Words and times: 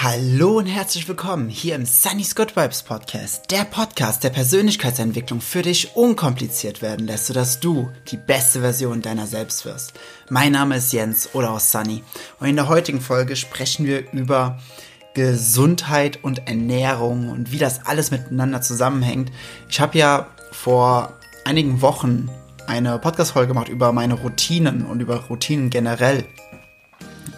Hallo 0.00 0.58
und 0.58 0.66
herzlich 0.66 1.08
willkommen 1.08 1.48
hier 1.48 1.74
im 1.74 1.84
Sunny's 1.84 2.36
Good 2.36 2.54
Vibes 2.54 2.84
Podcast, 2.84 3.50
der 3.50 3.64
Podcast 3.64 4.22
der 4.22 4.30
Persönlichkeitsentwicklung 4.30 5.40
für 5.40 5.62
dich 5.62 5.96
unkompliziert 5.96 6.82
werden 6.82 7.08
lässt, 7.08 7.26
sodass 7.26 7.58
du 7.58 7.90
die 8.06 8.16
beste 8.16 8.60
Version 8.60 9.02
deiner 9.02 9.26
selbst 9.26 9.64
wirst. 9.64 9.94
Mein 10.30 10.52
Name 10.52 10.76
ist 10.76 10.92
Jens 10.92 11.34
oder 11.34 11.50
auch 11.50 11.58
Sunny 11.58 12.04
und 12.38 12.46
in 12.46 12.54
der 12.54 12.68
heutigen 12.68 13.00
Folge 13.00 13.34
sprechen 13.34 13.86
wir 13.86 14.08
über 14.12 14.60
Gesundheit 15.14 16.22
und 16.22 16.46
Ernährung 16.46 17.28
und 17.30 17.50
wie 17.50 17.58
das 17.58 17.84
alles 17.84 18.12
miteinander 18.12 18.62
zusammenhängt. 18.62 19.32
Ich 19.68 19.80
habe 19.80 19.98
ja 19.98 20.28
vor 20.52 21.18
einigen 21.44 21.82
Wochen 21.82 22.30
eine 22.68 23.00
Podcast-Folge 23.00 23.48
gemacht 23.48 23.68
über 23.68 23.90
meine 23.92 24.14
Routinen 24.14 24.86
und 24.86 25.00
über 25.00 25.24
Routinen 25.24 25.70
generell. 25.70 26.24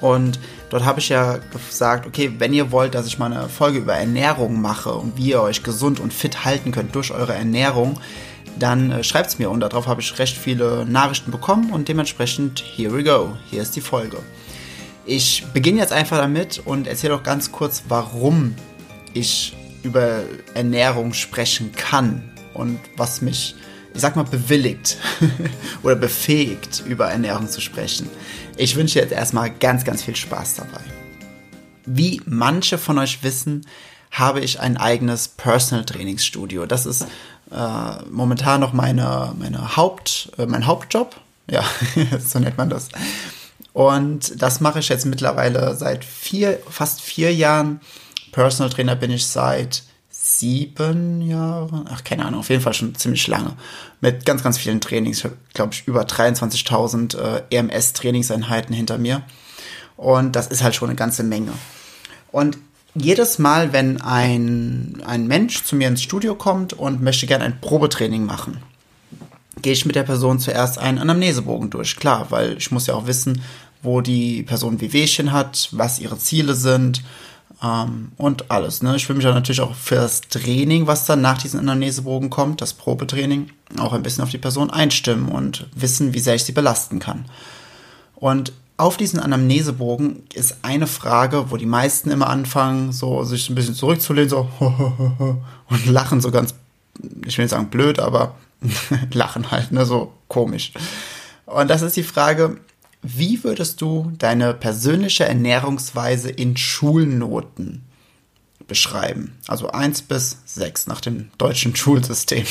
Und 0.00 0.38
dort 0.70 0.84
habe 0.84 1.00
ich 1.00 1.08
ja 1.10 1.38
gesagt, 1.68 2.06
okay, 2.06 2.32
wenn 2.38 2.52
ihr 2.52 2.72
wollt, 2.72 2.94
dass 2.94 3.06
ich 3.06 3.18
mal 3.18 3.32
eine 3.32 3.48
Folge 3.48 3.78
über 3.78 3.94
Ernährung 3.94 4.60
mache 4.60 4.94
und 4.94 5.16
wie 5.16 5.30
ihr 5.30 5.42
euch 5.42 5.62
gesund 5.62 6.00
und 6.00 6.12
fit 6.12 6.44
halten 6.44 6.72
könnt 6.72 6.94
durch 6.94 7.12
eure 7.12 7.34
Ernährung, 7.34 8.00
dann 8.58 8.90
äh, 8.90 9.04
schreibt 9.04 9.30
es 9.30 9.38
mir 9.38 9.50
und 9.50 9.60
darauf 9.60 9.86
habe 9.86 10.00
ich 10.00 10.18
recht 10.18 10.36
viele 10.36 10.84
Nachrichten 10.86 11.30
bekommen 11.30 11.70
und 11.70 11.88
dementsprechend, 11.88 12.60
here 12.60 12.92
we 12.92 13.04
go, 13.04 13.36
hier 13.50 13.62
ist 13.62 13.76
die 13.76 13.80
Folge. 13.80 14.18
Ich 15.06 15.44
beginne 15.52 15.80
jetzt 15.80 15.92
einfach 15.92 16.18
damit 16.18 16.62
und 16.64 16.86
erzähle 16.86 17.14
auch 17.14 17.22
ganz 17.22 17.52
kurz, 17.52 17.84
warum 17.88 18.54
ich 19.12 19.56
über 19.82 20.20
Ernährung 20.54 21.14
sprechen 21.14 21.72
kann 21.72 22.22
und 22.54 22.78
was 22.96 23.22
mich 23.22 23.54
ich 23.94 24.00
sag 24.00 24.16
mal, 24.16 24.24
bewilligt 24.24 24.98
oder 25.82 25.96
befähigt, 25.96 26.82
über 26.86 27.08
Ernährung 27.10 27.48
zu 27.48 27.60
sprechen. 27.60 28.08
Ich 28.56 28.76
wünsche 28.76 28.98
jetzt 28.98 29.12
erstmal 29.12 29.50
ganz, 29.50 29.84
ganz 29.84 30.02
viel 30.02 30.16
Spaß 30.16 30.56
dabei. 30.56 30.82
Wie 31.86 32.20
manche 32.24 32.78
von 32.78 32.98
euch 32.98 33.22
wissen, 33.22 33.66
habe 34.10 34.40
ich 34.40 34.60
ein 34.60 34.76
eigenes 34.76 35.28
Personal 35.28 35.84
Trainingsstudio. 35.84 36.66
Das 36.66 36.86
ist 36.86 37.06
äh, 37.50 38.04
momentan 38.10 38.60
noch 38.60 38.72
meine, 38.72 39.34
meine 39.38 39.76
Haupt, 39.76 40.32
äh, 40.38 40.46
mein 40.46 40.66
Hauptjob. 40.66 41.16
Ja, 41.48 41.64
so 42.24 42.38
nennt 42.38 42.58
man 42.58 42.70
das. 42.70 42.88
Und 43.72 44.40
das 44.40 44.60
mache 44.60 44.80
ich 44.80 44.88
jetzt 44.88 45.06
mittlerweile 45.06 45.74
seit 45.76 46.04
vier, 46.04 46.60
fast 46.68 47.00
vier 47.00 47.34
Jahren. 47.34 47.80
Personal 48.32 48.70
Trainer 48.70 48.96
bin 48.96 49.10
ich 49.10 49.26
seit 49.26 49.82
sieben 50.40 51.20
Jahre, 51.20 51.84
ach 51.90 52.02
keine 52.02 52.24
Ahnung, 52.24 52.40
auf 52.40 52.48
jeden 52.48 52.62
Fall 52.62 52.74
schon 52.74 52.94
ziemlich 52.94 53.26
lange. 53.28 53.52
Mit 54.00 54.24
ganz, 54.24 54.42
ganz 54.42 54.58
vielen 54.58 54.80
Trainings. 54.80 55.24
Ich 55.24 55.54
glaube 55.54 55.74
ich, 55.74 55.86
über 55.86 56.02
23.000 56.02 57.18
äh, 57.18 57.42
EMS-Trainingseinheiten 57.50 58.74
hinter 58.74 58.98
mir. 58.98 59.22
Und 59.96 60.34
das 60.34 60.46
ist 60.46 60.62
halt 60.62 60.74
schon 60.74 60.88
eine 60.88 60.96
ganze 60.96 61.22
Menge. 61.22 61.52
Und 62.32 62.58
jedes 62.94 63.38
Mal, 63.38 63.72
wenn 63.72 64.00
ein, 64.00 65.02
ein 65.06 65.26
Mensch 65.26 65.62
zu 65.62 65.76
mir 65.76 65.88
ins 65.88 66.02
Studio 66.02 66.34
kommt 66.34 66.72
und 66.72 67.02
möchte 67.02 67.26
gerne 67.26 67.44
ein 67.44 67.60
Probetraining 67.60 68.24
machen, 68.24 68.62
gehe 69.60 69.74
ich 69.74 69.84
mit 69.84 69.94
der 69.94 70.04
Person 70.04 70.40
zuerst 70.40 70.78
einen 70.78 70.98
Anamnesebogen 70.98 71.70
durch. 71.70 71.96
Klar, 71.96 72.30
weil 72.30 72.56
ich 72.56 72.70
muss 72.70 72.86
ja 72.86 72.94
auch 72.94 73.06
wissen, 73.06 73.42
wo 73.82 74.00
die 74.00 74.42
Person 74.42 74.80
Wehwehchen 74.80 75.32
hat, 75.32 75.68
was 75.72 76.00
ihre 76.00 76.18
Ziele 76.18 76.54
sind, 76.54 77.02
ähm, 77.62 78.12
und 78.16 78.50
alles. 78.50 78.82
Ne? 78.82 78.96
Ich 78.96 79.08
will 79.08 79.16
mich 79.16 79.24
dann 79.24 79.34
natürlich 79.34 79.60
auch 79.60 79.74
für 79.74 79.96
das 79.96 80.22
Training, 80.22 80.86
was 80.86 81.06
dann 81.06 81.20
nach 81.20 81.38
diesem 81.38 81.60
Anamnesebogen 81.60 82.30
kommt, 82.30 82.60
das 82.60 82.74
Probetraining, 82.74 83.50
auch 83.78 83.92
ein 83.92 84.02
bisschen 84.02 84.24
auf 84.24 84.30
die 84.30 84.38
Person 84.38 84.70
einstimmen 84.70 85.28
und 85.28 85.66
wissen, 85.74 86.14
wie 86.14 86.20
sehr 86.20 86.34
ich 86.34 86.44
sie 86.44 86.52
belasten 86.52 86.98
kann. 86.98 87.26
Und 88.14 88.52
auf 88.76 88.96
diesen 88.96 89.20
Anamnesebogen 89.20 90.22
ist 90.32 90.58
eine 90.62 90.86
Frage, 90.86 91.50
wo 91.50 91.58
die 91.58 91.66
meisten 91.66 92.10
immer 92.10 92.28
anfangen, 92.28 92.92
so 92.92 93.24
sich 93.24 93.50
ein 93.50 93.54
bisschen 93.54 93.74
zurückzulehnen, 93.74 94.30
so 94.30 94.48
und 95.68 95.86
lachen 95.86 96.22
so 96.22 96.30
ganz, 96.30 96.54
ich 97.26 97.36
will 97.36 97.44
nicht 97.44 97.50
sagen 97.50 97.68
blöd, 97.68 97.98
aber 97.98 98.36
lachen 99.12 99.50
halt, 99.50 99.70
ne, 99.70 99.84
so 99.84 100.14
komisch. 100.28 100.72
Und 101.44 101.68
das 101.68 101.82
ist 101.82 101.96
die 101.96 102.02
Frage, 102.02 102.56
wie 103.02 103.42
würdest 103.44 103.80
du 103.80 104.12
deine 104.18 104.52
persönliche 104.54 105.24
Ernährungsweise 105.24 106.30
in 106.30 106.56
Schulnoten 106.56 107.82
beschreiben? 108.66 109.38
Also 109.46 109.70
eins 109.70 110.02
bis 110.02 110.38
sechs 110.44 110.86
nach 110.86 111.00
dem 111.00 111.30
deutschen 111.38 111.74
Schulsystem. 111.74 112.44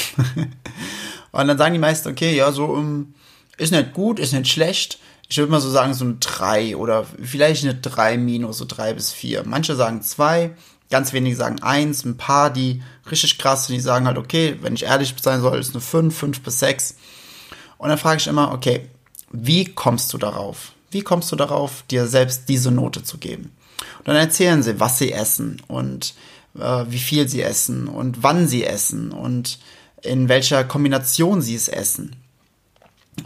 Und 1.32 1.48
dann 1.48 1.58
sagen 1.58 1.74
die 1.74 1.80
meisten, 1.80 2.10
okay, 2.10 2.36
ja, 2.36 2.52
so 2.52 2.76
ähm, 2.76 3.14
ist 3.58 3.72
nicht 3.72 3.94
gut, 3.94 4.20
ist 4.20 4.34
nicht 4.34 4.52
schlecht. 4.52 5.00
Ich 5.28 5.38
würde 5.38 5.52
mal 5.52 5.62
so 5.62 5.70
sagen, 5.70 5.94
so 5.94 6.06
ein 6.06 6.20
drei 6.20 6.76
oder 6.76 7.06
vielleicht 7.22 7.64
eine 7.64 7.76
drei 7.76 8.18
minus, 8.18 8.58
so 8.58 8.66
drei 8.66 8.94
bis 8.94 9.12
vier. 9.12 9.44
Manche 9.46 9.76
sagen 9.76 10.02
zwei, 10.02 10.56
ganz 10.90 11.14
wenige 11.14 11.36
sagen 11.36 11.62
eins, 11.62 12.04
ein 12.04 12.18
paar, 12.18 12.50
die 12.50 12.82
richtig 13.12 13.38
krass 13.38 13.68
sind, 13.68 13.76
die 13.76 13.82
sagen 13.82 14.08
halt, 14.08 14.18
okay, 14.18 14.58
wenn 14.62 14.74
ich 14.74 14.84
ehrlich 14.84 15.14
sein 15.22 15.42
soll, 15.42 15.60
ist 15.60 15.76
eine 15.76 15.82
fünf, 15.82 16.18
fünf 16.18 16.42
bis 16.42 16.60
sechs. 16.60 16.96
Und 17.78 17.90
dann 17.90 18.00
frage 18.00 18.20
ich 18.20 18.28
immer, 18.28 18.52
okay, 18.52 18.90
wie 19.32 19.66
kommst 19.66 20.14
du 20.14 20.18
darauf? 20.18 20.74
Wie 20.92 21.02
kommst 21.02 21.32
du 21.32 21.36
darauf, 21.36 21.84
dir 21.90 22.08
selbst 22.08 22.50
diese 22.50 22.72
Note 22.72 23.04
zu 23.04 23.18
geben? 23.18 23.52
Und 24.00 24.08
dann 24.08 24.16
erzählen 24.16 24.64
sie, 24.64 24.80
was 24.80 24.98
sie 24.98 25.12
essen 25.12 25.62
und 25.68 26.14
äh, 26.58 26.86
wie 26.88 27.00
viel 27.00 27.28
sie 27.28 27.42
essen 27.42 27.88
und 27.88 28.24
wann 28.24 28.48
sie 28.48 28.66
essen 28.66 29.12
und 29.12 29.60
in 30.02 30.30
welcher 30.30 30.64
Kombination 30.64 31.42
sie 31.42 31.56
es 31.56 31.68
essen. 31.68 32.16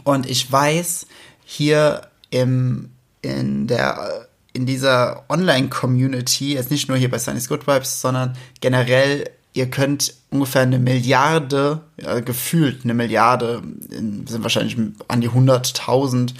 Und 0.02 0.28
ich 0.28 0.50
weiß, 0.50 1.06
hier 1.44 2.08
im, 2.30 2.90
in 3.22 3.66
der, 3.66 4.28
in 4.52 4.66
dieser 4.66 5.24
Online-Community, 5.28 6.54
jetzt 6.54 6.70
nicht 6.70 6.88
nur 6.88 6.98
hier 6.98 7.10
bei 7.10 7.18
Sunny's 7.18 7.48
Good 7.48 7.66
Vibes, 7.66 8.00
sondern 8.00 8.36
generell 8.60 9.30
ihr 9.54 9.70
könnt 9.70 10.14
ungefähr 10.30 10.62
eine 10.62 10.78
Milliarde, 10.78 11.80
ja, 11.96 12.20
gefühlt 12.20 12.84
eine 12.84 12.92
Milliarde, 12.92 13.62
sind 13.88 14.42
wahrscheinlich 14.42 14.76
an 15.08 15.20
die 15.20 15.30
100.000 15.30 16.34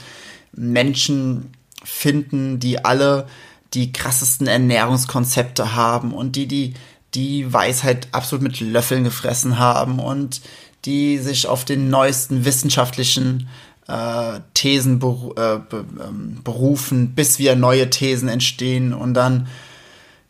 Menschen 0.53 1.53
finden, 1.83 2.59
die 2.59 2.85
alle 2.85 3.27
die 3.73 3.93
krassesten 3.93 4.47
Ernährungskonzepte 4.47 5.75
haben 5.75 6.13
und 6.13 6.37
die 6.37 6.47
die 6.47 6.75
die 7.15 7.53
Weisheit 7.53 8.09
absolut 8.11 8.43
mit 8.43 8.61
Löffeln 8.61 9.05
gefressen 9.05 9.59
haben 9.59 10.01
und 10.01 10.41
die 10.85 11.19
sich 11.19 11.47
auf 11.47 11.65
den 11.65 11.89
neuesten 11.89 12.45
wissenschaftlichen 12.45 13.49
äh, 13.87 14.41
Thesen 14.55 14.99
beru 14.99 15.31
äh, 15.33 15.61
be 15.69 15.85
ähm, 16.05 16.41
berufen, 16.43 17.15
bis 17.15 17.39
wieder 17.39 17.55
neue 17.55 17.89
Thesen 17.89 18.29
entstehen 18.29 18.93
und 18.93 19.15
dann 19.15 19.47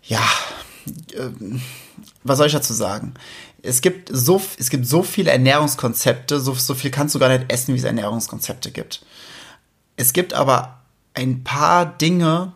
ja 0.03 0.23
äh, 1.13 1.31
was 2.25 2.39
soll 2.39 2.49
ich 2.49 2.53
dazu 2.53 2.73
sagen? 2.73 3.15
Es 3.63 3.81
gibt 3.81 4.11
so, 4.13 4.41
es 4.59 4.71
gibt 4.71 4.87
so 4.87 5.03
viele 5.03 5.31
Ernährungskonzepte, 5.31 6.41
so, 6.41 6.55
so 6.55 6.75
viel 6.75 6.91
kannst 6.91 7.15
du 7.15 7.19
gar 7.19 7.29
nicht 7.29 7.51
essen, 7.53 7.75
wie 7.75 7.79
es 7.79 7.85
Ernährungskonzepte 7.85 8.71
gibt. 8.71 9.05
Es 9.97 10.13
gibt 10.13 10.35
aber 10.35 10.81
ein 11.15 11.45
paar 11.45 11.87
Dinge, 11.87 12.53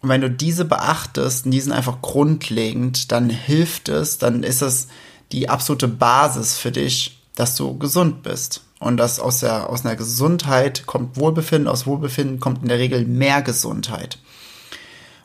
und 0.00 0.08
wenn 0.08 0.22
du 0.22 0.30
diese 0.30 0.64
beachtest, 0.64 1.44
und 1.44 1.52
die 1.52 1.60
sind 1.60 1.72
einfach 1.72 2.00
grundlegend, 2.00 3.12
dann 3.12 3.30
hilft 3.30 3.88
es, 3.88 4.18
dann 4.18 4.42
ist 4.42 4.62
es 4.62 4.88
die 5.32 5.48
absolute 5.48 5.88
Basis 5.88 6.58
für 6.58 6.72
dich, 6.72 7.22
dass 7.36 7.54
du 7.54 7.78
gesund 7.78 8.22
bist. 8.22 8.62
Und 8.80 8.96
dass 8.96 9.20
aus, 9.20 9.40
der, 9.40 9.68
aus 9.68 9.84
einer 9.84 9.94
Gesundheit 9.94 10.86
kommt 10.86 11.18
Wohlbefinden, 11.18 11.68
aus 11.68 11.86
Wohlbefinden 11.86 12.40
kommt 12.40 12.62
in 12.62 12.68
der 12.68 12.78
Regel 12.78 13.04
mehr 13.04 13.42
Gesundheit. 13.42 14.18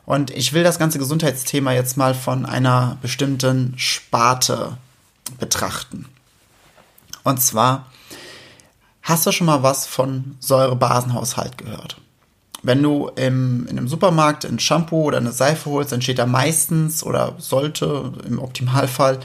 Und 0.06 0.30
ich 0.30 0.52
will 0.52 0.62
das 0.62 0.78
ganze 0.78 0.98
Gesundheitsthema 0.98 1.72
jetzt 1.72 1.96
mal 1.96 2.14
von 2.14 2.46
einer 2.46 2.96
bestimmten 3.02 3.74
Sparte 3.76 4.78
betrachten. 5.38 6.06
Und 7.24 7.42
zwar, 7.42 7.86
hast 9.02 9.26
du 9.26 9.32
schon 9.32 9.48
mal 9.48 9.64
was 9.64 9.84
von 9.84 10.36
Säurebasenhaushalt 10.38 11.58
gehört? 11.58 12.00
Wenn 12.62 12.82
du 12.82 13.08
im, 13.16 13.66
in 13.66 13.78
einem 13.78 13.88
Supermarkt 13.88 14.46
ein 14.46 14.60
Shampoo 14.60 15.02
oder 15.02 15.18
eine 15.18 15.32
Seife 15.32 15.70
holst, 15.70 15.90
dann 15.90 16.02
steht 16.02 16.20
da 16.20 16.26
meistens 16.26 17.02
oder 17.02 17.34
sollte 17.38 18.12
im 18.26 18.38
Optimalfall 18.38 19.18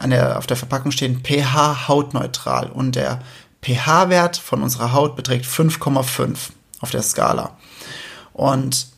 an 0.00 0.10
der, 0.10 0.36
auf 0.36 0.48
der 0.48 0.56
Verpackung 0.56 0.90
stehen 0.90 1.22
pH 1.22 1.86
hautneutral. 1.86 2.70
Und 2.70 2.96
der 2.96 3.20
pH-Wert 3.62 4.36
von 4.36 4.62
unserer 4.62 4.92
Haut 4.92 5.14
beträgt 5.14 5.46
5,5 5.46 6.36
auf 6.80 6.90
der 6.90 7.02
Skala. 7.02 7.56
Und 8.32 8.95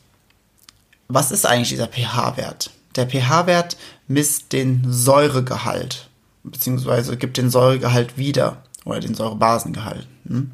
was 1.09 1.31
ist 1.31 1.45
eigentlich 1.45 1.69
dieser 1.69 1.87
pH-Wert? 1.87 2.69
Der 2.95 3.09
pH-Wert 3.09 3.75
misst 4.07 4.53
den 4.53 4.83
Säuregehalt, 4.87 6.07
beziehungsweise 6.43 7.17
gibt 7.17 7.37
den 7.37 7.49
Säuregehalt 7.49 8.17
wieder 8.17 8.63
oder 8.85 8.99
den 8.99 9.15
Säurebasengehalt. 9.15 10.07
Hm? 10.27 10.51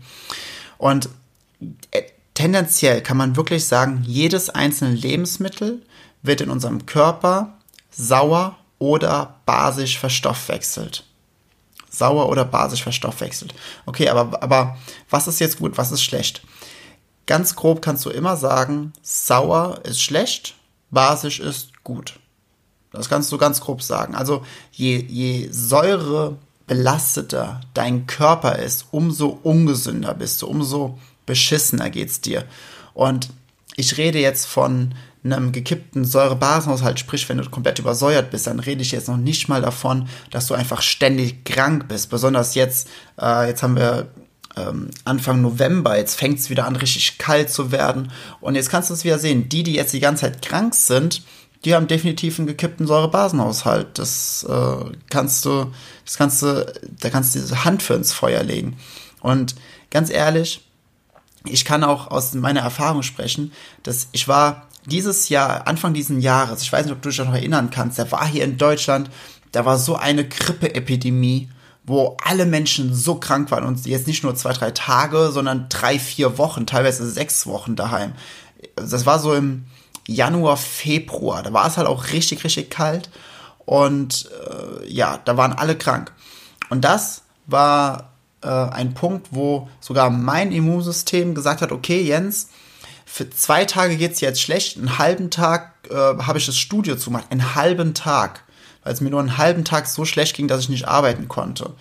Und 0.77 1.09
äh, 1.91 2.03
tendenziell 2.33 3.01
kann 3.01 3.17
man 3.17 3.35
wirklich 3.35 3.65
sagen, 3.65 4.03
jedes 4.05 4.49
einzelne 4.49 4.95
Lebensmittel 4.95 5.81
wird 6.21 6.41
in 6.41 6.49
unserem 6.49 6.85
Körper 6.85 7.53
sauer 7.91 8.57
oder 8.79 9.35
basisch 9.45 9.99
verstoffwechselt. 9.99 11.05
Sauer 11.89 12.29
oder 12.29 12.43
basisch 12.43 12.83
verstoffwechselt. 12.83 13.53
Okay, 13.85 14.09
aber, 14.09 14.41
aber 14.43 14.77
was 15.09 15.27
ist 15.27 15.39
jetzt 15.39 15.59
gut, 15.59 15.77
was 15.77 15.91
ist 15.91 16.03
schlecht? 16.03 16.41
Ganz 17.25 17.55
grob 17.55 17.81
kannst 17.81 18.05
du 18.05 18.09
immer 18.09 18.35
sagen, 18.37 18.93
sauer 19.01 19.79
ist 19.83 20.01
schlecht, 20.01 20.55
basisch 20.91 21.39
ist 21.39 21.83
gut. 21.83 22.19
Das 22.91 23.09
kannst 23.09 23.31
du 23.31 23.37
ganz 23.37 23.61
grob 23.61 23.81
sagen. 23.81 24.13
Also 24.15 24.45
je, 24.71 24.97
je 24.97 25.49
säurebelasteter 25.51 27.61
dein 27.73 28.05
Körper 28.07 28.59
ist, 28.59 28.87
umso 28.91 29.39
ungesünder 29.43 30.13
bist 30.13 30.41
du, 30.41 30.47
umso 30.47 30.97
beschissener 31.25 31.89
geht's 31.89 32.21
dir. 32.21 32.45
Und 32.93 33.29
ich 33.75 33.97
rede 33.97 34.19
jetzt 34.19 34.45
von 34.45 34.93
einem 35.23 35.51
gekippten 35.51 36.05
Säurebasenhaushalt, 36.05 36.99
sprich, 36.99 37.27
wenn 37.27 37.39
du 37.39 37.49
komplett 37.49 37.79
übersäuert 37.79 38.29
bist, 38.29 38.45
dann 38.47 38.59
rede 38.59 38.83
ich 38.83 38.91
jetzt 38.91 39.07
noch 39.07 39.17
nicht 39.17 39.49
mal 39.49 39.61
davon, 39.61 40.07
dass 40.29 40.45
du 40.47 40.53
einfach 40.53 40.83
ständig 40.83 41.43
krank 41.45 41.87
bist. 41.87 42.11
Besonders 42.11 42.53
jetzt, 42.53 42.87
äh, 43.19 43.47
jetzt 43.47 43.63
haben 43.63 43.75
wir 43.75 44.07
ähm, 44.57 44.89
Anfang 45.03 45.41
November, 45.41 45.97
jetzt 45.97 46.15
fängt 46.15 46.39
es 46.39 46.49
wieder 46.49 46.65
an, 46.65 46.75
richtig 46.75 47.17
kalt 47.17 47.49
zu 47.49 47.71
werden. 47.71 48.11
Und 48.41 48.55
jetzt 48.55 48.69
kannst 48.69 48.89
du 48.89 48.93
es 48.93 49.03
wieder 49.03 49.19
sehen, 49.19 49.49
die, 49.49 49.63
die 49.63 49.73
jetzt 49.73 49.93
die 49.93 49.99
ganze 49.99 50.21
Zeit 50.21 50.41
krank 50.41 50.75
sind, 50.75 51.21
die 51.63 51.73
haben 51.73 51.87
definitiv 51.87 52.37
einen 52.37 52.47
gekippten 52.47 52.85
Säurebasenhaushalt. 52.85 53.97
Das 53.97 54.45
äh, 54.47 54.85
kannst 55.09 55.45
du, 55.45 55.71
das 56.05 56.17
kannst 56.17 56.41
du, 56.41 56.73
da 56.99 57.09
kannst 57.09 57.33
du 57.33 57.39
diese 57.39 57.65
Hand 57.65 57.81
für 57.81 57.95
ins 57.95 58.13
Feuer 58.13 58.43
legen. 58.43 58.77
Und 59.21 59.55
ganz 59.89 60.11
ehrlich, 60.11 60.61
ich 61.45 61.65
kann 61.65 61.83
auch 61.83 62.11
aus 62.11 62.33
meiner 62.33 62.61
Erfahrung 62.61 63.01
sprechen, 63.01 63.51
dass 63.83 64.09
ich 64.11 64.27
war 64.27 64.67
dieses 64.85 65.29
Jahr, 65.29 65.67
Anfang 65.67 65.93
diesen 65.93 66.21
Jahres, 66.21 66.61
ich 66.61 66.71
weiß 66.71 66.85
nicht, 66.85 66.93
ob 66.93 67.01
du 67.01 67.09
dich 67.09 67.17
noch 67.17 67.33
erinnern 67.33 67.71
kannst, 67.71 67.97
da 67.97 68.11
war 68.11 68.27
hier 68.27 68.43
in 68.43 68.57
Deutschland, 68.57 69.09
da 69.51 69.65
war 69.65 69.79
so 69.79 69.95
eine 69.95 70.27
Grippeepidemie, 70.27 71.49
wo 71.85 72.17
alle 72.23 72.45
Menschen 72.45 72.93
so 72.93 73.15
krank 73.15 73.51
waren 73.51 73.63
und 73.63 73.85
jetzt 73.85 74.07
nicht 74.07 74.23
nur 74.23 74.35
zwei, 74.35 74.53
drei 74.53 74.71
Tage, 74.71 75.31
sondern 75.31 75.67
drei, 75.69 75.99
vier 75.99 76.37
Wochen, 76.37 76.65
teilweise 76.65 77.09
sechs 77.09 77.45
Wochen 77.45 77.75
daheim. 77.75 78.13
Das 78.75 79.05
war 79.05 79.19
so 79.19 79.33
im 79.33 79.65
Januar, 80.07 80.57
Februar, 80.57 81.43
da 81.43 81.53
war 81.53 81.67
es 81.67 81.77
halt 81.77 81.87
auch 81.87 82.11
richtig, 82.11 82.43
richtig 82.43 82.69
kalt 82.69 83.09
und 83.65 84.29
äh, 84.49 84.87
ja, 84.87 85.19
da 85.23 85.37
waren 85.37 85.53
alle 85.53 85.75
krank. 85.75 86.11
Und 86.69 86.83
das 86.83 87.23
war 87.47 88.11
äh, 88.41 88.47
ein 88.47 88.93
Punkt, 88.93 89.27
wo 89.31 89.69
sogar 89.79 90.09
mein 90.09 90.51
Immunsystem 90.51 91.35
gesagt 91.35 91.61
hat, 91.61 91.71
okay, 91.71 92.01
Jens, 92.01 92.49
für 93.05 93.29
zwei 93.29 93.65
Tage 93.65 93.97
geht's 93.97 94.21
jetzt 94.21 94.41
schlecht, 94.41 94.77
einen 94.77 94.97
halben 94.97 95.29
Tag 95.29 95.73
äh, 95.89 95.95
habe 95.95 96.37
ich 96.37 96.45
das 96.45 96.57
Studio 96.57 96.95
zugemacht, 96.95 97.31
einen 97.31 97.55
halben 97.55 97.93
Tag, 97.93 98.43
weil 98.85 98.93
es 98.93 99.01
mir 99.01 99.09
nur 99.09 99.19
einen 99.19 99.37
halben 99.37 99.65
Tag 99.65 99.87
so 99.87 100.05
schlecht 100.05 100.35
ging, 100.35 100.47
dass 100.47 100.61
ich 100.61 100.69
nicht 100.69 100.87
arbeiten 100.87 101.27
konnte. 101.27 101.73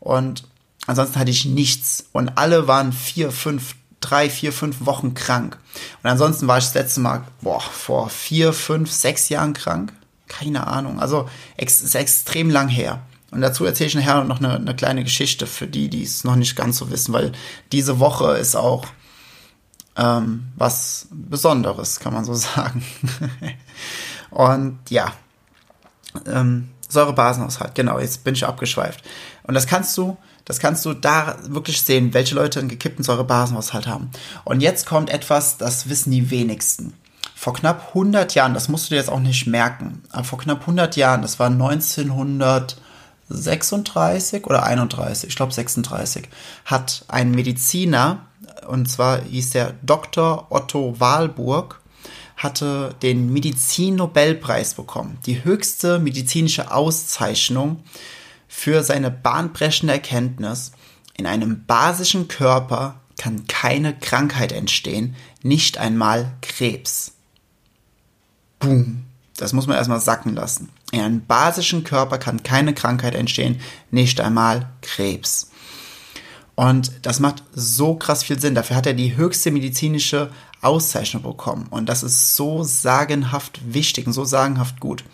Und 0.00 0.42
ansonsten 0.86 1.18
hatte 1.18 1.30
ich 1.30 1.46
nichts 1.46 2.04
und 2.12 2.36
alle 2.36 2.66
waren 2.66 2.92
vier, 2.92 3.30
fünf, 3.30 3.76
drei, 4.00 4.28
vier, 4.28 4.52
fünf 4.52 4.84
Wochen 4.84 5.14
krank. 5.14 5.56
Und 6.02 6.10
ansonsten 6.10 6.48
war 6.48 6.58
ich 6.58 6.64
das 6.64 6.74
letzte 6.74 7.00
Mal, 7.00 7.22
boah, 7.40 7.60
vor 7.60 8.10
vier, 8.10 8.52
fünf, 8.52 8.90
sechs 8.90 9.28
Jahren 9.28 9.54
krank. 9.54 9.92
Keine 10.26 10.66
Ahnung. 10.66 11.00
Also 11.00 11.28
ex 11.56 11.80
ist 11.80 11.94
extrem 11.94 12.50
lang 12.50 12.68
her. 12.68 13.00
Und 13.30 13.40
dazu 13.40 13.64
erzähle 13.64 13.88
ich 13.88 13.94
nachher 13.94 14.24
noch 14.24 14.40
eine, 14.40 14.56
eine 14.56 14.74
kleine 14.74 15.04
Geschichte 15.04 15.46
für 15.46 15.68
die, 15.68 15.88
die 15.88 16.02
es 16.02 16.24
noch 16.24 16.36
nicht 16.36 16.56
ganz 16.56 16.78
so 16.78 16.90
wissen, 16.90 17.12
weil 17.12 17.32
diese 17.72 18.00
Woche 18.00 18.36
ist 18.36 18.56
auch 18.56 18.86
ähm, 19.96 20.48
was 20.56 21.06
Besonderes, 21.10 22.00
kann 22.00 22.14
man 22.14 22.24
so 22.24 22.34
sagen. 22.34 22.84
und 24.30 24.78
ja, 24.88 25.12
ähm, 26.26 26.70
Säurebasenhaushalt, 26.88 27.74
genau, 27.74 27.98
jetzt 27.98 28.24
bin 28.24 28.34
ich 28.34 28.46
abgeschweift. 28.46 29.04
Und 29.44 29.52
das 29.54 29.66
kannst 29.66 29.96
du, 29.98 30.16
das 30.44 30.58
kannst 30.58 30.84
du 30.86 30.94
da 30.94 31.36
wirklich 31.46 31.82
sehen, 31.82 32.14
welche 32.14 32.34
Leute 32.34 32.58
einen 32.60 32.68
gekippten 32.68 33.04
Säurebasenhaushalt 33.04 33.86
haben. 33.86 34.10
Und 34.44 34.60
jetzt 34.60 34.86
kommt 34.86 35.10
etwas, 35.10 35.58
das 35.58 35.88
wissen 35.88 36.10
die 36.10 36.30
wenigsten. 36.30 36.94
Vor 37.34 37.54
knapp 37.54 37.88
100 37.88 38.34
Jahren, 38.34 38.54
das 38.54 38.68
musst 38.68 38.86
du 38.86 38.90
dir 38.90 38.96
jetzt 38.96 39.10
auch 39.10 39.20
nicht 39.20 39.46
merken, 39.46 40.02
aber 40.10 40.24
vor 40.24 40.38
knapp 40.38 40.62
100 40.62 40.96
Jahren, 40.96 41.22
das 41.22 41.38
war 41.38 41.46
1936 41.46 44.44
oder 44.44 44.64
31, 44.64 45.28
ich 45.28 45.36
glaube 45.36 45.52
36, 45.52 46.28
hat 46.64 47.04
ein 47.06 47.30
Mediziner 47.30 48.22
und 48.66 48.90
zwar 48.90 49.22
hieß 49.22 49.50
der 49.50 49.74
Dr. 49.82 50.48
Otto 50.50 50.96
Walburg, 50.98 51.77
hatte 52.38 52.94
den 53.02 53.32
Medizin-Nobelpreis 53.32 54.74
bekommen. 54.74 55.18
Die 55.26 55.44
höchste 55.44 55.98
medizinische 55.98 56.72
Auszeichnung 56.72 57.82
für 58.46 58.82
seine 58.82 59.10
bahnbrechende 59.10 59.92
Erkenntnis. 59.92 60.72
In 61.14 61.26
einem 61.26 61.64
basischen 61.66 62.28
Körper 62.28 63.00
kann 63.18 63.46
keine 63.48 63.98
Krankheit 63.98 64.52
entstehen, 64.52 65.16
nicht 65.42 65.78
einmal 65.78 66.32
Krebs. 66.40 67.12
Boom. 68.60 69.04
Das 69.36 69.52
muss 69.52 69.66
man 69.66 69.76
erstmal 69.76 70.00
sacken 70.00 70.34
lassen. 70.34 70.68
In 70.90 71.00
einem 71.00 71.26
basischen 71.26 71.84
Körper 71.84 72.18
kann 72.18 72.42
keine 72.42 72.72
Krankheit 72.72 73.14
entstehen, 73.14 73.60
nicht 73.90 74.20
einmal 74.20 74.70
Krebs. 74.80 75.50
Und 76.56 76.90
das 77.02 77.20
macht 77.20 77.44
so 77.52 77.94
krass 77.94 78.24
viel 78.24 78.40
Sinn. 78.40 78.56
Dafür 78.56 78.74
hat 78.74 78.86
er 78.86 78.94
die 78.94 79.16
höchste 79.16 79.52
medizinische 79.52 80.30
Auszeichnung 80.60 81.22
bekommen. 81.22 81.66
Und 81.70 81.88
das 81.88 82.02
ist 82.02 82.36
so 82.36 82.62
sagenhaft 82.62 83.60
wichtig 83.72 84.06
und 84.06 84.12
so 84.12 84.24
sagenhaft 84.24 84.80
gut. 84.80 85.04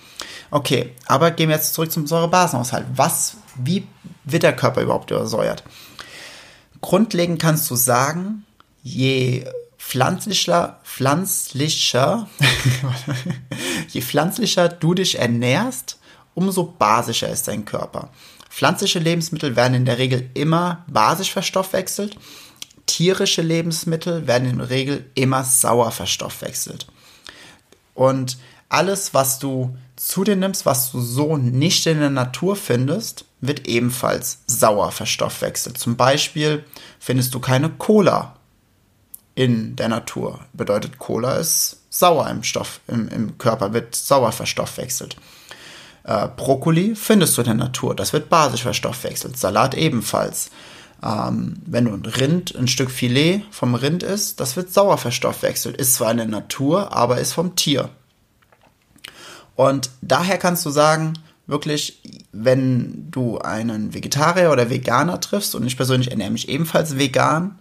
Okay, 0.50 0.92
aber 1.06 1.30
gehen 1.30 1.48
wir 1.48 1.56
jetzt 1.56 1.74
zurück 1.74 1.92
zum 1.92 2.06
Säurebasenhaushalt. 2.06 2.86
Was, 2.94 3.36
wie 3.56 3.86
wird 4.24 4.42
der 4.42 4.56
Körper 4.56 4.82
überhaupt 4.82 5.10
übersäuert? 5.10 5.64
Grundlegend 6.80 7.40
kannst 7.40 7.70
du 7.70 7.76
sagen, 7.76 8.44
je 8.82 9.44
pflanzlicher, 9.78 10.80
pflanzlicher, 10.84 12.28
je 13.88 14.00
pflanzlicher 14.00 14.68
du 14.68 14.94
dich 14.94 15.18
ernährst, 15.18 15.98
umso 16.34 16.64
basischer 16.64 17.28
ist 17.28 17.48
dein 17.48 17.64
Körper. 17.64 18.10
Pflanzliche 18.50 18.98
Lebensmittel 18.98 19.56
werden 19.56 19.74
in 19.74 19.84
der 19.84 19.98
Regel 19.98 20.30
immer 20.34 20.84
basisch 20.86 21.32
verstoffwechselt. 21.32 22.16
Tierische 22.94 23.42
Lebensmittel 23.42 24.28
werden 24.28 24.48
in 24.48 24.58
der 24.58 24.70
Regel 24.70 25.04
immer 25.16 25.42
sauer 25.42 25.90
verstoffwechselt. 25.90 26.86
Und 27.92 28.38
alles, 28.68 29.14
was 29.14 29.40
du 29.40 29.76
zu 29.96 30.22
dir 30.22 30.36
nimmst, 30.36 30.64
was 30.64 30.92
du 30.92 31.00
so 31.00 31.36
nicht 31.36 31.88
in 31.88 31.98
der 31.98 32.10
Natur 32.10 32.54
findest, 32.54 33.24
wird 33.40 33.66
ebenfalls 33.66 34.42
sauer 34.46 34.92
verstoffwechselt. 34.92 35.76
Zum 35.76 35.96
Beispiel 35.96 36.62
findest 37.00 37.34
du 37.34 37.40
keine 37.40 37.68
Cola 37.68 38.36
in 39.34 39.74
der 39.74 39.88
Natur. 39.88 40.38
Bedeutet, 40.52 41.00
Cola 41.00 41.34
ist 41.34 41.78
sauer 41.90 42.30
im 42.30 42.44
Stoff, 42.44 42.78
im, 42.86 43.08
im 43.08 43.38
Körper, 43.38 43.72
wird 43.72 43.96
sauer 43.96 44.30
verstoffwechselt. 44.30 45.16
Äh, 46.04 46.28
Brokkoli 46.36 46.94
findest 46.94 47.36
du 47.36 47.40
in 47.40 47.46
der 47.46 47.54
Natur, 47.54 47.96
das 47.96 48.12
wird 48.12 48.28
basisch 48.28 48.62
verstoffwechselt. 48.62 49.36
Salat 49.36 49.74
ebenfalls. 49.74 50.50
Ähm, 51.04 51.56
wenn 51.66 51.84
du 51.84 51.92
ein 51.92 52.06
Rind, 52.06 52.56
ein 52.56 52.66
Stück 52.66 52.90
Filet 52.90 53.42
vom 53.50 53.74
Rind 53.74 54.02
isst, 54.02 54.40
das 54.40 54.56
wird 54.56 54.72
sauer 54.72 54.96
verstoffwechselt. 54.96 55.76
Ist 55.76 55.94
zwar 55.94 56.10
in 56.10 56.16
der 56.16 56.26
Natur, 56.26 56.92
aber 56.96 57.18
ist 57.18 57.34
vom 57.34 57.56
Tier. 57.56 57.90
Und 59.54 59.90
daher 60.00 60.38
kannst 60.38 60.64
du 60.64 60.70
sagen, 60.70 61.12
wirklich, 61.46 62.00
wenn 62.32 63.10
du 63.10 63.38
einen 63.38 63.92
Vegetarier 63.92 64.50
oder 64.50 64.70
Veganer 64.70 65.20
triffst, 65.20 65.54
und 65.54 65.66
ich 65.66 65.76
persönlich 65.76 66.10
ernähre 66.10 66.30
mich 66.30 66.48
ebenfalls 66.48 66.98
vegan, 66.98 67.58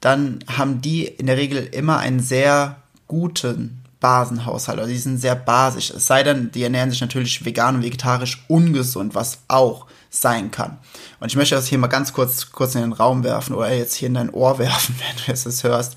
dann 0.00 0.38
haben 0.46 0.80
die 0.80 1.04
in 1.04 1.26
der 1.26 1.36
Regel 1.36 1.58
immer 1.72 1.98
einen 1.98 2.20
sehr 2.20 2.76
guten 3.08 3.79
Basenhaushalt. 4.00 4.78
Also 4.78 4.90
die 4.90 4.98
sind 4.98 5.18
sehr 5.18 5.36
basisch. 5.36 5.90
Es 5.90 6.06
sei 6.06 6.22
denn, 6.22 6.50
die 6.50 6.62
ernähren 6.62 6.90
sich 6.90 7.00
natürlich 7.00 7.44
vegan 7.44 7.76
und 7.76 7.82
vegetarisch 7.82 8.44
ungesund, 8.48 9.14
was 9.14 9.40
auch 9.48 9.86
sein 10.08 10.50
kann. 10.50 10.78
Und 11.20 11.28
ich 11.28 11.36
möchte 11.36 11.54
das 11.54 11.68
hier 11.68 11.78
mal 11.78 11.86
ganz 11.86 12.12
kurz, 12.12 12.50
kurz 12.50 12.74
in 12.74 12.80
den 12.80 12.92
Raum 12.92 13.22
werfen 13.22 13.54
oder 13.54 13.72
jetzt 13.72 13.94
hier 13.94 14.08
in 14.08 14.14
dein 14.14 14.30
Ohr 14.30 14.58
werfen, 14.58 14.96
wenn 14.98 15.16
du 15.16 15.22
jetzt 15.30 15.46
das 15.46 15.62
hörst. 15.62 15.96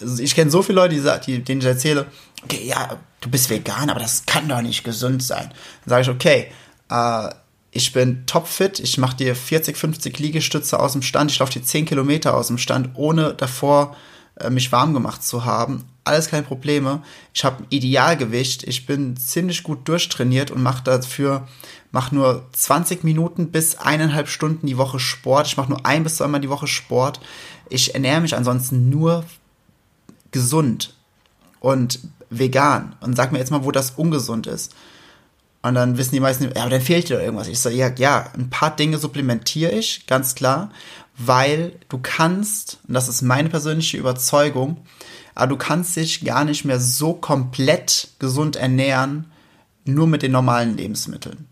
Also 0.00 0.22
ich 0.22 0.34
kenne 0.34 0.50
so 0.50 0.62
viele 0.62 0.76
Leute, 0.76 0.94
die, 0.94 1.32
die, 1.32 1.44
denen 1.44 1.60
ich 1.60 1.66
erzähle, 1.66 2.06
okay, 2.44 2.64
ja, 2.64 2.98
du 3.20 3.30
bist 3.30 3.50
vegan, 3.50 3.90
aber 3.90 4.00
das 4.00 4.26
kann 4.26 4.48
doch 4.48 4.62
nicht 4.62 4.84
gesund 4.84 5.22
sein. 5.22 5.52
Dann 5.84 5.90
sage 5.90 6.02
ich, 6.02 6.08
okay, 6.08 6.52
äh, 6.90 7.34
ich 7.70 7.92
bin 7.92 8.26
topfit, 8.26 8.80
ich 8.80 8.98
mache 8.98 9.16
dir 9.16 9.34
40, 9.34 9.76
50 9.76 10.18
Liegestütze 10.18 10.78
aus 10.78 10.92
dem 10.92 11.02
Stand, 11.02 11.30
ich 11.30 11.38
laufe 11.38 11.52
dir 11.52 11.62
10 11.62 11.86
Kilometer 11.86 12.34
aus 12.34 12.48
dem 12.48 12.58
Stand, 12.58 12.90
ohne 12.94 13.34
davor 13.34 13.96
äh, 14.36 14.50
mich 14.50 14.72
warm 14.72 14.92
gemacht 14.92 15.22
zu 15.22 15.44
haben. 15.44 15.84
Alles 16.04 16.28
keine 16.28 16.42
Probleme. 16.42 17.02
Ich 17.32 17.44
habe 17.44 17.62
ein 17.62 17.66
Idealgewicht. 17.70 18.64
Ich 18.64 18.86
bin 18.86 19.16
ziemlich 19.16 19.62
gut 19.62 19.86
durchtrainiert 19.88 20.50
und 20.50 20.62
mache 20.62 20.82
dafür 20.82 21.46
mache 21.92 22.14
nur 22.14 22.46
20 22.52 23.04
Minuten 23.04 23.50
bis 23.50 23.76
eineinhalb 23.76 24.28
Stunden 24.28 24.66
die 24.66 24.78
Woche 24.78 24.98
Sport. 24.98 25.46
Ich 25.46 25.56
mache 25.56 25.68
nur 25.68 25.84
ein 25.84 26.02
bis 26.02 26.16
zweimal 26.16 26.40
die 26.40 26.48
Woche 26.48 26.66
Sport. 26.66 27.20
Ich 27.68 27.94
ernähre 27.94 28.20
mich 28.20 28.34
ansonsten 28.34 28.88
nur 28.88 29.24
gesund 30.30 30.94
und 31.60 32.00
vegan. 32.30 32.96
Und 33.00 33.14
sag 33.14 33.30
mir 33.30 33.38
jetzt 33.38 33.50
mal, 33.50 33.64
wo 33.64 33.70
das 33.70 33.92
ungesund 33.92 34.46
ist. 34.46 34.74
Und 35.60 35.74
dann 35.74 35.98
wissen 35.98 36.14
die 36.14 36.20
meisten, 36.20 36.44
ja, 36.44 36.62
aber 36.62 36.70
dann 36.70 36.80
fehlt 36.80 37.08
dir 37.08 37.20
irgendwas. 37.20 37.46
Ich 37.46 37.60
sage, 37.60 37.76
ja, 37.76 37.92
ja, 37.96 38.30
ein 38.34 38.50
paar 38.50 38.74
Dinge 38.74 38.98
supplementiere 38.98 39.70
ich, 39.70 40.06
ganz 40.06 40.34
klar 40.34 40.70
weil 41.16 41.72
du 41.88 41.98
kannst, 41.98 42.78
und 42.88 42.94
das 42.94 43.08
ist 43.08 43.22
meine 43.22 43.48
persönliche 43.48 43.96
Überzeugung, 43.96 44.78
aber 45.34 45.48
du 45.48 45.56
kannst 45.56 45.96
dich 45.96 46.24
gar 46.24 46.44
nicht 46.44 46.64
mehr 46.64 46.80
so 46.80 47.14
komplett 47.14 48.08
gesund 48.18 48.56
ernähren, 48.56 49.26
nur 49.84 50.06
mit 50.06 50.22
den 50.22 50.32
normalen 50.32 50.76
Lebensmitteln. 50.76 51.46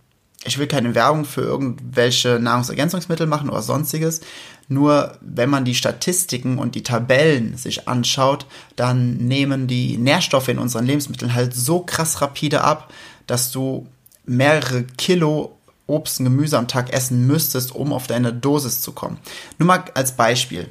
Ich 0.45 0.59
will 0.59 0.67
keine 0.67 0.95
Werbung 0.95 1.27
für 1.27 1.43
irgendwelche 1.43 2.39
Nahrungsergänzungsmittel 2.41 3.27
machen 3.27 3.51
oder 3.51 3.61
sonstiges. 3.61 4.23
Nur 4.69 5.19
wenn 5.21 5.51
man 5.51 5.67
die 5.67 5.75
Statistiken 5.75 6.59
und 6.59 6.75
die 6.75 6.83
Tabellen 6.83 7.59
sich 7.59 7.89
anschaut, 7.89 8.47
dann 8.77 9.17
nehmen 9.17 9.67
die 9.67 9.99
Nährstoffe 9.99 10.49
in 10.49 10.59
unseren 10.59 10.87
Lebensmitteln 10.87 11.35
halt 11.35 11.55
so 11.55 11.81
krass 11.81 12.23
rapide 12.23 12.63
ab, 12.63 12.93
dass 13.27 13.53
du 13.53 13.87
mehrere 14.25 14.85
Kilo 14.85 15.59
Obst 15.87 16.21
und 16.21 16.27
Gemüse 16.27 16.57
am 16.57 16.69
Tag 16.69 16.93
essen 16.93 17.27
müsstest, 17.27 17.75
um 17.75 17.93
auf 17.93 18.07
deine 18.07 18.33
Dosis 18.33 18.81
zu 18.81 18.93
kommen. 18.93 19.19
Nur 19.59 19.67
mal 19.67 19.85
als 19.95 20.17
Beispiel. 20.17 20.69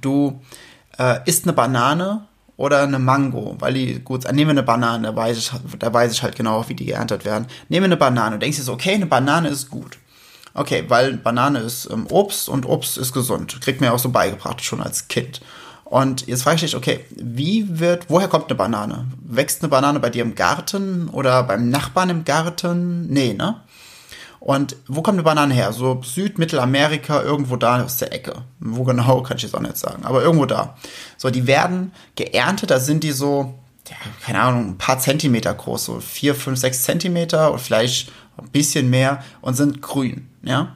Du 0.00 0.40
äh, 0.98 1.20
isst 1.24 1.44
eine 1.44 1.52
Banane 1.52 2.22
oder 2.56 2.82
eine 2.82 2.98
Mango, 2.98 3.56
weil 3.58 3.74
die 3.74 4.00
gut, 4.00 4.24
nehmen 4.24 4.48
wir 4.48 4.50
eine 4.50 4.62
Banane, 4.62 5.08
da 5.08 5.16
weiß, 5.16 5.38
ich, 5.38 5.50
da 5.78 5.92
weiß 5.92 6.12
ich 6.12 6.22
halt 6.22 6.36
genau, 6.36 6.68
wie 6.68 6.74
die 6.74 6.86
geerntet 6.86 7.24
werden. 7.24 7.46
Nehmen 7.68 7.84
wir 7.84 7.88
eine 7.88 7.96
Banane 7.96 8.34
und 8.34 8.42
denkst 8.42 8.58
dir 8.58 8.64
so, 8.64 8.72
okay, 8.72 8.94
eine 8.94 9.06
Banane 9.06 9.48
ist 9.48 9.70
gut. 9.70 9.98
Okay, 10.54 10.84
weil 10.88 11.14
Banane 11.14 11.60
ist 11.60 11.88
ähm, 11.90 12.06
Obst 12.10 12.48
und 12.48 12.66
Obst 12.66 12.98
ist 12.98 13.12
gesund. 13.12 13.60
Kriegt 13.62 13.80
mir 13.80 13.92
auch 13.92 13.98
so 13.98 14.10
beigebracht, 14.10 14.62
schon 14.62 14.82
als 14.82 15.08
Kind. 15.08 15.40
Und 15.84 16.26
jetzt 16.26 16.42
frage 16.42 16.56
ich 16.56 16.62
dich, 16.62 16.76
okay, 16.76 17.04
wie 17.10 17.78
wird, 17.78 18.08
woher 18.08 18.28
kommt 18.28 18.46
eine 18.48 18.54
Banane? 18.54 19.06
Wächst 19.22 19.62
eine 19.62 19.68
Banane 19.68 20.00
bei 20.00 20.10
dir 20.10 20.22
im 20.22 20.34
Garten 20.34 21.08
oder 21.08 21.42
beim 21.42 21.68
Nachbarn 21.68 22.10
im 22.10 22.24
Garten? 22.24 23.08
Nee, 23.08 23.34
ne? 23.34 23.60
Und 24.42 24.74
wo 24.88 25.02
kommt 25.02 25.14
eine 25.14 25.22
Banane 25.22 25.54
her? 25.54 25.72
So 25.72 26.00
Süd-, 26.02 26.36
Mittelamerika, 26.36 27.22
irgendwo 27.22 27.54
da 27.54 27.80
aus 27.84 27.98
der 27.98 28.12
Ecke. 28.12 28.42
Wo 28.58 28.82
genau, 28.82 29.22
kann 29.22 29.36
ich 29.36 29.44
jetzt 29.44 29.54
auch 29.54 29.60
nicht 29.60 29.76
sagen, 29.76 30.04
aber 30.04 30.20
irgendwo 30.20 30.46
da. 30.46 30.76
So, 31.16 31.30
die 31.30 31.46
werden 31.46 31.92
geerntet, 32.16 32.72
da 32.72 32.80
sind 32.80 33.04
die 33.04 33.12
so, 33.12 33.54
ja, 33.88 33.96
keine 34.20 34.40
Ahnung, 34.40 34.70
ein 34.70 34.78
paar 34.78 34.98
Zentimeter 34.98 35.54
groß, 35.54 35.84
so 35.84 36.00
vier, 36.00 36.34
fünf, 36.34 36.58
sechs 36.58 36.82
Zentimeter 36.82 37.50
oder 37.50 37.60
vielleicht 37.60 38.10
ein 38.36 38.48
bisschen 38.48 38.90
mehr 38.90 39.22
und 39.42 39.54
sind 39.54 39.80
grün, 39.80 40.28
ja. 40.42 40.74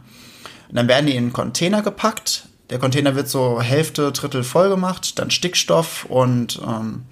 Und 0.68 0.76
dann 0.76 0.87
werden 0.87 1.06
die 1.06 1.16
in 1.16 1.25
einen 1.25 1.32
Container 1.32 1.82
gepackt. 1.82 2.46
Der 2.70 2.78
Container 2.78 3.16
wird 3.16 3.28
so 3.28 3.61
Hälfte, 3.61 4.12
Drittel 4.12 4.44
voll 4.44 4.68
gemacht, 4.68 5.18
dann 5.18 5.32
Stickstoff 5.32 6.04
und 6.04 6.61
ähm, 6.64 7.02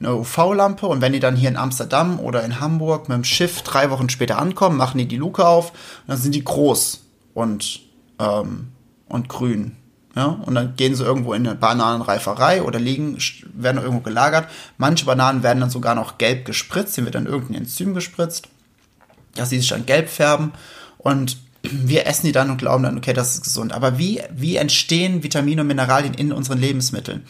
eine 0.00 0.14
UV-Lampe 0.14 0.86
und 0.86 1.00
wenn 1.00 1.12
die 1.12 1.20
dann 1.20 1.36
hier 1.36 1.48
in 1.48 1.56
Amsterdam 1.56 2.20
oder 2.20 2.44
in 2.44 2.60
Hamburg 2.60 3.08
mit 3.08 3.16
dem 3.16 3.24
Schiff 3.24 3.62
drei 3.62 3.90
Wochen 3.90 4.08
später 4.08 4.38
ankommen, 4.38 4.76
machen 4.76 4.98
die 4.98 5.08
die 5.08 5.16
Luke 5.16 5.46
auf 5.46 5.70
und 5.70 6.08
dann 6.08 6.18
sind 6.18 6.34
die 6.34 6.44
groß 6.44 7.04
und, 7.34 7.80
ähm, 8.18 8.68
und 9.08 9.28
grün. 9.28 9.76
Ja, 10.14 10.26
und 10.26 10.54
dann 10.54 10.74
gehen 10.74 10.96
sie 10.96 11.04
irgendwo 11.04 11.32
in 11.32 11.46
eine 11.46 11.54
Bananenreiferei 11.54 12.62
oder 12.62 12.80
liegen, 12.80 13.18
werden 13.54 13.80
irgendwo 13.80 14.00
gelagert. 14.00 14.48
Manche 14.76 15.04
Bananen 15.04 15.44
werden 15.44 15.60
dann 15.60 15.70
sogar 15.70 15.94
noch 15.94 16.18
gelb 16.18 16.44
gespritzt, 16.44 16.96
hier 16.96 17.04
wird 17.04 17.14
dann 17.14 17.26
irgendein 17.26 17.62
Enzym 17.62 17.94
gespritzt, 17.94 18.48
dass 19.36 19.50
sie 19.50 19.58
sich 19.58 19.68
dann 19.68 19.86
gelb 19.86 20.08
färben 20.08 20.52
und 20.98 21.36
wir 21.62 22.06
essen 22.06 22.26
die 22.26 22.32
dann 22.32 22.50
und 22.50 22.58
glauben 22.58 22.84
dann, 22.84 22.96
okay, 22.96 23.12
das 23.12 23.34
ist 23.34 23.44
gesund. 23.44 23.72
Aber 23.72 23.98
wie, 23.98 24.22
wie 24.30 24.56
entstehen 24.56 25.22
Vitamine 25.22 25.62
und 25.62 25.66
Mineralien 25.66 26.14
in 26.14 26.32
unseren 26.32 26.58
Lebensmitteln? 26.58 27.24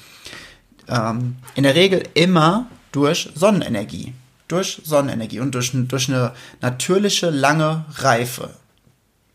Ähm, 0.88 1.37
in 1.54 1.62
der 1.62 1.75
Regel 1.75 2.02
immer 2.14 2.66
durch 2.92 3.30
Sonnenenergie. 3.35 4.14
Durch 4.49 4.80
Sonnenenergie 4.85 5.40
und 5.40 5.54
durch, 5.54 5.73
durch 5.75 6.09
eine 6.09 6.33
natürliche 6.61 7.30
lange 7.30 7.85
Reife. 7.97 8.50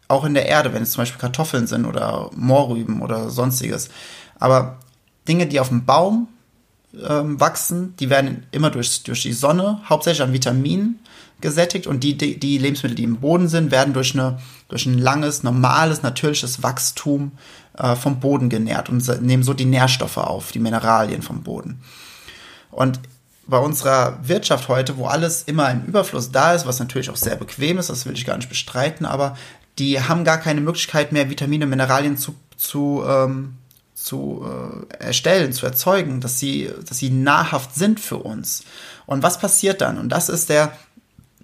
Auch 0.08 0.26
in 0.26 0.34
der 0.34 0.48
Erde, 0.48 0.74
wenn 0.74 0.84
es 0.84 0.92
zum 0.92 1.02
Beispiel 1.02 1.22
Kartoffeln 1.22 1.68
sind 1.68 1.86
oder 1.86 2.30
Moorrüben 2.36 3.02
oder 3.02 3.30
sonstiges. 3.30 3.90
Aber 4.40 4.80
Dinge, 5.28 5.48
die 5.48 5.60
auf 5.60 5.70
dem 5.70 5.86
Baum 5.86 6.28
ähm, 7.08 7.40
wachsen, 7.40 7.96
die 7.98 8.10
werden 8.10 8.46
immer 8.52 8.70
durch, 8.70 9.04
durch 9.04 9.22
die 9.22 9.34
Sonne, 9.34 9.82
hauptsächlich 9.88 10.22
an 10.22 10.34
Vitaminen 10.34 11.00
gesättigt 11.42 11.88
und 11.88 12.04
die, 12.04 12.18
die, 12.18 12.40
die 12.40 12.58
Lebensmittel, 12.58 12.96
die 12.96 13.04
im 13.04 13.18
Boden 13.18 13.48
sind, 13.48 13.72
werden 13.72 13.94
durch, 13.94 14.14
eine, 14.14 14.40
durch 14.70 14.86
ein 14.86 14.98
langes, 14.98 15.44
normales, 15.44 16.02
natürliches 16.02 16.64
Wachstum 16.64 17.34
äh, 17.78 17.96
vom 17.96 18.20
Boden 18.20 18.50
genährt 18.50 18.90
und 18.90 19.22
nehmen 19.22 19.44
so 19.44 19.54
die 19.54 19.66
Nährstoffe 19.66 20.18
auf, 20.18 20.52
die 20.52 20.60
Mineralien 20.60 21.22
vom 21.22 21.44
Boden. 21.44 21.82
Und 22.72 23.00
bei 23.46 23.58
unserer 23.58 24.18
Wirtschaft 24.24 24.70
heute, 24.70 24.98
wo 24.98 25.06
alles 25.06 25.44
immer 25.44 25.70
im 25.70 25.84
Überfluss 25.86 26.32
da 26.32 26.54
ist, 26.54 26.66
was 26.66 26.80
natürlich 26.80 27.10
auch 27.10 27.18
sehr 27.18 27.36
bequem 27.36 27.78
ist, 27.78 27.90
das 27.90 28.06
will 28.06 28.14
ich 28.14 28.26
gar 28.26 28.38
nicht 28.38 28.50
bestreiten, 28.50 29.06
aber 29.06 29.38
die 29.80 30.00
haben 30.00 30.24
gar 30.24 30.38
keine 30.38 30.62
Möglichkeit 30.62 31.12
mehr, 31.12 31.30
Vitamine, 31.30 31.66
Mineralien 31.66 32.18
zu, 32.18 32.36
zu, 32.56 33.04
ähm, 33.08 33.56
zu 33.96 34.46
äh, 34.46 35.04
erstellen, 35.04 35.52
zu 35.52 35.66
erzeugen, 35.66 36.22
dass 36.22 36.40
sie, 36.40 36.72
dass 36.88 37.00
sie 37.00 37.10
nahrhaft 37.10 37.76
sind 37.76 38.00
für 38.00 38.18
uns. 38.18 38.64
Und 39.06 39.24
was 39.24 39.40
passiert 39.40 39.82
dann? 39.82 39.98
Und 39.98 40.10
das 40.10 40.30
ist 40.30 40.50
der, 40.50 40.72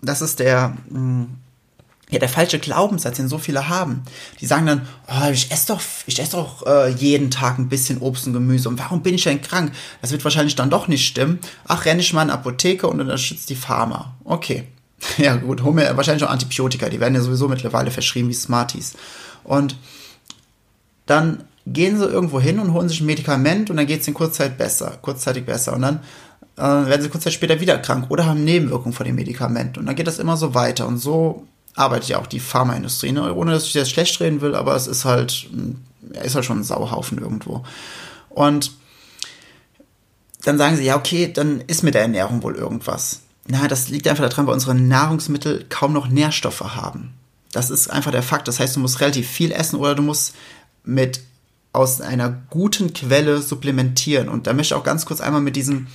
das 0.01 0.21
ist 0.21 0.39
der, 0.39 0.77
mh, 0.89 0.99
hm, 0.99 1.37
ja, 2.11 2.17
der 2.17 2.29
falsche 2.29 2.57
Glaubenssatz, 2.57 3.17
den 3.17 3.27
so 3.27 3.37
viele 3.37 3.69
haben. 3.69 4.03
Die 4.39 4.47
sagen 4.47 4.65
dann, 4.65 4.87
oh, 5.07 5.29
ich 5.31 5.51
esse 5.51 5.67
doch, 5.67 5.81
ich 6.07 6.19
esse 6.19 6.31
doch 6.31 6.65
äh, 6.65 6.89
jeden 6.89 7.29
Tag 7.29 7.59
ein 7.59 7.69
bisschen 7.69 7.99
Obst 7.99 8.25
und 8.25 8.33
Gemüse. 8.33 8.67
Und 8.67 8.79
warum 8.79 9.03
bin 9.03 9.13
ich 9.13 9.23
denn 9.23 9.41
krank? 9.41 9.71
Das 10.01 10.11
wird 10.11 10.23
wahrscheinlich 10.23 10.55
dann 10.55 10.71
doch 10.71 10.87
nicht 10.87 11.05
stimmen. 11.05 11.39
Ach, 11.65 11.85
renne 11.85 12.01
ich 12.01 12.11
mal 12.13 12.23
in 12.23 12.31
Apotheke 12.31 12.87
und 12.87 12.99
unterstütze 12.99 13.47
die 13.47 13.55
Pharma. 13.55 14.15
Okay. 14.23 14.67
Ja, 15.17 15.37
gut, 15.37 15.63
hol 15.63 15.73
mir 15.73 15.95
wahrscheinlich 15.95 16.25
auch 16.25 16.29
Antibiotika. 16.29 16.89
Die 16.89 16.99
werden 16.99 17.15
ja 17.15 17.21
sowieso 17.21 17.47
mittlerweile 17.47 17.89
verschrieben 17.89 18.27
wie 18.27 18.33
Smarties. 18.33 18.95
Und 19.45 19.77
dann 21.05 21.45
gehen 21.65 21.97
sie 21.97 22.05
irgendwo 22.05 22.41
hin 22.41 22.59
und 22.59 22.73
holen 22.73 22.89
sich 22.89 22.99
ein 22.99 23.05
Medikament 23.05 23.69
und 23.69 23.77
dann 23.77 23.87
geht 23.87 24.01
es 24.01 24.07
in 24.09 24.13
Kurzzeit 24.13 24.57
besser, 24.57 24.97
kurzzeitig 25.01 25.45
besser. 25.45 25.73
Und 25.73 25.83
dann 25.83 26.01
äh, 26.57 26.61
werden 26.61 27.01
sie 27.01 27.07
kurz 27.07 27.23
Zeit 27.23 27.33
später 27.33 27.61
wieder 27.61 27.77
krank 27.77 28.07
oder 28.09 28.25
haben 28.25 28.43
Nebenwirkungen 28.43 28.93
von 28.93 29.05
dem 29.05 29.15
Medikament. 29.15 29.77
Und 29.77 29.85
dann 29.85 29.95
geht 29.95 30.07
das 30.07 30.19
immer 30.19 30.35
so 30.35 30.53
weiter. 30.53 30.85
Und 30.85 30.97
so 30.97 31.47
arbeitet 31.75 32.09
ja 32.09 32.19
auch 32.19 32.27
die 32.27 32.39
Pharmaindustrie, 32.39 33.11
ne? 33.11 33.33
ohne 33.33 33.51
dass 33.51 33.65
ich 33.65 33.73
das 33.73 33.89
schlecht 33.89 34.19
reden 34.19 34.41
will, 34.41 34.55
aber 34.55 34.75
es 34.75 34.87
ist 34.87 35.05
halt, 35.05 35.47
er 36.13 36.23
ist 36.23 36.35
halt 36.35 36.45
schon 36.45 36.59
ein 36.59 36.63
Sauhaufen 36.63 37.17
irgendwo. 37.17 37.63
Und 38.29 38.71
dann 40.43 40.57
sagen 40.57 40.77
sie, 40.77 40.85
ja, 40.85 40.95
okay, 40.95 41.31
dann 41.31 41.61
ist 41.61 41.83
mit 41.83 41.93
der 41.93 42.01
Ernährung 42.01 42.43
wohl 42.43 42.55
irgendwas. 42.55 43.21
Na, 43.47 43.67
das 43.67 43.89
liegt 43.89 44.07
einfach 44.07 44.29
daran, 44.29 44.47
weil 44.47 44.53
unsere 44.53 44.75
Nahrungsmittel 44.75 45.65
kaum 45.69 45.93
noch 45.93 46.07
Nährstoffe 46.07 46.61
haben. 46.61 47.13
Das 47.51 47.69
ist 47.69 47.89
einfach 47.89 48.11
der 48.11 48.23
Fakt. 48.23 48.47
Das 48.47 48.59
heißt, 48.59 48.75
du 48.75 48.79
musst 48.79 49.01
relativ 49.01 49.27
viel 49.27 49.51
essen 49.51 49.79
oder 49.79 49.95
du 49.95 50.03
musst 50.03 50.35
mit 50.83 51.21
aus 51.73 52.01
einer 52.01 52.29
guten 52.49 52.93
Quelle 52.93 53.41
supplementieren. 53.41 54.29
Und 54.29 54.47
da 54.47 54.53
möchte 54.53 54.73
ich 54.73 54.79
auch 54.79 54.83
ganz 54.83 55.05
kurz 55.05 55.21
einmal 55.21 55.41
mit 55.41 55.55
diesem, 55.55 55.87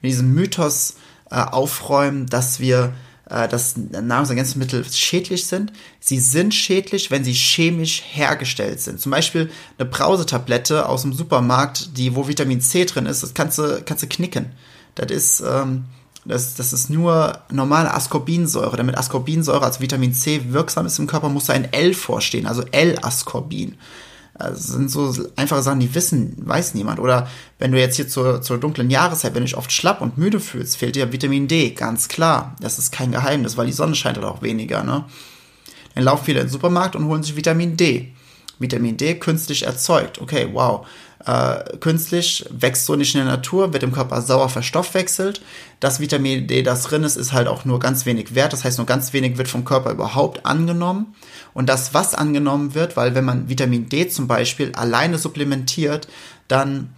mit 0.00 0.10
diesem 0.10 0.32
Mythos 0.32 0.96
äh, 1.30 1.36
aufräumen, 1.36 2.26
dass 2.26 2.60
wir 2.60 2.92
dass 3.24 3.76
Nahrungsergänzungsmittel 3.76 4.84
schädlich 4.92 5.46
sind. 5.46 5.72
Sie 6.00 6.18
sind 6.18 6.54
schädlich, 6.54 7.10
wenn 7.10 7.24
sie 7.24 7.32
chemisch 7.32 8.02
hergestellt 8.10 8.80
sind. 8.80 9.00
Zum 9.00 9.12
Beispiel 9.12 9.50
eine 9.78 9.88
Brausetablette 9.88 10.88
aus 10.88 11.02
dem 11.02 11.12
Supermarkt, 11.12 11.96
die 11.96 12.14
wo 12.14 12.28
Vitamin 12.28 12.60
C 12.60 12.84
drin 12.84 13.06
ist, 13.06 13.22
das 13.22 13.32
kannst 13.32 13.58
du, 13.58 13.82
kannst 13.84 14.02
du 14.02 14.08
knicken. 14.08 14.52
Das 14.96 15.10
ist, 15.10 15.40
ähm, 15.40 15.84
das, 16.24 16.54
das 16.54 16.72
ist 16.72 16.90
nur 16.90 17.38
normale 17.50 17.94
Ascorbinsäure. 17.94 18.76
Damit 18.76 18.98
Ascorbinsäure 18.98 19.64
als 19.64 19.80
Vitamin 19.80 20.12
C 20.12 20.52
wirksam 20.52 20.86
ist 20.86 20.98
im 20.98 21.06
Körper, 21.06 21.28
muss 21.28 21.46
da 21.46 21.52
ein 21.52 21.72
L 21.72 21.94
vorstehen, 21.94 22.46
also 22.46 22.62
L-Ascorbin. 22.70 23.76
Das 24.34 24.66
sind 24.66 24.90
so 24.90 25.14
einfache 25.36 25.62
Sachen, 25.62 25.80
die 25.80 25.94
wissen, 25.94 26.34
weiß 26.38 26.74
niemand. 26.74 26.98
Oder 26.98 27.28
wenn 27.58 27.70
du 27.70 27.78
jetzt 27.78 27.96
hier 27.96 28.08
zur, 28.08 28.40
zur 28.42 28.58
dunklen 28.58 28.90
Jahreszeit, 28.90 29.34
wenn 29.34 29.42
du 29.42 29.46
dich 29.46 29.56
oft 29.56 29.70
schlapp 29.70 30.00
und 30.00 30.18
müde 30.18 30.40
fühlst, 30.40 30.76
fehlt 30.76 30.96
dir 30.96 31.12
Vitamin 31.12 31.48
D, 31.48 31.70
ganz 31.70 32.08
klar. 32.08 32.56
Das 32.60 32.78
ist 32.78 32.92
kein 32.92 33.12
Geheimnis, 33.12 33.56
weil 33.56 33.66
die 33.66 33.72
Sonne 33.72 33.94
scheint 33.94 34.16
halt 34.16 34.26
auch 34.26 34.42
weniger, 34.42 34.82
ne? 34.82 35.04
Dann 35.94 36.04
laufen 36.04 36.24
viele 36.24 36.40
in 36.40 36.46
den 36.46 36.52
Supermarkt 36.52 36.96
und 36.96 37.04
holen 37.04 37.22
sich 37.22 37.36
Vitamin 37.36 37.76
D. 37.76 38.12
Vitamin 38.58 38.96
D 38.96 39.14
künstlich 39.16 39.64
erzeugt. 39.64 40.20
Okay, 40.20 40.48
wow 40.52 40.86
äh, 41.26 41.76
künstlich, 41.78 42.44
wächst 42.50 42.86
so 42.86 42.96
nicht 42.96 43.14
in 43.14 43.24
der 43.24 43.30
Natur, 43.30 43.72
wird 43.72 43.82
im 43.82 43.92
Körper 43.92 44.20
sauer 44.22 44.48
verstoffwechselt. 44.48 45.42
Das 45.80 46.00
Vitamin 46.00 46.46
D, 46.46 46.62
das 46.62 46.84
drin 46.84 47.04
ist, 47.04 47.16
ist 47.16 47.32
halt 47.32 47.48
auch 47.48 47.64
nur 47.64 47.78
ganz 47.78 48.06
wenig 48.06 48.34
wert. 48.34 48.52
Das 48.52 48.64
heißt, 48.64 48.78
nur 48.78 48.86
ganz 48.86 49.12
wenig 49.12 49.38
wird 49.38 49.48
vom 49.48 49.64
Körper 49.64 49.90
überhaupt 49.90 50.46
angenommen. 50.46 51.14
Und 51.54 51.68
das, 51.68 51.94
was 51.94 52.14
angenommen 52.14 52.74
wird, 52.74 52.96
weil 52.96 53.14
wenn 53.14 53.24
man 53.24 53.48
Vitamin 53.48 53.88
D 53.88 54.08
zum 54.08 54.26
Beispiel 54.26 54.72
alleine 54.74 55.18
supplementiert, 55.18 56.08
dann 56.48 56.90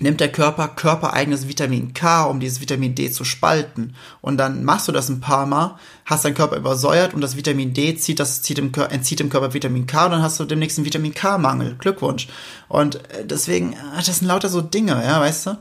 nimmt 0.00 0.20
der 0.20 0.30
Körper 0.30 0.68
körpereigenes 0.68 1.48
Vitamin 1.48 1.94
K, 1.94 2.24
um 2.24 2.40
dieses 2.40 2.60
Vitamin 2.60 2.94
D 2.94 3.10
zu 3.10 3.24
spalten. 3.24 3.94
Und 4.20 4.36
dann 4.38 4.64
machst 4.64 4.88
du 4.88 4.92
das 4.92 5.08
ein 5.08 5.20
paar 5.20 5.46
Mal, 5.46 5.78
hast 6.04 6.24
dein 6.24 6.34
Körper 6.34 6.56
übersäuert 6.56 7.14
und 7.14 7.20
das 7.20 7.36
Vitamin 7.36 7.74
D 7.74 7.96
zieht 7.96 8.20
das, 8.20 8.42
zieht 8.42 8.58
im, 8.58 8.72
entzieht 8.90 9.20
im 9.20 9.30
Körper 9.30 9.54
Vitamin 9.54 9.86
K 9.86 10.06
und 10.06 10.12
dann 10.12 10.22
hast 10.22 10.38
du 10.40 10.44
demnächst 10.44 10.78
einen 10.78 10.86
Vitamin 10.86 11.14
K-Mangel. 11.14 11.76
Glückwunsch. 11.78 12.28
Und 12.68 12.96
äh, 12.96 13.24
deswegen, 13.24 13.72
äh, 13.72 13.76
das 13.96 14.18
sind 14.18 14.28
lauter 14.28 14.48
so 14.48 14.60
Dinge, 14.60 15.02
ja, 15.04 15.20
weißt 15.20 15.46
du, 15.46 15.58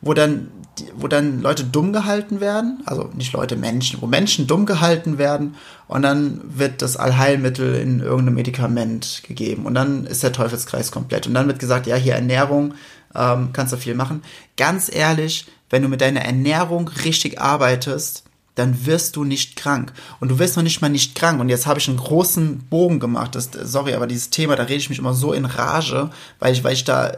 wo 0.00 0.14
dann, 0.14 0.48
wo 0.94 1.08
dann 1.08 1.42
Leute 1.42 1.64
dumm 1.64 1.92
gehalten 1.92 2.40
werden, 2.40 2.82
also 2.86 3.10
nicht 3.14 3.32
Leute, 3.32 3.56
Menschen, 3.56 4.00
wo 4.00 4.06
Menschen 4.06 4.46
dumm 4.46 4.64
gehalten 4.64 5.18
werden 5.18 5.56
und 5.88 6.02
dann 6.02 6.40
wird 6.44 6.80
das 6.80 6.96
Allheilmittel 6.96 7.74
in 7.74 8.00
irgendeinem 8.00 8.36
Medikament 8.36 9.22
gegeben 9.26 9.66
und 9.66 9.74
dann 9.74 10.06
ist 10.06 10.22
der 10.22 10.32
Teufelskreis 10.32 10.90
komplett 10.90 11.26
und 11.26 11.34
dann 11.34 11.48
wird 11.48 11.58
gesagt, 11.58 11.86
ja, 11.86 11.96
hier 11.96 12.14
Ernährung, 12.14 12.74
ähm, 13.14 13.50
kannst 13.52 13.72
du 13.72 13.76
viel 13.76 13.94
machen. 13.94 14.22
Ganz 14.56 14.90
ehrlich, 14.92 15.46
wenn 15.70 15.82
du 15.82 15.88
mit 15.88 16.00
deiner 16.00 16.22
Ernährung 16.22 16.88
richtig 17.04 17.40
arbeitest, 17.40 18.24
dann 18.56 18.84
wirst 18.84 19.16
du 19.16 19.24
nicht 19.24 19.56
krank. 19.56 19.92
Und 20.18 20.28
du 20.28 20.38
wirst 20.38 20.56
noch 20.56 20.62
nicht 20.62 20.82
mal 20.82 20.88
nicht 20.88 21.14
krank. 21.14 21.40
Und 21.40 21.48
jetzt 21.48 21.66
habe 21.66 21.78
ich 21.78 21.88
einen 21.88 21.96
großen 21.96 22.58
Bogen 22.68 23.00
gemacht. 23.00 23.34
Das, 23.34 23.50
sorry, 23.62 23.94
aber 23.94 24.06
dieses 24.06 24.30
Thema, 24.30 24.56
da 24.56 24.64
rede 24.64 24.74
ich 24.74 24.90
mich 24.90 24.98
immer 24.98 25.14
so 25.14 25.32
in 25.32 25.44
Rage, 25.44 26.10
weil 26.40 26.52
ich, 26.52 26.62
weil 26.64 26.74
ich 26.74 26.84
da, 26.84 27.12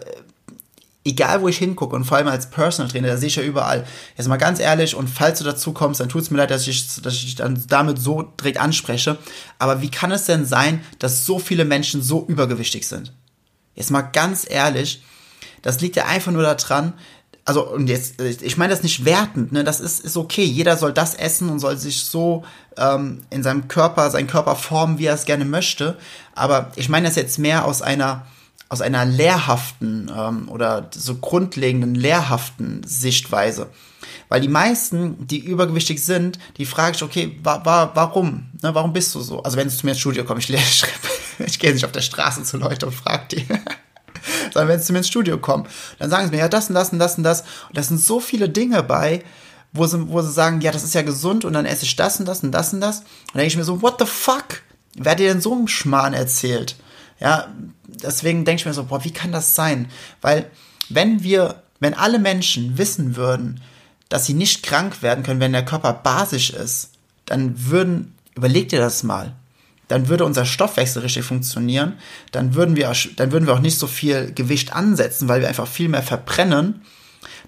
egal 1.05 1.43
wo 1.43 1.49
ich 1.49 1.59
hingucke 1.59 1.97
und 1.97 2.05
vor 2.05 2.19
allem 2.19 2.29
als 2.29 2.51
Personal 2.51 2.91
Trainer, 2.91 3.09
da 3.09 3.17
sehe 3.17 3.29
ich 3.29 3.37
ja 3.37 3.43
überall. 3.43 3.85
Jetzt 4.17 4.29
mal 4.29 4.37
ganz 4.37 4.61
ehrlich, 4.61 4.95
und 4.95 5.09
falls 5.09 5.39
du 5.39 5.45
dazu 5.45 5.73
kommst, 5.73 6.01
dann 6.01 6.09
tut 6.09 6.23
es 6.23 6.31
mir 6.31 6.39
leid, 6.39 6.51
dass 6.51 6.69
ich, 6.69 7.01
dass 7.03 7.15
ich 7.15 7.35
dann 7.35 7.61
damit 7.67 7.99
so 7.99 8.23
direkt 8.23 8.61
anspreche. 8.61 9.19
Aber 9.59 9.81
wie 9.81 9.91
kann 9.91 10.13
es 10.13 10.27
denn 10.27 10.45
sein, 10.45 10.85
dass 10.99 11.27
so 11.27 11.39
viele 11.39 11.65
Menschen 11.65 12.03
so 12.03 12.25
übergewichtig 12.29 12.87
sind? 12.87 13.13
Jetzt 13.75 13.91
mal 13.91 14.03
ganz 14.03 14.47
ehrlich, 14.49 15.03
das 15.63 15.81
liegt 15.81 15.97
ja 15.97 16.07
einfach 16.07 16.33
nur 16.33 16.43
daran, 16.43 16.93
also 17.45 17.69
und 17.69 17.89
jetzt, 17.89 18.21
ich 18.21 18.57
meine 18.57 18.73
das 18.73 18.83
nicht 18.83 19.05
wertend, 19.05 19.53
ne? 19.53 19.65
Das 19.65 19.81
ist, 19.81 20.01
ist 20.01 20.17
okay. 20.17 20.45
Jeder 20.45 20.77
soll 20.77 20.93
das 20.93 21.15
essen 21.15 21.49
und 21.49 21.59
soll 21.59 21.77
sich 21.77 22.05
so 22.05 22.45
ähm, 22.77 23.23
in 23.31 23.43
seinem 23.43 23.69
Körper, 23.69 24.11
seinen 24.11 24.29
Körper 24.29 24.55
formen, 24.55 24.99
wie 24.99 25.07
er 25.07 25.15
es 25.15 25.25
gerne 25.25 25.45
möchte. 25.45 25.97
Aber 26.35 26.71
ich 26.77 26.89
meine 26.89 27.09
das 27.09 27.17
jetzt 27.17 27.39
mehr 27.39 27.65
aus 27.65 27.83
einer 27.83 28.27
aus 28.69 28.81
einer 28.81 29.05
lehrhaften 29.05 30.11
ähm, 30.17 30.49
oder 30.49 30.89
so 30.95 31.17
grundlegenden 31.17 31.95
lehrhaften 31.95 32.83
Sichtweise. 32.85 33.69
Weil 34.31 34.41
die 34.41 34.49
meisten, 34.49 35.27
die 35.27 35.41
übergewichtig 35.41 36.03
sind, 36.03 36.39
die 36.57 36.65
frage 36.65 36.97
ich, 36.97 37.03
okay, 37.03 37.39
wa 37.43 37.61
wa 37.65 37.91
warum? 37.93 38.51
Ne, 38.63 38.75
warum 38.75 38.95
bist 38.95 39.15
du 39.15 39.21
so? 39.21 39.43
Also 39.43 39.59
wenn 39.59 39.69
du 39.69 39.75
zu 39.75 39.85
mir 39.85 39.93
ins 39.93 40.01
Studio 40.01 40.25
kommst, 40.25 40.49
ich, 40.49 40.57
ich, 40.57 40.85
ich 41.47 41.59
gehe 41.59 41.73
nicht 41.73 41.85
auf 41.85 41.93
der 41.93 42.01
Straße 42.01 42.45
zu 42.45 42.57
Leuten 42.57 42.87
und 42.87 42.95
frage 42.95 43.25
die. 43.33 43.47
sondern 44.53 44.69
wenn 44.69 44.81
sie 44.81 44.87
zu 44.87 44.93
mir 44.93 44.99
ins 44.99 45.09
Studio 45.09 45.39
kommen, 45.39 45.67
dann 45.99 46.11
sagen 46.11 46.27
sie 46.27 46.33
mir, 46.33 46.39
ja, 46.39 46.49
das 46.49 46.69
und 46.69 46.75
das 46.75 46.93
und 46.93 46.99
das 46.99 47.17
und 47.17 47.25
das. 47.25 47.43
Und 47.69 47.77
da 47.77 47.83
sind 47.83 48.01
so 48.01 48.21
viele 48.21 48.49
Dinge 48.49 48.83
bei, 48.83 49.23
wo 49.73 49.87
sie, 49.87 50.09
wo 50.09 50.21
sie 50.23 50.33
sagen, 50.33 50.61
ja, 50.61 50.71
das 50.71 50.85
ist 50.85 50.95
ja 50.95 51.03
gesund 51.03 51.45
und 51.45 51.55
dann 51.55 51.67
esse 51.67 51.85
ich 51.85 51.97
das 51.97 52.21
und 52.21 52.27
das 52.27 52.43
und 52.43 52.53
das 52.53 52.73
und 52.73 52.81
das. 52.81 53.01
Und 53.01 53.07
dann 53.35 53.39
denke 53.41 53.49
ich 53.49 53.57
mir 53.57 53.65
so, 53.65 53.83
what 53.83 53.97
the 53.99 54.07
fuck? 54.07 54.63
Wer 54.95 55.13
hat 55.13 55.19
dir 55.19 55.29
denn 55.29 55.41
so 55.41 55.53
einen 55.53 55.69
Schmarrn 55.69 56.13
erzählt? 56.13 56.77
Ja, 57.21 57.49
deswegen 57.87 58.45
denke 58.45 58.61
ich 58.61 58.67
mir 58.67 58.75
so, 58.75 58.85
boah, 58.85 59.05
wie 59.05 59.13
kann 59.13 59.33
das 59.33 59.55
sein? 59.55 59.91
Weil, 60.21 60.51
wenn 60.89 61.23
wir, 61.23 61.63
wenn 61.81 61.95
alle 61.95 62.19
Menschen 62.19 62.77
wissen 62.77 63.17
würden, 63.17 63.61
dass 64.09 64.27
sie 64.27 64.35
nicht 64.35 64.63
krank 64.63 65.03
werden 65.03 65.25
können, 65.25 65.41
wenn 65.41 65.53
der 65.53 65.65
Körper 65.65 65.95
basisch 65.95 66.51
ist, 66.51 66.91
dann 67.25 67.55
würden, 67.71 68.15
überleg 68.35 68.69
dir 68.69 68.79
das 68.79 69.03
mal, 69.03 69.35
dann 69.93 70.09
würde 70.09 70.25
unser 70.25 70.47
Stoffwechsel 70.47 71.03
richtig 71.03 71.27
funktionieren, 71.27 71.99
dann 72.31 72.55
würden 72.55 72.77
wir, 72.77 72.91
dann 73.17 73.31
würden 73.31 73.47
wir 73.47 73.53
auch 73.53 73.61
nicht 73.61 73.79
so 73.79 73.87
viel 73.87 74.33
Gewicht 74.33 74.75
ansetzen, 74.75 75.29
weil 75.29 75.43
wir 75.43 75.49
einfach 75.49 75.67
viel 75.67 75.91
mehr 75.91 76.03
verbrennen. 76.03 76.81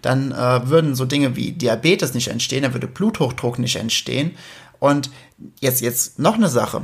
Dann 0.03 0.31
äh, 0.33 0.69
würden 0.69 0.95
so 0.95 1.07
Dinge 1.07 1.37
wie 1.37 1.53
Diabetes 1.53 2.13
nicht 2.13 2.29
entstehen, 2.29 2.63
dann 2.63 2.75
würde 2.75 2.87
Bluthochdruck 2.87 3.59
nicht 3.59 3.77
entstehen. 3.77 4.33
Und 4.79 5.09
jetzt, 5.61 5.81
jetzt 5.81 6.19
noch 6.19 6.35
eine 6.35 6.51
Sache. 6.51 6.83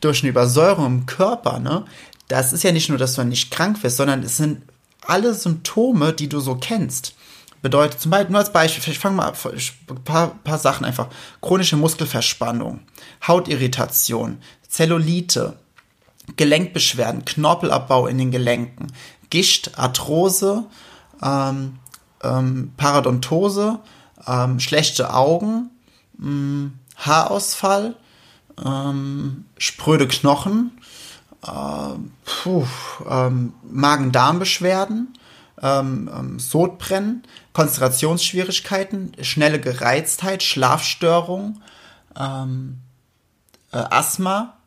Durch 0.00 0.22
eine 0.22 0.30
Übersäuerung 0.30 0.86
im 0.86 1.06
Körper, 1.06 1.58
ne? 1.58 1.84
Das 2.28 2.52
ist 2.52 2.62
ja 2.62 2.70
nicht 2.70 2.88
nur, 2.88 2.96
dass 2.96 3.14
du 3.14 3.24
nicht 3.24 3.50
krank 3.50 3.82
wirst, 3.82 3.96
sondern 3.96 4.22
es 4.22 4.36
sind 4.36 4.62
alle 5.04 5.34
Symptome, 5.34 6.12
die 6.12 6.28
du 6.28 6.38
so 6.38 6.54
kennst. 6.54 7.16
Bedeutet 7.64 7.98
zum 7.98 8.10
Beispiel, 8.10 8.30
nur 8.30 8.40
als 8.40 8.52
Beispiel, 8.52 8.92
ich 8.92 8.98
fange 8.98 9.16
mal 9.16 9.32
ein 9.32 10.04
paar, 10.04 10.34
paar 10.44 10.58
Sachen 10.58 10.84
einfach. 10.84 11.06
Chronische 11.40 11.78
Muskelverspannung, 11.78 12.80
Hautirritation, 13.26 14.36
Zellulite, 14.68 15.56
Gelenkbeschwerden, 16.36 17.24
Knorpelabbau 17.24 18.06
in 18.06 18.18
den 18.18 18.30
Gelenken, 18.30 18.88
Gischt, 19.30 19.78
Arthrose, 19.78 20.64
ähm, 21.22 21.78
ähm, 22.22 22.74
Paradontose, 22.76 23.78
ähm, 24.26 24.60
schlechte 24.60 25.14
Augen, 25.14 25.70
mh, 26.18 26.30
mm, 26.30 26.78
Haarausfall, 26.98 27.96
ähm, 28.62 29.46
spröde 29.56 30.06
Knochen, 30.06 30.78
äh, 31.46 32.50
ähm, 33.08 33.54
Magen-Darm-Beschwerden, 33.62 35.14
ähm, 35.64 36.10
ähm, 36.14 36.38
Sodbrennen, 36.38 37.22
Konzentrationsschwierigkeiten, 37.54 39.12
schnelle 39.22 39.58
Gereiztheit, 39.58 40.42
Schlafstörung, 40.42 41.62
ähm, 42.16 42.80
äh, 43.72 43.78
Asthma, 43.78 44.58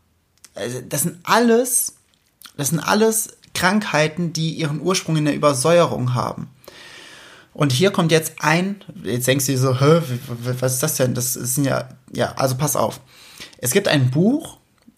also 0.55 0.81
das 0.81 1.03
sind 1.03 1.19
alles, 1.23 1.93
das 2.57 2.69
sind 2.69 2.79
alles 2.79 3.38
Krankheiten, 3.53 4.33
die 4.33 4.53
ihren 4.53 4.81
Ursprung 4.81 5.17
in 5.17 5.25
der 5.25 5.36
Übersäuerung 5.36 6.15
haben. 6.15 6.49
Und 7.53 7.71
hier 7.71 7.91
kommt 7.91 8.12
jetzt 8.12 8.33
ein, 8.39 8.83
jetzt 9.03 9.27
denkst 9.27 9.45
du 9.45 9.51
dir 9.51 9.57
so, 9.57 9.79
Hä, 9.79 10.01
was 10.60 10.73
ist 10.73 10.83
das 10.83 10.95
denn? 10.95 11.13
Das 11.13 11.33
sind 11.33 11.65
ja, 11.65 11.89
ja, 12.12 12.33
also 12.33 12.55
pass 12.55 12.75
auf. 12.75 12.99
Es 13.60 13.71
gibt 13.71 13.88
ein 13.88 14.12
Buch 14.12 14.57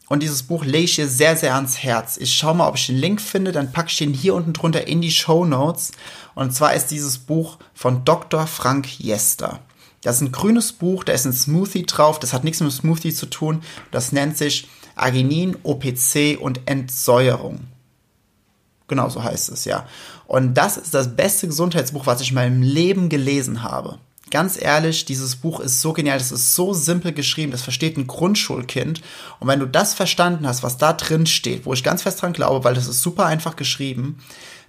und 0.10 0.24
dieses 0.24 0.44
Buch 0.44 0.66
lege 0.66 0.86
ich 0.86 0.96
dir 0.96 1.08
sehr, 1.08 1.38
sehr 1.38 1.56
ans 1.56 1.78
Herz. 1.78 2.18
Ich 2.18 2.34
schaue 2.34 2.56
mal, 2.56 2.68
ob 2.68 2.76
ich 2.76 2.88
den 2.88 2.98
Link 2.98 3.22
finde, 3.22 3.52
dann 3.52 3.72
packe 3.72 3.90
ich 3.90 3.98
den 3.98 4.14
hier 4.14 4.34
unten 4.34 4.54
drunter 4.54 4.88
in 4.88 5.02
die 5.02 5.12
Show 5.12 5.46
Notes. 5.46 5.92
Und 6.34 6.52
zwar 6.54 6.74
ist 6.74 6.88
dieses 6.88 7.20
Buch 7.20 7.60
von 7.76 8.04
Dr. 8.06 8.48
Frank 8.48 9.00
Jester. 9.00 9.60
Das 10.02 10.16
ist 10.16 10.22
ein 10.22 10.32
grünes 10.32 10.74
Buch, 10.74 11.04
da 11.04 11.14
ist 11.14 11.26
ein 11.26 11.34
Smoothie 11.34 11.86
drauf, 11.86 12.20
das 12.20 12.34
hat 12.34 12.44
nichts 12.44 12.60
mit 12.60 12.72
Smoothie 12.72 13.14
zu 13.14 13.28
tun. 13.28 13.62
Das 13.92 14.12
nennt 14.12 14.36
sich 14.36 14.68
Arginin, 14.96 15.58
OPC 15.62 16.40
und 16.40 16.62
Entsäuerung. 16.66 17.68
Genau 18.88 19.10
so 19.10 19.24
heißt 19.24 19.50
es, 19.50 19.66
ja. 19.66 19.88
Und 20.26 20.56
das 20.56 20.78
ist 20.78 20.96
das 20.96 21.16
beste 21.16 21.48
Gesundheitsbuch, 21.48 22.08
was 22.08 22.22
ich 22.22 22.30
in 22.30 22.36
meinem 22.36 22.64
Leben 22.64 23.10
gelesen 23.10 23.62
habe. 23.62 24.00
Ganz 24.32 24.62
ehrlich, 24.62 25.06
dieses 25.06 25.36
Buch 25.36 25.60
ist 25.60 25.82
so 25.82 25.94
genial, 25.94 26.18
das 26.18 26.32
ist 26.32 26.56
so 26.56 26.74
simpel 26.74 27.14
geschrieben, 27.14 27.52
das 27.52 27.62
versteht 27.62 27.98
ein 27.98 28.08
Grundschulkind. 28.08 29.02
Und 29.40 29.48
wenn 29.48 29.60
du 29.60 29.66
das 29.66 29.94
verstanden 29.94 30.48
hast, 30.48 30.64
was 30.64 30.78
da 30.78 30.94
drin 30.94 31.26
steht, 31.26 31.66
wo 31.66 31.74
ich 31.74 31.84
ganz 31.84 32.04
fest 32.04 32.22
dran 32.22 32.34
glaube, 32.34 32.64
weil 32.64 32.76
das 32.76 32.88
ist 32.88 33.02
super 33.02 33.26
einfach 33.26 33.56
geschrieben, 33.56 34.20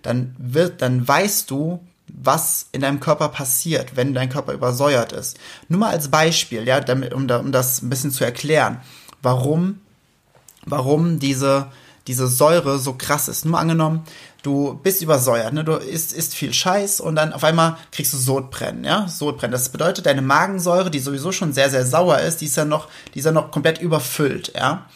dann 0.02 0.34
wird, 0.38 0.82
dann 0.82 1.06
weißt 1.06 1.50
du, 1.50 1.80
was 2.08 2.66
in 2.72 2.80
deinem 2.80 3.00
Körper 3.00 3.28
passiert, 3.28 3.96
wenn 3.96 4.14
dein 4.14 4.30
Körper 4.30 4.52
übersäuert 4.52 5.12
ist. 5.12 5.38
Nur 5.68 5.80
mal 5.80 5.90
als 5.90 6.10
Beispiel, 6.10 6.66
ja, 6.66 6.80
damit, 6.80 7.14
um, 7.14 7.30
um 7.30 7.52
das 7.52 7.82
ein 7.82 7.90
bisschen 7.90 8.10
zu 8.10 8.24
erklären, 8.24 8.80
warum 9.22 9.80
warum 10.66 11.18
diese, 11.18 11.68
diese 12.06 12.26
Säure 12.26 12.78
so 12.78 12.94
krass 12.94 13.28
ist. 13.28 13.44
Nur 13.44 13.58
angenommen, 13.58 14.04
du 14.42 14.78
bist 14.82 15.02
übersäuert, 15.02 15.52
ne? 15.52 15.64
du 15.64 15.74
isst, 15.74 16.12
isst 16.12 16.34
viel 16.34 16.52
Scheiß 16.52 17.00
und 17.00 17.16
dann 17.16 17.32
auf 17.32 17.44
einmal 17.44 17.76
kriegst 17.92 18.12
du 18.12 18.16
Sodbrennen, 18.16 18.84
ja, 18.84 19.08
Sodbrennen. 19.08 19.52
Das 19.52 19.68
bedeutet, 19.68 20.06
deine 20.06 20.22
Magensäure, 20.22 20.90
die 20.90 20.98
sowieso 20.98 21.32
schon 21.32 21.52
sehr, 21.52 21.70
sehr 21.70 21.84
sauer 21.84 22.18
ist, 22.20 22.40
die 22.40 22.46
ist 22.46 22.56
ja 22.56 22.64
noch, 22.64 22.88
die 23.14 23.18
ist 23.18 23.24
ja 23.24 23.32
noch 23.32 23.50
komplett 23.50 23.80
überfüllt, 23.80 24.52
ja. 24.54 24.86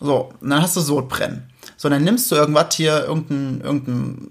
So, 0.00 0.32
und 0.40 0.50
dann 0.50 0.60
hast 0.60 0.74
du 0.74 0.80
Sodbrennen. 0.80 1.48
So, 1.76 1.88
dann 1.88 2.02
nimmst 2.02 2.30
du 2.30 2.34
irgendwas 2.34 2.74
hier, 2.74 3.04
irgendein, 3.04 3.60
irgendein 3.60 4.30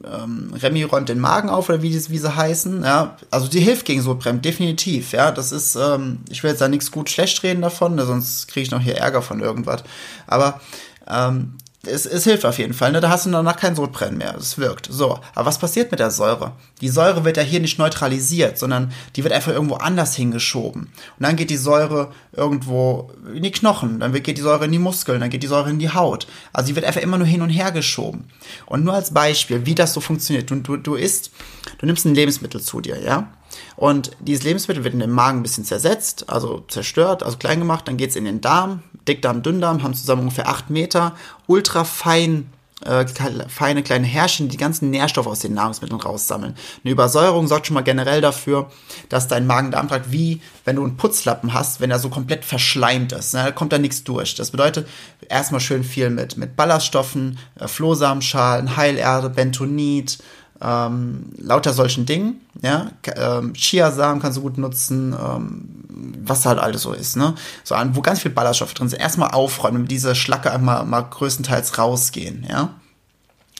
ähm, 0.61 0.85
räumt 0.85 1.07
den 1.07 1.19
Magen 1.19 1.49
auf 1.49 1.69
oder 1.69 1.81
wie, 1.81 1.93
wie 1.93 2.17
sie 2.17 2.35
heißen, 2.35 2.83
ja. 2.83 3.17
Also 3.29 3.47
die 3.47 3.61
hilft 3.61 3.85
gegen 3.85 4.01
Sodbrennen, 4.01 4.41
definitiv, 4.41 5.13
ja. 5.13 5.31
Das 5.31 5.53
ist, 5.53 5.75
ähm, 5.75 6.19
ich 6.29 6.43
will 6.43 6.51
jetzt 6.51 6.61
da 6.61 6.67
nichts 6.67 6.91
gut 6.91 7.09
schlecht 7.09 7.41
reden 7.43 7.61
davon, 7.61 7.95
ne, 7.95 8.05
sonst 8.05 8.49
kriege 8.49 8.63
ich 8.63 8.71
noch 8.71 8.81
hier 8.81 8.97
Ärger 8.97 9.21
von 9.21 9.39
irgendwas. 9.39 9.83
Aber 10.27 10.59
ähm, 11.07 11.55
es, 11.83 12.05
es 12.05 12.25
hilft 12.25 12.45
auf 12.45 12.59
jeden 12.59 12.75
Fall, 12.75 12.91
ne? 12.91 13.01
Da 13.01 13.09
hast 13.09 13.25
du 13.25 13.31
danach 13.31 13.55
kein 13.55 13.75
Sodbrennen 13.75 14.19
mehr. 14.19 14.35
Es 14.35 14.59
wirkt. 14.59 14.87
So. 14.91 15.19
Aber 15.33 15.47
was 15.47 15.57
passiert 15.57 15.89
mit 15.89 15.99
der 15.99 16.11
Säure? 16.11 16.53
Die 16.79 16.89
Säure 16.89 17.25
wird 17.25 17.37
ja 17.37 17.43
hier 17.43 17.59
nicht 17.59 17.79
neutralisiert, 17.79 18.59
sondern 18.59 18.91
die 19.15 19.23
wird 19.23 19.33
einfach 19.33 19.51
irgendwo 19.51 19.75
anders 19.75 20.15
hingeschoben. 20.15 20.83
Und 20.83 20.91
dann 21.19 21.35
geht 21.35 21.49
die 21.49 21.57
Säure 21.57 22.11
irgendwo 22.33 23.11
in 23.33 23.41
die 23.41 23.51
Knochen, 23.51 23.99
dann 23.99 24.13
geht 24.13 24.37
die 24.37 24.41
Säure 24.41 24.65
in 24.65 24.71
die 24.71 24.79
Muskeln, 24.79 25.19
dann 25.19 25.31
geht 25.31 25.41
die 25.41 25.47
Säure 25.47 25.71
in 25.71 25.79
die 25.79 25.89
Haut. 25.89 26.27
Also 26.53 26.67
die 26.67 26.75
wird 26.75 26.85
einfach 26.85 27.01
immer 27.01 27.17
nur 27.17 27.27
hin 27.27 27.41
und 27.41 27.49
her 27.49 27.71
geschoben. 27.71 28.25
Und 28.67 28.83
nur 28.83 28.93
als 28.93 29.11
Beispiel, 29.11 29.65
wie 29.65 29.75
das 29.75 29.93
so 29.93 30.01
funktioniert. 30.01 30.51
Du, 30.51 30.55
du, 30.57 30.77
du 30.77 30.95
isst, 30.95 31.31
du 31.79 31.87
nimmst 31.87 32.05
ein 32.05 32.13
Lebensmittel 32.13 32.61
zu 32.61 32.81
dir, 32.81 33.01
ja? 33.01 33.31
Und 33.75 34.11
dieses 34.19 34.43
Lebensmittel 34.43 34.83
wird 34.83 34.93
in 34.93 34.99
dem 34.99 35.11
Magen 35.11 35.39
ein 35.39 35.43
bisschen 35.43 35.65
zersetzt, 35.65 36.29
also 36.29 36.63
zerstört, 36.67 37.23
also 37.23 37.37
klein 37.37 37.59
gemacht, 37.59 37.87
dann 37.87 37.97
geht's 37.97 38.15
in 38.15 38.25
den 38.25 38.39
Darm, 38.39 38.83
Dickdarm, 39.07 39.43
Dünndarm, 39.43 39.83
haben 39.83 39.93
zusammen 39.93 40.23
ungefähr 40.23 40.47
8 40.47 40.69
Meter, 40.69 41.15
ultra 41.47 41.83
fein 41.83 42.49
äh, 42.85 43.05
feine 43.47 43.83
kleine 43.83 44.07
Härchen, 44.07 44.49
die 44.49 44.57
ganzen 44.57 44.89
Nährstoffe 44.89 45.27
aus 45.27 45.39
den 45.39 45.53
Nahrungsmitteln 45.53 46.01
raussammeln. 46.01 46.55
Eine 46.83 46.91
Übersäuerung 46.91 47.47
sorgt 47.47 47.67
schon 47.67 47.75
mal 47.75 47.81
generell 47.81 48.21
dafür, 48.21 48.71
dass 49.09 49.27
dein 49.27 49.45
Magen-Darm-Trakt 49.45 50.11
wie, 50.11 50.41
wenn 50.65 50.77
du 50.77 50.83
einen 50.83 50.97
Putzlappen 50.97 51.53
hast, 51.53 51.79
wenn 51.79 51.91
er 51.91 51.99
so 51.99 52.09
komplett 52.09 52.43
verschleimt 52.43 53.11
ist, 53.11 53.33
ne, 53.33 53.43
da 53.43 53.51
kommt 53.51 53.71
da 53.71 53.77
nichts 53.77 54.03
durch. 54.03 54.35
Das 54.35 54.51
bedeutet, 54.51 54.87
erstmal 55.29 55.61
schön 55.61 55.83
viel 55.83 56.09
mit, 56.09 56.37
mit 56.37 56.55
Ballaststoffen, 56.55 57.37
äh, 57.59 57.67
Flohsamenschalen, 57.67 58.75
Heilerde, 58.77 59.29
Bentonit, 59.29 60.17
ähm, 60.61 61.31
lauter 61.37 61.73
solchen 61.73 62.05
Dingen, 62.05 62.41
ja, 62.61 62.91
ähm, 63.15 63.53
Chiasamen 63.53 64.21
kannst 64.21 64.37
du 64.37 64.41
gut 64.41 64.57
nutzen, 64.57 65.13
ähm, 65.13 66.15
was 66.23 66.45
halt 66.45 66.59
alles 66.59 66.83
so 66.83 66.93
ist, 66.93 67.17
ne, 67.17 67.35
so 67.63 67.75
wo 67.93 68.01
ganz 68.01 68.21
viel 68.21 68.31
Ballaststoffe 68.31 68.73
drin 68.73 68.89
sind, 68.89 68.99
erstmal 68.99 69.31
aufräumen, 69.31 69.77
damit 69.77 69.91
diese 69.91 70.15
Schlacke 70.15 70.51
einmal 70.51 70.85
mal 70.85 71.01
größtenteils 71.01 71.77
rausgehen, 71.77 72.45
ja. 72.49 72.75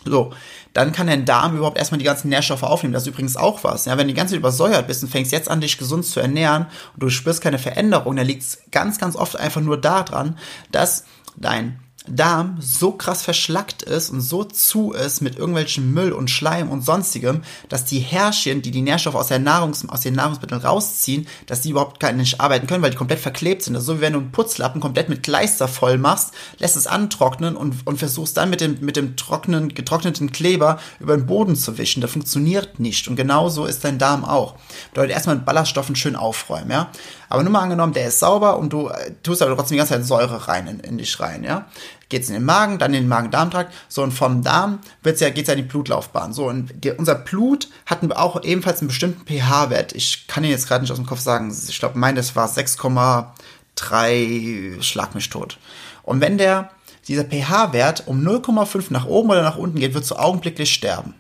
So, 0.03 0.33
dann 0.73 0.93
kann 0.93 1.07
dein 1.07 1.25
Darm 1.25 1.55
überhaupt 1.55 1.77
erstmal 1.77 1.99
die 1.99 2.05
ganzen 2.05 2.29
Nährstoffe 2.29 2.63
aufnehmen. 2.63 2.93
Das 2.93 3.03
ist 3.03 3.09
übrigens 3.09 3.37
auch 3.37 3.63
was. 3.63 3.85
Ja, 3.85 3.97
wenn 3.97 4.07
du 4.07 4.13
die 4.13 4.17
ganze 4.17 4.33
Zeit 4.33 4.39
übersäuert 4.39 4.87
bist 4.87 5.03
und 5.03 5.09
fängst 5.09 5.31
jetzt 5.31 5.49
an, 5.49 5.61
dich 5.61 5.77
gesund 5.77 6.05
zu 6.05 6.19
ernähren 6.19 6.65
und 6.93 7.03
du 7.03 7.09
spürst 7.09 7.41
keine 7.41 7.59
Veränderung, 7.59 8.15
dann 8.15 8.25
liegt 8.25 8.41
es 8.41 8.63
ganz, 8.71 8.97
ganz 8.97 9.15
oft 9.15 9.35
einfach 9.35 9.61
nur 9.61 9.79
daran, 9.79 10.37
dass 10.71 11.05
dein 11.35 11.79
Darm 12.07 12.57
so 12.59 12.93
krass 12.93 13.21
verschlackt 13.21 13.83
ist 13.83 14.09
und 14.09 14.21
so 14.21 14.43
zu 14.43 14.91
ist 14.91 15.21
mit 15.21 15.37
irgendwelchen 15.37 15.93
Müll 15.93 16.13
und 16.13 16.31
Schleim 16.31 16.71
und 16.71 16.83
sonstigem, 16.83 17.43
dass 17.69 17.85
die 17.85 17.99
Härchen, 17.99 18.63
die 18.63 18.71
die 18.71 18.81
Nährstoffe 18.81 19.13
aus, 19.13 19.27
der 19.27 19.37
Nahrungs 19.37 19.87
aus 19.87 20.01
den 20.01 20.15
Nahrungsmitteln 20.15 20.61
rausziehen, 20.61 21.27
dass 21.45 21.61
die 21.61 21.69
überhaupt 21.69 21.99
gar 21.99 22.11
nicht 22.11 22.41
arbeiten 22.41 22.65
können, 22.65 22.81
weil 22.81 22.89
die 22.89 22.97
komplett 22.97 23.19
verklebt 23.19 23.61
sind. 23.61 23.75
Das 23.75 23.83
ist 23.83 23.87
so 23.87 23.97
wie 23.97 24.01
wenn 24.01 24.13
du 24.13 24.19
einen 24.19 24.31
Putzlappen 24.31 24.81
komplett 24.81 25.09
mit 25.09 25.21
Kleister 25.21 25.67
voll 25.67 25.99
machst, 25.99 26.33
lässt 26.57 26.75
es 26.75 26.87
antrocknen 26.87 27.55
und, 27.55 27.85
und 27.85 27.99
versuchst 27.99 28.35
dann 28.35 28.49
mit 28.49 28.61
dem, 28.61 28.79
mit 28.81 28.95
dem 28.95 29.15
trockenen, 29.15 29.73
getrockneten 29.73 30.31
Kleber 30.31 30.79
über 30.99 31.15
den 31.15 31.27
Boden 31.27 31.55
zu 31.55 31.77
wischen. 31.77 32.01
Das 32.01 32.11
funktioniert 32.11 32.79
nicht. 32.79 33.07
Und 33.09 33.15
genauso 33.15 33.65
ist 33.65 33.83
dein 33.83 33.99
Darm 33.99 34.25
auch. 34.25 34.55
Bedeutet 34.89 35.11
erstmal 35.11 35.35
mit 35.35 35.45
Ballaststoffen 35.45 35.95
schön 35.95 36.15
aufräumen, 36.15 36.71
ja. 36.71 36.89
Aber 37.29 37.43
nur 37.43 37.51
mal 37.53 37.61
angenommen, 37.61 37.93
der 37.93 38.07
ist 38.07 38.19
sauber 38.19 38.57
und 38.57 38.73
du 38.73 38.89
äh, 38.89 39.13
tust 39.23 39.41
aber 39.41 39.55
trotzdem 39.55 39.75
die 39.75 39.77
ganze 39.77 39.93
Zeit 39.93 40.05
Säure 40.05 40.49
rein 40.49 40.67
in, 40.67 40.79
in 40.81 40.97
dich 40.97 41.17
rein, 41.21 41.45
ja. 41.45 41.67
Geht's 42.11 42.27
in 42.27 42.33
den 42.33 42.43
Magen, 42.43 42.77
dann 42.77 42.93
in 42.93 43.03
den 43.03 43.07
Magen-Darm-Trakt. 43.07 43.73
So, 43.87 44.03
und 44.03 44.11
vom 44.11 44.43
Darm 44.43 44.79
ja, 45.05 45.29
geht's 45.29 45.47
ja 45.47 45.53
in 45.53 45.61
die 45.61 45.67
Blutlaufbahn. 45.67 46.33
So, 46.33 46.49
und 46.49 46.83
die, 46.83 46.91
unser 46.91 47.15
Blut 47.15 47.69
hat 47.85 47.99
auch 48.11 48.43
ebenfalls 48.43 48.81
einen 48.81 48.89
bestimmten 48.89 49.25
pH-Wert. 49.25 49.93
Ich 49.93 50.27
kann 50.27 50.43
ihn 50.43 50.49
jetzt 50.49 50.67
gerade 50.67 50.81
nicht 50.81 50.91
aus 50.91 50.97
dem 50.97 51.05
Kopf 51.05 51.21
sagen. 51.21 51.55
Ich 51.69 51.79
glaube, 51.79 51.97
mein, 51.97 52.15
das 52.15 52.35
war 52.35 52.49
6,3 52.49 54.81
Schlag 54.81 55.15
mich 55.15 55.29
tot. 55.29 55.57
Und 56.03 56.19
wenn 56.19 56.37
der, 56.37 56.71
dieser 57.07 57.23
pH-Wert 57.23 58.03
um 58.07 58.27
0,5 58.27 58.87
nach 58.89 59.05
oben 59.05 59.29
oder 59.29 59.41
nach 59.41 59.57
unten 59.57 59.79
geht, 59.79 59.93
wird 59.93 60.11
du 60.11 60.15
augenblicklich 60.15 60.73
sterben. 60.73 61.13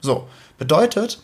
So, 0.00 0.26
bedeutet, 0.58 1.22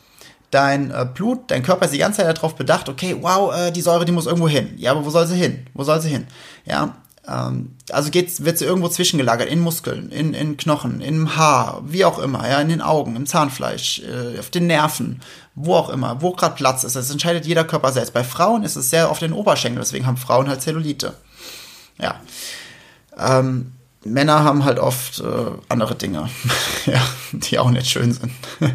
dein 0.52 0.92
äh, 0.92 1.08
Blut, 1.12 1.50
dein 1.50 1.64
Körper 1.64 1.86
ist 1.86 1.94
die 1.94 1.98
ganze 1.98 2.22
Zeit 2.22 2.36
darauf 2.36 2.54
bedacht, 2.54 2.88
okay, 2.88 3.16
wow, 3.20 3.52
äh, 3.52 3.72
die 3.72 3.80
Säure, 3.80 4.04
die 4.04 4.12
muss 4.12 4.26
irgendwo 4.26 4.48
hin. 4.48 4.74
Ja, 4.76 4.92
aber 4.92 5.04
wo 5.04 5.10
soll 5.10 5.26
sie 5.26 5.36
hin? 5.36 5.66
Wo 5.74 5.82
soll 5.82 6.00
sie 6.00 6.10
hin? 6.10 6.28
Ja, 6.64 6.94
also 7.24 8.10
geht's, 8.10 8.44
wird 8.44 8.58
sie 8.58 8.64
irgendwo 8.64 8.88
zwischengelagert, 8.88 9.48
in 9.48 9.60
Muskeln, 9.60 10.10
in, 10.10 10.34
in 10.34 10.56
Knochen, 10.56 11.00
im 11.00 11.36
Haar, 11.36 11.82
wie 11.86 12.04
auch 12.04 12.18
immer, 12.18 12.48
ja, 12.48 12.60
in 12.60 12.68
den 12.68 12.80
Augen, 12.80 13.14
im 13.14 13.26
Zahnfleisch, 13.26 14.00
äh, 14.00 14.38
auf 14.40 14.50
den 14.50 14.66
Nerven, 14.66 15.20
wo 15.54 15.76
auch 15.76 15.88
immer, 15.88 16.20
wo 16.20 16.32
gerade 16.32 16.56
Platz 16.56 16.82
ist. 16.82 16.96
Das 16.96 17.10
entscheidet 17.10 17.46
jeder 17.46 17.64
Körper 17.64 17.92
selbst. 17.92 18.12
Bei 18.12 18.24
Frauen 18.24 18.64
ist 18.64 18.76
es 18.76 18.90
sehr 18.90 19.10
oft 19.10 19.22
den 19.22 19.32
Oberschenkel, 19.32 19.80
deswegen 19.80 20.06
haben 20.06 20.16
Frauen 20.16 20.48
halt 20.48 20.62
Zellulite. 20.62 21.14
Ja. 22.00 22.20
Ähm, 23.16 23.72
Männer 24.04 24.42
haben 24.42 24.64
halt 24.64 24.80
oft 24.80 25.20
äh, 25.20 25.52
andere 25.68 25.94
Dinge, 25.94 26.28
ja, 26.86 27.00
die 27.32 27.58
auch 27.60 27.70
nicht 27.70 27.88
schön 27.88 28.12
sind. 28.12 28.32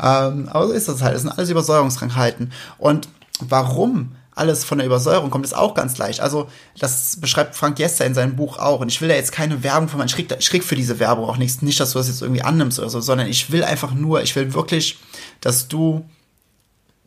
Ähm, 0.00 0.48
aber 0.48 0.66
so 0.66 0.72
ist 0.72 0.88
das 0.88 1.02
halt. 1.02 1.14
Das 1.14 1.22
sind 1.22 1.30
alles 1.30 1.50
Übersäuerungskrankheiten. 1.50 2.52
Und 2.78 3.08
warum 3.40 4.16
alles 4.34 4.64
von 4.64 4.78
der 4.78 4.86
Übersäuerung 4.86 5.30
kommt, 5.30 5.44
ist 5.44 5.56
auch 5.56 5.74
ganz 5.74 5.98
leicht. 5.98 6.20
Also, 6.20 6.48
das 6.78 7.16
beschreibt 7.20 7.54
Frank 7.54 7.78
Jester 7.78 8.04
in 8.04 8.14
seinem 8.14 8.36
Buch 8.36 8.58
auch. 8.58 8.80
Und 8.80 8.88
ich 8.88 9.00
will 9.00 9.08
da 9.08 9.14
jetzt 9.14 9.32
keine 9.32 9.62
Werbung 9.62 9.88
von 9.88 10.04
krieg, 10.06 10.34
ich 10.38 10.50
krieg 10.50 10.64
für 10.64 10.76
diese 10.76 10.98
Werbung 10.98 11.26
auch 11.26 11.36
nichts, 11.36 11.62
nicht, 11.62 11.80
dass 11.80 11.92
du 11.92 11.98
das 11.98 12.08
jetzt 12.08 12.22
irgendwie 12.22 12.42
annimmst 12.42 12.78
oder 12.78 12.90
so, 12.90 13.00
sondern 13.00 13.28
ich 13.28 13.50
will 13.50 13.64
einfach 13.64 13.94
nur, 13.94 14.22
ich 14.22 14.34
will 14.36 14.54
wirklich, 14.54 14.98
dass 15.40 15.68
du 15.68 16.04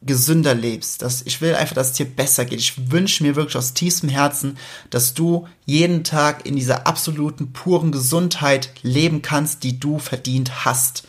gesünder 0.02 0.54
lebst. 0.54 1.02
Dass 1.02 1.22
ich 1.24 1.42
will 1.42 1.56
einfach, 1.56 1.76
dass 1.76 1.88
es 1.88 1.94
dir 1.94 2.06
besser 2.06 2.46
geht. 2.46 2.60
Ich 2.60 2.92
wünsche 2.92 3.24
mir 3.24 3.36
wirklich 3.36 3.58
aus 3.58 3.74
tiefstem 3.74 4.10
Herzen, 4.10 4.58
dass 4.90 5.14
du 5.14 5.48
jeden 5.66 6.04
Tag 6.04 6.46
in 6.46 6.56
dieser 6.56 6.88
absoluten, 6.88 7.52
puren 7.52 7.92
Gesundheit 7.92 8.72
leben 8.84 9.22
kannst, 9.22 9.64
die 9.64 9.80
du 9.80 10.00
verdient 10.00 10.66
hast. 10.66 11.04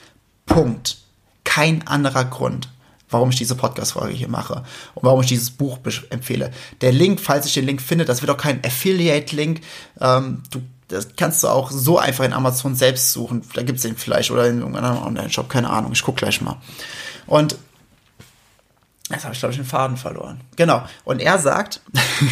Punkt 0.47 0.99
kein 1.49 1.87
anderer 1.89 2.27
Grund, 2.27 2.69
warum 3.11 3.31
ich 3.31 3.37
diese 3.37 3.55
Podcast-Folge 3.55 4.15
hier 4.15 4.29
mache 4.29 4.65
und 4.95 5.03
warum 5.03 5.21
ich 5.21 5.29
dieses 5.29 5.51
Buch 5.51 5.79
empfehle. 6.11 6.51
Der 6.81 6.93
Link, 6.93 7.21
falls 7.21 7.47
ich 7.47 7.55
den 7.55 7.67
Link 7.67 7.81
finde, 7.83 8.05
das 8.05 8.23
wird 8.23 8.31
auch 8.31 8.37
kein 8.37 8.65
Affiliate-Link. 8.65 9.61
Ähm, 10.01 10.43
du 10.51 10.63
das 10.89 11.09
kannst 11.17 11.43
du 11.43 11.49
auch 11.49 11.71
so 11.71 11.99
einfach 11.99 12.25
in 12.25 12.33
Amazon 12.33 12.75
selbst 12.75 13.13
suchen. 13.13 13.43
Da 13.55 13.63
gibt 13.63 13.77
es 13.77 13.83
den 13.83 13.97
vielleicht 13.97 14.31
oder 14.31 14.49
in 14.49 14.61
irgendeinem 14.61 15.03
Online-Shop, 15.03 15.49
keine 15.49 15.69
Ahnung. 15.69 15.93
Ich 15.93 16.03
gucke 16.03 16.19
gleich 16.19 16.41
mal. 16.41 16.57
Und 17.27 17.59
jetzt 19.11 19.25
habe 19.25 19.35
ich, 19.35 19.39
glaube 19.39 19.53
ich, 19.53 19.59
den 19.59 19.67
Faden 19.67 19.99
verloren. 19.99 20.41
Genau. 20.57 20.83
Und 21.05 21.21
er 21.21 21.39
sagt, 21.39 21.83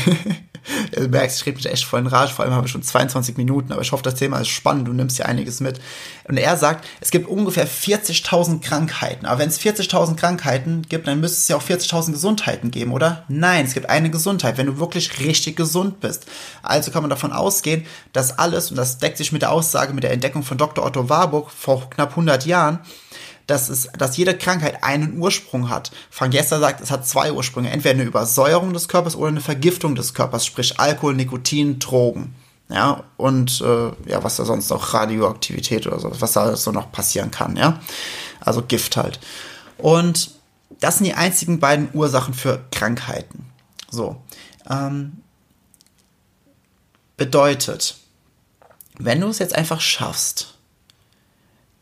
du 0.92 1.08
merkst, 1.08 1.40
ich 1.40 1.46
rede 1.46 1.56
mich 1.56 1.66
echt 1.66 1.84
voll 1.84 2.00
in 2.00 2.06
Rage, 2.06 2.32
vor 2.32 2.44
allem 2.44 2.54
habe 2.54 2.66
ich 2.66 2.72
schon 2.72 2.82
22 2.82 3.36
Minuten, 3.36 3.72
aber 3.72 3.82
ich 3.82 3.92
hoffe, 3.92 4.02
das 4.02 4.14
Thema 4.14 4.40
ist 4.40 4.48
spannend, 4.48 4.88
du 4.88 4.92
nimmst 4.92 5.16
hier 5.16 5.26
einiges 5.26 5.60
mit. 5.60 5.80
Und 6.24 6.36
er 6.36 6.56
sagt, 6.56 6.86
es 7.00 7.10
gibt 7.10 7.28
ungefähr 7.28 7.68
40.000 7.68 8.60
Krankheiten, 8.60 9.26
aber 9.26 9.40
wenn 9.40 9.48
es 9.48 9.60
40.000 9.60 10.16
Krankheiten 10.16 10.82
gibt, 10.88 11.06
dann 11.06 11.20
müsste 11.20 11.38
es 11.38 11.48
ja 11.48 11.56
auch 11.56 11.62
40.000 11.62 12.12
Gesundheiten 12.12 12.70
geben, 12.70 12.92
oder? 12.92 13.24
Nein, 13.28 13.66
es 13.66 13.74
gibt 13.74 13.88
eine 13.88 14.10
Gesundheit, 14.10 14.58
wenn 14.58 14.66
du 14.66 14.78
wirklich 14.78 15.18
richtig 15.20 15.56
gesund 15.56 16.00
bist. 16.00 16.26
Also 16.62 16.90
kann 16.90 17.02
man 17.02 17.10
davon 17.10 17.32
ausgehen, 17.32 17.86
dass 18.12 18.38
alles, 18.38 18.70
und 18.70 18.76
das 18.76 18.98
deckt 18.98 19.18
sich 19.18 19.32
mit 19.32 19.42
der 19.42 19.52
Aussage, 19.52 19.92
mit 19.92 20.04
der 20.04 20.12
Entdeckung 20.12 20.42
von 20.42 20.58
Dr. 20.58 20.84
Otto 20.84 21.08
Warburg 21.08 21.50
vor 21.50 21.88
knapp 21.90 22.10
100 22.10 22.46
Jahren, 22.46 22.80
dass, 23.46 23.68
es, 23.68 23.88
dass 23.96 24.16
jede 24.16 24.36
Krankheit 24.36 24.82
einen 24.82 25.18
Ursprung 25.18 25.70
hat. 25.70 25.92
Frank 26.10 26.34
Jester 26.34 26.58
sagt, 26.58 26.80
es 26.80 26.90
hat 26.90 27.06
zwei 27.06 27.32
Ursprünge. 27.32 27.70
Entweder 27.70 27.94
eine 27.94 28.04
Übersäuerung 28.04 28.72
des 28.72 28.88
Körpers 28.88 29.16
oder 29.16 29.28
eine 29.28 29.40
Vergiftung 29.40 29.94
des 29.94 30.14
Körpers, 30.14 30.44
sprich 30.44 30.80
Alkohol, 30.80 31.14
Nikotin, 31.14 31.78
Drogen. 31.78 32.34
Ja, 32.68 33.04
und 33.16 33.60
äh, 33.60 34.10
ja, 34.10 34.24
was 34.24 34.36
da 34.36 34.44
sonst 34.44 34.70
noch, 34.70 34.92
Radioaktivität 34.92 35.86
oder 35.86 36.00
so, 36.00 36.10
was 36.20 36.32
da 36.32 36.56
so 36.56 36.72
noch 36.72 36.90
passieren 36.90 37.30
kann, 37.30 37.56
ja. 37.56 37.80
Also 38.40 38.62
Gift 38.62 38.96
halt. 38.96 39.20
Und 39.78 40.32
das 40.80 40.98
sind 40.98 41.06
die 41.06 41.14
einzigen 41.14 41.60
beiden 41.60 41.88
Ursachen 41.92 42.34
für 42.34 42.64
Krankheiten. 42.72 43.46
So. 43.88 44.16
Ähm, 44.68 45.22
bedeutet, 47.16 47.96
wenn 48.98 49.20
du 49.20 49.28
es 49.28 49.38
jetzt 49.38 49.54
einfach 49.54 49.80
schaffst, 49.80 50.55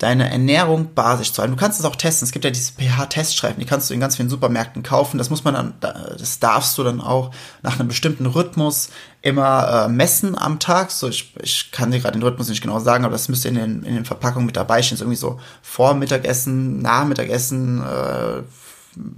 deine 0.04 0.30
Ernährung 0.30 0.92
basisch 0.94 1.32
zu 1.32 1.40
halten. 1.40 1.54
Du 1.54 1.58
kannst 1.58 1.80
es 1.80 1.86
auch 1.86 1.96
testen. 1.96 2.26
Es 2.26 2.32
gibt 2.32 2.44
ja 2.44 2.50
diese 2.50 2.72
pH-Teststreifen, 2.72 3.58
die 3.58 3.64
kannst 3.64 3.88
du 3.88 3.94
in 3.94 4.00
ganz 4.00 4.16
vielen 4.16 4.28
Supermärkten 4.28 4.82
kaufen. 4.82 5.16
Das 5.16 5.30
muss 5.30 5.44
man 5.44 5.54
dann, 5.54 5.74
das 5.80 6.40
darfst 6.40 6.76
du 6.76 6.84
dann 6.84 7.00
auch 7.00 7.30
nach 7.62 7.80
einem 7.80 7.88
bestimmten 7.88 8.26
Rhythmus 8.26 8.90
immer 9.22 9.86
äh, 9.86 9.88
messen 9.88 10.36
am 10.36 10.58
Tag. 10.58 10.90
So, 10.90 11.08
ich, 11.08 11.32
ich 11.42 11.70
kann 11.72 11.90
dir 11.90 12.00
gerade 12.00 12.18
den 12.18 12.22
Rhythmus 12.22 12.50
nicht 12.50 12.60
genau 12.60 12.80
sagen, 12.80 13.06
aber 13.06 13.12
das 13.12 13.30
müsste 13.30 13.48
in 13.48 13.54
den, 13.54 13.82
in 13.82 13.94
den 13.94 14.04
Verpackungen 14.04 14.44
mit 14.44 14.56
dabei 14.56 14.82
stehen. 14.82 14.98
So 14.98 15.04
irgendwie 15.04 15.16
so 15.16 15.40
vor 15.62 15.94
Mittagessen, 15.94 16.82
Nachmittagessen, 16.82 17.82
äh, 17.82 18.42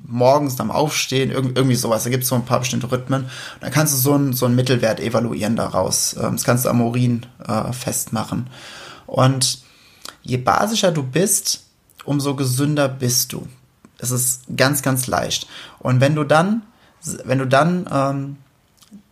morgens 0.07 0.61
am 0.61 0.70
Aufstehen, 0.70 1.33
irgendwie 1.33 1.75
sowas. 1.75 2.05
Da 2.05 2.11
gibt 2.11 2.22
es 2.22 2.29
so 2.29 2.37
ein 2.37 2.44
paar 2.44 2.61
bestimmte 2.61 2.92
Rhythmen. 2.92 3.22
Und 3.25 3.31
dann 3.61 3.72
kannst 3.72 3.92
du 3.92 3.99
so 3.99 4.12
einen 4.12 4.35
so 4.35 4.49
Mittelwert 4.49 5.01
evaluieren 5.01 5.57
daraus. 5.57 6.14
Ähm, 6.14 6.33
das 6.33 6.44
kannst 6.44 6.64
du 6.64 6.68
am 6.68 6.81
Urin 6.81 7.27
äh, 7.44 7.72
festmachen. 7.72 8.49
Und 9.09 9.65
je 10.23 10.37
basischer 10.37 10.92
du 10.92 11.03
bist, 11.03 11.64
umso 12.05 12.35
gesünder 12.35 12.88
bist 12.88 13.33
du. 13.33 13.47
Das 13.99 14.11
ist 14.11 14.42
ganz, 14.57 14.83
ganz 14.83 15.07
leicht. 15.07 15.47
Und 15.79 16.01
wenn 16.01 16.14
du 16.14 16.25
dann, 16.25 16.62
wenn 17.25 17.38
du 17.38 17.47
dann 17.47 17.87
ähm, 17.90 18.37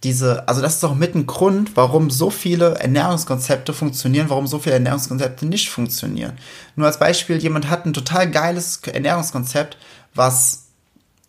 diese, 0.02 0.46
also 0.48 0.61
das 0.61 0.76
ist 0.76 0.85
auch 0.85 0.94
mit 0.94 1.14
ein 1.14 1.26
Grund, 1.26 1.76
warum 1.76 2.11
so 2.11 2.30
viele 2.30 2.74
Ernährungskonzepte 2.74 3.72
funktionieren, 3.72 4.28
warum 4.28 4.46
so 4.46 4.59
viele 4.59 4.74
Ernährungskonzepte 4.74 5.46
nicht 5.46 5.70
funktionieren. 5.70 6.38
Nur 6.76 6.87
als 6.87 6.98
Beispiel, 6.98 7.38
jemand 7.38 7.70
hat 7.70 7.87
ein 7.87 7.94
total 7.94 8.30
geiles 8.30 8.80
Ernährungskonzept, 8.83 9.78
was 10.14 10.64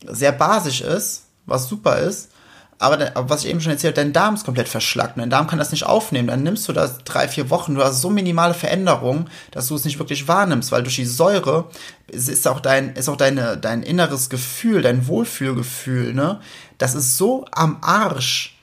sehr 0.06 0.34
basisch 0.34 0.82
ist, 0.82 1.24
was 1.46 1.70
super 1.70 2.00
ist, 2.00 2.30
aber, 2.78 3.12
was 3.16 3.44
ich 3.44 3.50
eben 3.50 3.62
schon 3.62 3.72
erzählt 3.72 3.98
dein 3.98 4.12
Darm 4.12 4.36
ist 4.36 4.44
komplett 4.44 4.68
verschlackt. 4.68 5.18
Dein 5.18 5.30
Darm 5.30 5.48
kann 5.48 5.60
das 5.60 5.72
nicht 5.72 5.86
aufnehmen. 5.86 6.28
Dann 6.28 6.44
nimmst 6.44 6.68
du 6.68 6.74
das 6.74 7.00
drei, 7.06 7.28
vier 7.28 7.50
Wochen. 7.50 7.76
Du 7.76 7.84
hast 7.84 8.02
so 8.02 8.10
minimale 8.10 8.54
Veränderungen, 8.54 9.30
dass 9.52 9.68
du 9.68 9.76
es 9.76 9.86
nicht 9.86 9.98
wirklich 9.98 10.28
wahrnimmst, 10.28 10.72
weil 10.72 10.84
durch 10.84 10.98
die 10.98 11.06
Säure 11.06 11.70
ist 12.08 12.48
auch 12.48 12.60
dein, 12.60 12.94
ist 12.94 13.08
auch 13.08 13.16
deine, 13.16 13.58
dein 13.58 13.82
inneres 13.82 14.30
Gefühl, 14.30 14.82
dein 14.82 15.08
Wohlfühlgefühl, 15.08 16.14
ne? 16.14 16.42
Das 16.78 16.96
ist 16.96 17.18
so 17.18 17.46
am 17.52 17.78
Arsch, 17.82 18.56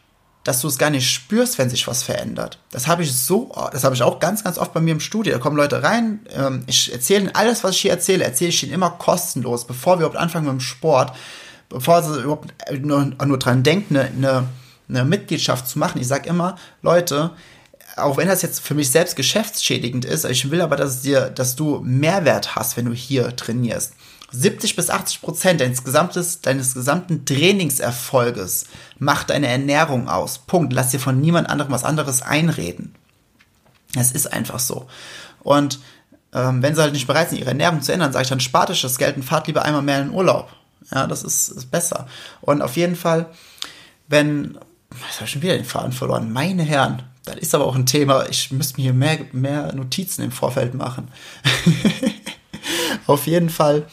dass 0.45 0.61
du 0.61 0.69
es 0.69 0.77
gar 0.77 0.91
nicht 0.91 1.11
spürst, 1.11 1.59
wenn 1.59 1.71
sich 1.71 1.87
was 1.87 2.03
verändert. 2.03 2.59
Das 2.71 2.87
habe 2.87 3.05
ich 3.05 3.15
so, 3.15 3.53
das 3.73 3.85
habe 3.85 3.95
ich 3.95 4.03
auch 4.03 4.19
ganz, 4.19 4.45
ganz 4.45 4.59
oft 4.59 4.75
bei 4.75 4.81
mir 4.81 4.93
im 4.93 5.01
Studio. 5.01 5.33
Da 5.33 5.39
kommen 5.39 5.57
Leute 5.57 5.83
rein, 5.83 6.21
ähm, 6.35 6.65
ich 6.67 6.93
erzähle 6.93 7.21
ihnen 7.21 7.35
alles, 7.35 7.65
was 7.65 7.77
ich 7.77 7.83
hier 7.83 7.93
erzähle, 7.93 8.25
erzähle 8.25 8.51
ich 8.51 8.63
ihnen 8.63 8.73
immer 8.73 8.91
kostenlos, 8.91 9.67
bevor 9.67 9.99
wir 9.99 10.07
überhaupt 10.07 10.23
anfangen 10.23 10.47
mit 10.47 10.53
dem 10.53 10.61
Sport 10.61 11.13
bevor 11.73 12.03
sie 12.03 12.21
überhaupt 12.21 12.53
nur, 12.81 13.05
nur 13.05 13.39
dran 13.39 13.63
denken, 13.63 13.97
eine, 13.97 14.09
eine, 14.09 14.49
eine 14.89 15.05
Mitgliedschaft 15.05 15.69
zu 15.69 15.79
machen. 15.79 16.01
Ich 16.01 16.09
sage 16.09 16.29
immer, 16.29 16.57
Leute, 16.83 17.31
auch 17.97 18.17
wenn 18.17 18.29
das 18.29 18.43
jetzt 18.43 18.61
für 18.61 18.75
mich 18.75 18.91
selbst 18.91 19.17
geschäftsschädigend 19.17 20.05
ist, 20.05 20.25
ich 20.25 20.51
will 20.51 20.61
aber, 20.61 20.77
dass, 20.77 21.03
dir, 21.03 21.31
dass 21.31 21.57
du 21.57 21.81
Mehrwert 21.85 22.57
hast, 22.57 22.77
wenn 22.77 22.87
du 22.87 22.93
hier 22.93 23.35
trainierst. 23.37 23.95
70 24.33 24.77
bis 24.77 24.89
80 24.89 25.21
Prozent 25.21 25.61
deines, 25.61 25.85
gesamtes, 25.85 26.41
deines 26.41 26.73
gesamten 26.73 27.27
Trainingserfolges 27.27 28.65
macht 28.99 29.29
deine 29.29 29.47
Ernährung 29.47 30.09
aus. 30.09 30.39
Punkt. 30.39 30.73
Lass 30.73 30.91
dir 30.91 31.01
von 31.01 31.21
niemand 31.21 31.51
anderem 31.51 31.71
was 31.71 31.85
anderes 31.85 32.23
einreden. 32.23 32.95
Es 33.95 34.11
ist 34.13 34.33
einfach 34.33 34.59
so. 34.59 34.87
Und 35.43 35.81
ähm, 36.33 36.63
wenn 36.63 36.75
sie 36.75 36.81
halt 36.81 36.95
nicht 36.95 37.07
bereit 37.07 37.29
sind, 37.29 37.39
ihre 37.39 37.51
Ernährung 37.51 37.83
zu 37.83 37.93
ändern, 37.93 38.13
sage 38.13 38.23
ich 38.23 38.29
dann, 38.31 38.41
spart 38.41 38.71
euch 38.71 38.81
das 38.81 38.97
Geld 38.97 39.17
und 39.17 39.23
fahrt 39.23 39.49
lieber 39.49 39.67
einmal 39.67 39.83
mehr 39.83 40.01
in 40.01 40.09
den 40.09 40.15
Urlaub. 40.15 40.51
Ja, 40.91 41.07
das 41.07 41.23
ist, 41.23 41.49
ist 41.49 41.71
besser. 41.71 42.07
Und 42.41 42.63
auf 42.63 42.77
jeden 42.77 42.97
Fall, 42.97 43.27
wenn, 44.09 44.59
jetzt 44.91 45.17
habe 45.17 45.25
ich 45.25 45.31
schon 45.31 45.43
wieder 45.43 45.57
den 45.57 45.65
Faden 45.65 45.93
verloren, 45.93 46.33
meine 46.33 46.63
Herren, 46.63 47.03
das 47.25 47.37
ist 47.37 47.55
aber 47.55 47.67
auch 47.67 47.77
ein 47.77 47.87
Thema, 47.87 48.29
ich 48.29 48.51
müsste 48.51 48.77
mir 48.77 48.85
hier 48.85 48.93
mehr, 48.93 49.19
mehr 49.33 49.73
Notizen 49.73 50.23
im 50.23 50.33
Vorfeld 50.33 50.75
machen. 50.75 51.09
auf 53.07 53.27
jeden 53.27 53.49
Fall, 53.49 53.87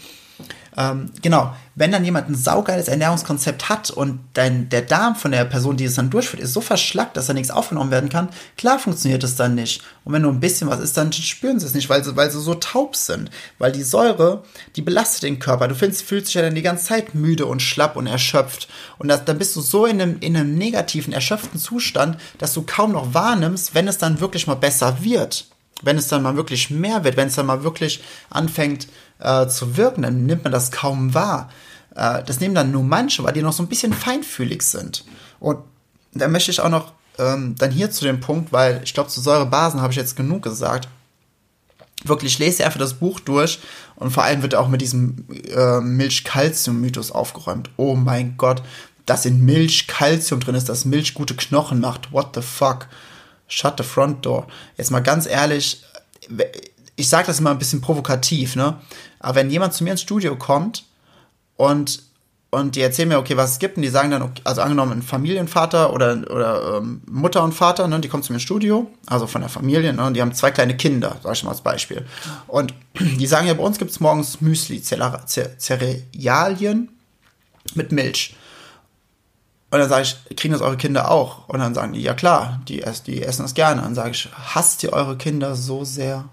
ähm, 0.78 1.12
genau, 1.22 1.54
wenn 1.76 1.92
dann 1.92 2.06
jemand 2.06 2.30
ein 2.30 2.36
saugeiles 2.36 2.88
Ernährungskonzept 2.88 3.70
hat 3.70 3.90
und 3.90 4.20
dein, 4.34 4.70
der 4.70 4.82
Darm 4.82 5.16
von 5.16 5.32
der 5.32 5.46
Person, 5.46 5.78
die 5.78 5.86
es 5.86 5.96
dann 5.96 6.10
durchführt, 6.10 6.44
ist 6.44 6.54
so 6.54 6.62
verschlackt, 6.62 7.18
dass 7.18 7.28
da 7.28 7.34
nichts 7.34 7.52
aufgenommen 7.52 7.92
werden 7.92 8.10
kann, 8.10 8.30
klar 8.58 8.80
funktioniert 8.80 9.24
es 9.24 9.36
dann 9.36 9.56
nicht. 9.56 9.82
Und 10.04 10.14
wenn 10.14 10.22
nur 10.22 10.32
ein 10.32 10.40
bisschen 10.40 10.70
was 10.70 10.80
ist, 10.80 10.98
dann 10.98 11.14
spüren 11.14 11.60
sie 11.60 11.66
es 11.66 11.74
nicht, 11.74 11.90
weil 11.90 12.04
sie, 12.04 12.16
weil 12.16 12.30
sie 12.30 12.42
so 12.42 12.56
taub 12.56 12.96
sind. 12.96 13.30
Weil 13.58 13.72
die 13.72 13.84
Säure, 13.84 14.44
die 14.76 14.82
belastet 14.82 15.24
den 15.24 15.40
Körper. 15.40 15.68
Du 15.68 15.76
findest, 15.76 16.04
fühlst 16.04 16.28
dich 16.28 16.36
ja 16.36 16.42
dann 16.42 16.56
die 16.56 16.62
ganze 16.62 16.86
Zeit 16.86 17.16
müde 17.16 17.46
und 17.46 17.62
schlapp 17.62 17.96
und 17.96 18.08
erschöpft. 18.08 18.68
Und 18.98 19.08
das, 19.08 19.26
dann 19.26 19.38
bist 19.38 19.56
du 19.56 19.62
so 19.62 19.86
in 19.86 20.02
einem, 20.02 20.18
in 20.20 20.36
einem 20.36 20.56
negativen, 20.56 21.14
erschöpften 21.14 21.60
Zustand, 21.60 22.18
dass 22.38 22.54
du 22.54 22.64
kaum 22.64 22.92
noch 22.92 23.14
wahrnimmst, 23.14 23.74
wenn 23.74 23.88
es 23.88 23.98
dann 23.98 24.20
wirklich 24.20 24.48
mal 24.48 24.56
besser 24.56 25.04
wird 25.04 25.46
wenn 25.82 25.98
es 25.98 26.08
dann 26.08 26.24
mal 26.24 26.36
wirklich 26.36 26.70
mehr 26.70 27.04
wird, 27.04 27.18
wenn 27.18 27.28
es 27.28 27.36
dann 27.36 27.46
mal 27.46 27.64
wirklich 27.64 28.04
anfängt 28.30 28.88
äh, 29.20 29.48
zu 29.48 29.78
wirken, 29.78 30.02
dann 30.02 30.26
nimmt 30.26 30.44
man 30.44 30.54
das 30.54 30.72
kaum 30.72 31.14
wahr. 31.14 31.50
Äh, 31.96 32.24
das 32.24 32.40
nehmen 32.40 32.56
dann 32.56 32.72
nur 32.72 32.84
manche, 32.84 33.24
weil 33.24 33.34
die 33.34 33.42
noch 33.42 33.54
so 33.54 33.64
ein 33.64 33.70
bisschen 33.70 33.94
feinfühlig 33.94 34.62
sind. 34.64 35.06
Und 35.40 35.60
da 36.14 36.28
möchte 36.28 36.52
ich 36.52 36.62
auch 36.62 36.70
noch 36.70 36.94
ähm, 37.18 37.56
dann 37.58 37.72
hier 37.72 37.92
zu 37.92 38.06
dem 38.06 38.20
Punkt, 38.20 38.52
weil 38.52 38.82
ich 38.84 38.94
glaube, 38.94 39.10
zu 39.10 39.22
Säurebasen 39.22 39.82
habe 39.82 39.92
ich 39.92 39.98
jetzt 39.98 40.16
genug 40.16 40.44
gesagt. 40.44 40.88
Wirklich, 42.06 42.40
lese 42.40 42.66
einfach 42.66 42.80
das 42.80 42.94
Buch 42.94 43.20
durch 43.20 43.60
und 43.98 44.12
vor 44.12 44.24
allem 44.24 44.42
wird 44.42 44.56
auch 44.56 44.70
mit 44.70 44.80
diesem 44.80 45.26
äh, 45.54 45.82
Milch-Calcium-Mythos 45.82 47.12
aufgeräumt. 47.12 47.70
Oh 47.76 47.96
mein 47.96 48.38
Gott, 48.38 48.64
dass 49.06 49.26
in 49.26 49.44
Milch 49.44 49.88
Calcium 49.88 50.40
drin 50.40 50.56
ist, 50.56 50.70
dass 50.70 50.86
Milch 50.86 51.14
gute 51.14 51.36
Knochen 51.36 51.82
macht. 51.82 52.14
What 52.14 52.36
the 52.36 52.42
fuck? 52.42 52.88
Shut 53.50 53.74
the 53.78 53.84
front 53.84 54.26
door. 54.26 54.48
Jetzt 54.78 54.92
mal 54.92 55.02
ganz 55.02 55.26
ehrlich, 55.26 55.84
ich 57.00 57.08
sage 57.08 57.28
das 57.28 57.40
immer 57.40 57.52
ein 57.52 57.60
bisschen 57.60 57.82
provokativ, 57.82 58.56
ne? 58.56 58.80
Aber 59.20 59.36
wenn 59.36 59.50
jemand 59.50 59.74
zu 59.74 59.84
mir 59.84 59.92
ins 59.92 60.02
Studio 60.02 60.36
kommt 60.36 60.86
und 61.56 62.04
und 62.52 62.76
die 62.76 62.82
erzählen 62.82 63.08
mir, 63.08 63.20
okay, 63.20 63.38
was 63.38 63.52
es 63.52 63.60
gibt, 63.60 63.78
und 63.78 63.84
die 63.84 63.90
sagen 63.90 64.10
dann, 64.10 64.24
okay, 64.24 64.42
also 64.44 64.62
angenommen 64.62 64.94
ein 64.94 65.02
Familienvater 65.04 65.94
oder, 65.94 66.14
oder 66.32 66.78
ähm, 66.78 67.02
Mutter 67.06 67.44
und 67.44 67.54
Vater, 67.54 67.88
ne, 67.88 68.00
die 68.00 68.08
kommen 68.08 68.24
zu 68.24 68.32
mir 68.32 68.38
ins 68.38 68.44
Studio, 68.44 68.90
also 69.06 69.28
von 69.28 69.42
der 69.42 69.52
Familie, 69.52 69.94
ne, 69.94 70.04
und 70.04 70.16
die 70.16 70.22
haben 70.22 70.34
zwei 70.34 70.50
kleine 70.50 70.76
Kinder, 70.76 71.18
sag 71.22 71.36
ich 71.36 71.44
mal 71.44 71.52
als 71.52 71.62
Beispiel. 71.62 72.08
Und 72.48 72.74
die 73.00 73.28
sagen 73.28 73.46
ja, 73.46 73.54
bei 73.54 73.62
uns 73.62 73.78
gibt 73.78 73.92
es 73.92 74.00
morgens 74.00 74.42
Müsli, 74.42 74.82
Cerealien 74.82 76.90
mit 77.76 77.92
Milch. 77.92 78.36
Und 79.70 79.78
dann 79.78 79.90
sage 79.90 80.02
ich, 80.02 80.18
kriegen 80.36 80.54
das 80.54 80.64
eure 80.64 80.78
Kinder 80.78 81.12
auch? 81.12 81.48
Und 81.50 81.60
dann 81.60 81.76
sagen 81.76 81.94
die, 81.94 82.02
ja 82.02 82.16
klar, 82.16 82.62
die, 82.68 82.84
die 83.06 83.22
essen 83.22 83.44
das 83.44 83.54
gerne. 83.54 83.82
Und 83.82 83.90
dann 83.90 83.96
sage 83.96 84.10
ich, 84.10 84.28
hasst 84.34 84.82
ihr 84.82 84.92
eure 84.92 85.18
Kinder 85.18 85.56
so 85.56 85.86
sehr? 85.86 86.26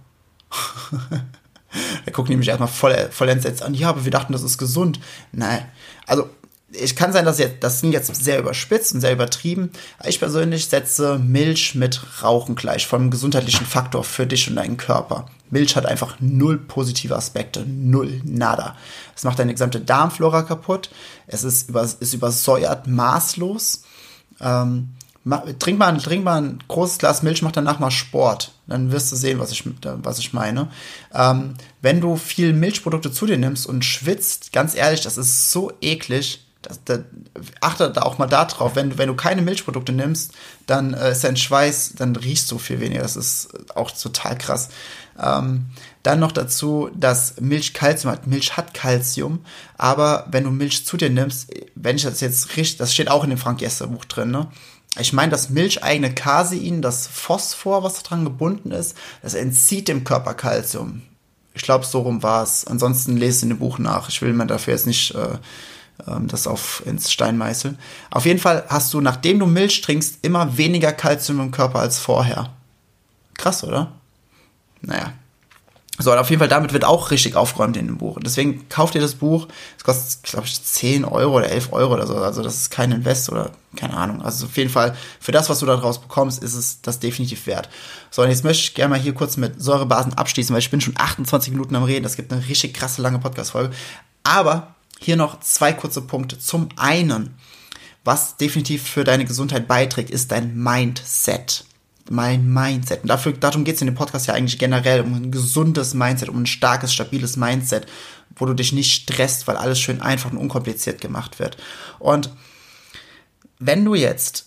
da 2.05 2.13
gucken 2.13 2.39
mich 2.39 2.49
erstmal 2.49 2.69
voll, 2.69 3.09
voll 3.11 3.29
entsetzt 3.29 3.63
an. 3.63 3.75
Ja, 3.75 3.89
aber 3.91 4.05
wir 4.05 4.11
dachten, 4.11 4.33
das 4.33 4.43
ist 4.43 4.59
gesund. 4.59 5.01
Nein. 5.33 5.67
Also, 6.07 6.29
ich 6.73 6.97
kann 6.97 7.13
sein, 7.13 7.25
dass 7.25 7.39
jetzt, 7.39 7.63
das 7.63 7.81
sind 7.81 7.93
jetzt 7.93 8.15
sehr 8.15 8.39
überspitzt 8.39 8.93
und 8.95 9.01
sehr 9.01 9.13
übertrieben. 9.13 9.71
Ich 10.05 10.19
persönlich 10.19 10.67
setze 10.67 11.19
Milch 11.19 11.75
mit 11.75 12.23
Rauchen 12.23 12.55
gleich 12.55 12.87
vom 12.87 13.11
gesundheitlichen 13.11 13.67
Faktor 13.67 14.05
für 14.05 14.27
dich 14.27 14.49
und 14.51 14.57
deinen 14.57 14.77
Körper. 14.77 15.27
Milch 15.51 15.77
hat 15.77 15.87
einfach 15.87 16.17
null 16.19 16.59
positive 16.59 17.15
Aspekte, 17.15 17.65
null, 17.67 18.21
nada. 18.25 18.77
Es 19.15 19.25
macht 19.25 19.39
deine 19.39 19.53
gesamte 19.53 19.81
Darmflora 19.81 20.43
kaputt. 20.43 20.91
Es 21.27 21.45
ist, 21.45 21.69
über, 21.69 21.85
ist 21.85 22.15
übersäuert 22.15 22.87
maßlos. 22.89 23.85
Ähm, 24.41 24.95
trink, 25.59 25.79
mal, 25.79 25.97
trink 25.99 26.25
mal 26.25 26.41
ein 26.41 26.59
großes 26.69 26.99
Glas 26.99 27.23
Milch, 27.23 27.43
mach 27.43 27.53
danach 27.53 27.79
mal 27.79 27.91
Sport. 27.91 28.53
Dann 28.67 28.93
wirst 28.93 29.13
du 29.13 29.17
sehen, 29.17 29.39
was 29.39 29.51
ich, 29.51 29.65
was 29.83 30.19
ich 30.19 30.33
meine. 30.33 30.69
Ähm, 31.15 31.55
wenn 31.83 32.01
du 32.01 32.17
viel 32.17 32.53
Milchprodukte 32.53 33.13
zu 33.13 33.27
dir 33.27 33.39
nimmst 33.39 33.67
und 33.67 33.85
schwitzt, 33.85 34.53
ganz 34.53 34.75
ehrlich, 34.75 35.03
das 35.03 35.19
ist 35.19 35.51
so 35.51 35.73
eklig. 35.81 36.43
Das, 36.63 36.81
das, 36.85 37.01
achte 37.61 37.93
da 37.93 38.03
auch 38.03 38.19
mal 38.19 38.27
da 38.27 38.45
drauf. 38.45 38.75
Wenn, 38.75 38.99
wenn 38.99 39.09
du 39.09 39.15
keine 39.15 39.43
Milchprodukte 39.43 39.93
nimmst, 39.93 40.33
dann 40.67 40.95
äh, 40.95 41.13
ist 41.13 41.23
dein 41.23 41.37
Schweiß, 41.37 41.95
dann 41.97 42.17
riechst 42.17 42.51
du 42.51 42.59
viel 42.59 42.81
weniger. 42.81 43.03
Das 43.03 43.17
ist 43.17 43.49
auch 43.77 43.91
total 43.91 44.37
krass. 44.37 44.69
Ähm, 45.21 45.67
dann 46.03 46.21
noch 46.21 46.33
dazu, 46.33 46.91
dass 46.95 47.41
Milch 47.41 47.73
Kalzium 47.73 48.13
hat. 48.13 48.27
Milch 48.27 48.57
hat 48.57 48.75
Kalzium, 48.75 49.45
aber 49.77 50.27
wenn 50.31 50.45
du 50.45 50.51
Milch 50.51 50.87
zu 50.87 50.97
dir 50.97 51.11
nimmst, 51.11 51.51
wenn 51.75 51.97
ich 51.97 52.03
das 52.03 52.21
jetzt 52.21 52.57
richtig, 52.57 52.77
das 52.79 52.93
steht 52.93 53.11
auch 53.11 53.25
in 53.25 53.31
dem 53.31 53.39
Frank 53.39 53.61
Jester 53.61 53.87
Buch 53.87 54.05
drin, 54.05 54.31
ne? 54.31 54.49
Ich 54.99 55.13
meine, 55.13 55.31
das 55.31 55.51
milcheigene 55.51 56.15
Casein, 56.15 56.83
das 56.83 57.07
Phosphor, 57.07 57.83
was 57.83 57.95
da 57.95 58.03
dran 58.03 58.25
gebunden 58.25 58.71
ist, 58.71 58.97
das 59.23 59.35
entzieht 59.35 59.89
dem 59.89 60.05
Körper 60.05 60.35
Kalzium. 60.35 61.03
Ich 61.55 61.63
glaube, 61.63 61.85
so 61.85 62.01
rum 62.01 62.23
war 62.23 62.43
es. 62.43 62.67
Ansonsten 62.67 63.17
lese 63.17 63.45
in 63.45 63.51
dem 63.51 63.59
Buch 63.59 63.79
nach. 63.79 64.09
Ich 64.09 64.21
will 64.23 64.33
mir 64.33 64.47
dafür 64.47 64.75
jetzt 64.75 64.87
nicht 64.87 65.15
äh, 65.15 65.39
ähm, 66.07 66.29
das 66.29 66.47
auf 66.47 66.83
ins 66.87 67.11
Stein 67.11 67.39
meißeln. 67.39 67.79
Auf 68.11 68.27
jeden 68.27 68.39
Fall 68.39 68.65
hast 68.69 68.93
du, 68.93 69.01
nachdem 69.01 69.39
du 69.39 69.47
Milch 69.47 69.81
trinkst, 69.81 70.19
immer 70.23 70.57
weniger 70.59 70.93
Kalzium 70.93 71.41
im 71.41 71.51
Körper 71.51 71.81
als 71.81 71.99
vorher. 71.99 72.51
Krass, 73.35 73.65
oder? 73.65 73.93
Naja. 74.83 75.13
So, 75.99 76.13
auf 76.13 76.29
jeden 76.29 76.41
Fall 76.41 76.49
damit 76.49 76.75
wird 76.75 76.85
auch 76.85 77.11
richtig 77.11 77.37
aufgeräumt 77.37 77.77
in 77.77 77.87
dem 77.87 77.97
Buch. 77.97 78.17
Und 78.17 78.27
deswegen 78.27 78.69
kauft 78.69 78.95
ihr 78.95 79.01
das 79.01 79.15
Buch. 79.15 79.49
Es 79.79 79.85
kostet, 79.85 80.23
glaube 80.25 80.47
ich, 80.47 80.63
10 80.63 81.07
Euro 81.07 81.39
oder 81.39 81.49
11 81.49 81.73
Euro 81.73 81.95
oder 81.95 82.07
so. 82.07 82.17
Also 82.17 82.43
das 82.43 82.57
ist 82.57 82.71
kein 82.71 82.93
Invest 82.93 83.31
oder 83.31 83.51
keine 83.77 83.95
Ahnung. 83.95 84.21
Also 84.21 84.45
auf 84.47 84.57
jeden 84.59 84.69
Fall 84.69 84.95
für 85.21 85.33
das, 85.33 85.49
was 85.49 85.61
du 85.61 85.67
daraus 85.67 86.01
bekommst, 86.01 86.43
ist 86.43 86.55
es 86.55 86.83
das 86.83 86.99
definitiv 86.99 87.47
wert. 87.47 87.71
So, 88.11 88.23
und 88.23 88.29
jetzt 88.29 88.45
möchte 88.45 88.63
ich 88.63 88.75
gerne 88.75 88.91
mal 88.91 89.01
hier 89.01 89.15
kurz 89.15 89.39
mit 89.39 89.61
Säurebasen 89.61 90.13
abschließen, 90.13 90.53
weil 90.53 90.61
ich 90.61 90.71
bin 90.71 90.83
schon 90.83 90.95
28 90.99 91.53
Minuten 91.53 91.75
am 91.77 91.85
Reden. 91.85 92.03
Das 92.03 92.17
gibt 92.17 92.31
eine 92.31 92.47
richtig 92.47 92.75
krasse 92.75 93.01
lange 93.01 93.19
Podcast-Folge. 93.19 93.75
Aber 94.23 94.75
hier 95.01 95.17
noch 95.17 95.41
zwei 95.41 95.73
kurze 95.73 96.03
Punkte. 96.03 96.39
Zum 96.39 96.69
einen, 96.77 97.35
was 98.05 98.37
definitiv 98.37 98.83
für 98.87 99.05
deine 99.05 99.25
Gesundheit 99.25 99.67
beiträgt, 99.67 100.11
ist 100.11 100.31
dein 100.31 100.57
Mindset 100.57 101.65
mein 102.11 102.53
Mindset. 102.53 103.03
Und 103.03 103.09
dafür, 103.09 103.33
darum 103.33 103.65
geht 103.65 103.77
es 103.77 103.81
in 103.81 103.87
dem 103.87 103.95
Podcast 103.95 104.27
ja 104.27 104.35
eigentlich 104.35 104.59
generell, 104.59 105.01
um 105.01 105.15
ein 105.15 105.31
gesundes 105.31 105.95
Mindset, 105.95 106.29
um 106.29 106.43
ein 106.43 106.47
starkes, 106.47 106.93
stabiles 106.93 107.37
Mindset, 107.37 107.87
wo 108.37 108.47
du 108.47 108.55
dich 108.55 108.73
nicht 108.73 108.93
stresst, 108.93 109.47
weil 109.47 109.57
alles 109.57 109.81
schön 109.81 110.03
einfach 110.03 110.31
und 110.31 110.39
unkompliziert 110.39 111.01
gemacht 111.01 111.39
wird. 111.39 111.57
Und 111.99 112.31
wenn 113.59 113.85
du 113.85 113.95
jetzt 113.95 114.47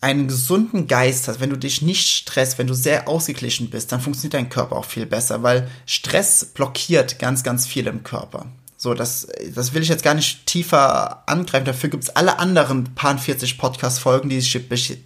einen 0.00 0.26
gesunden 0.26 0.88
Geist 0.88 1.28
hast, 1.28 1.40
wenn 1.40 1.50
du 1.50 1.56
dich 1.56 1.80
nicht 1.80 2.08
stresst, 2.08 2.58
wenn 2.58 2.66
du 2.66 2.74
sehr 2.74 3.08
ausgeglichen 3.08 3.70
bist, 3.70 3.92
dann 3.92 4.00
funktioniert 4.00 4.34
dein 4.34 4.48
Körper 4.48 4.76
auch 4.76 4.84
viel 4.84 5.06
besser, 5.06 5.44
weil 5.44 5.70
Stress 5.86 6.44
blockiert 6.46 7.20
ganz, 7.20 7.44
ganz 7.44 7.66
viel 7.66 7.86
im 7.86 8.02
Körper. 8.02 8.46
So, 8.82 8.94
das, 8.94 9.28
das 9.54 9.74
will 9.74 9.82
ich 9.82 9.88
jetzt 9.88 10.02
gar 10.02 10.14
nicht 10.14 10.44
tiefer 10.44 11.22
angreifen. 11.28 11.66
Dafür 11.66 11.88
gibt's 11.88 12.10
alle 12.10 12.40
anderen 12.40 12.96
paar 12.96 13.16
40 13.16 13.56
Podcast-Folgen, 13.56 14.28
die 14.28 14.38
ich, 14.38 14.58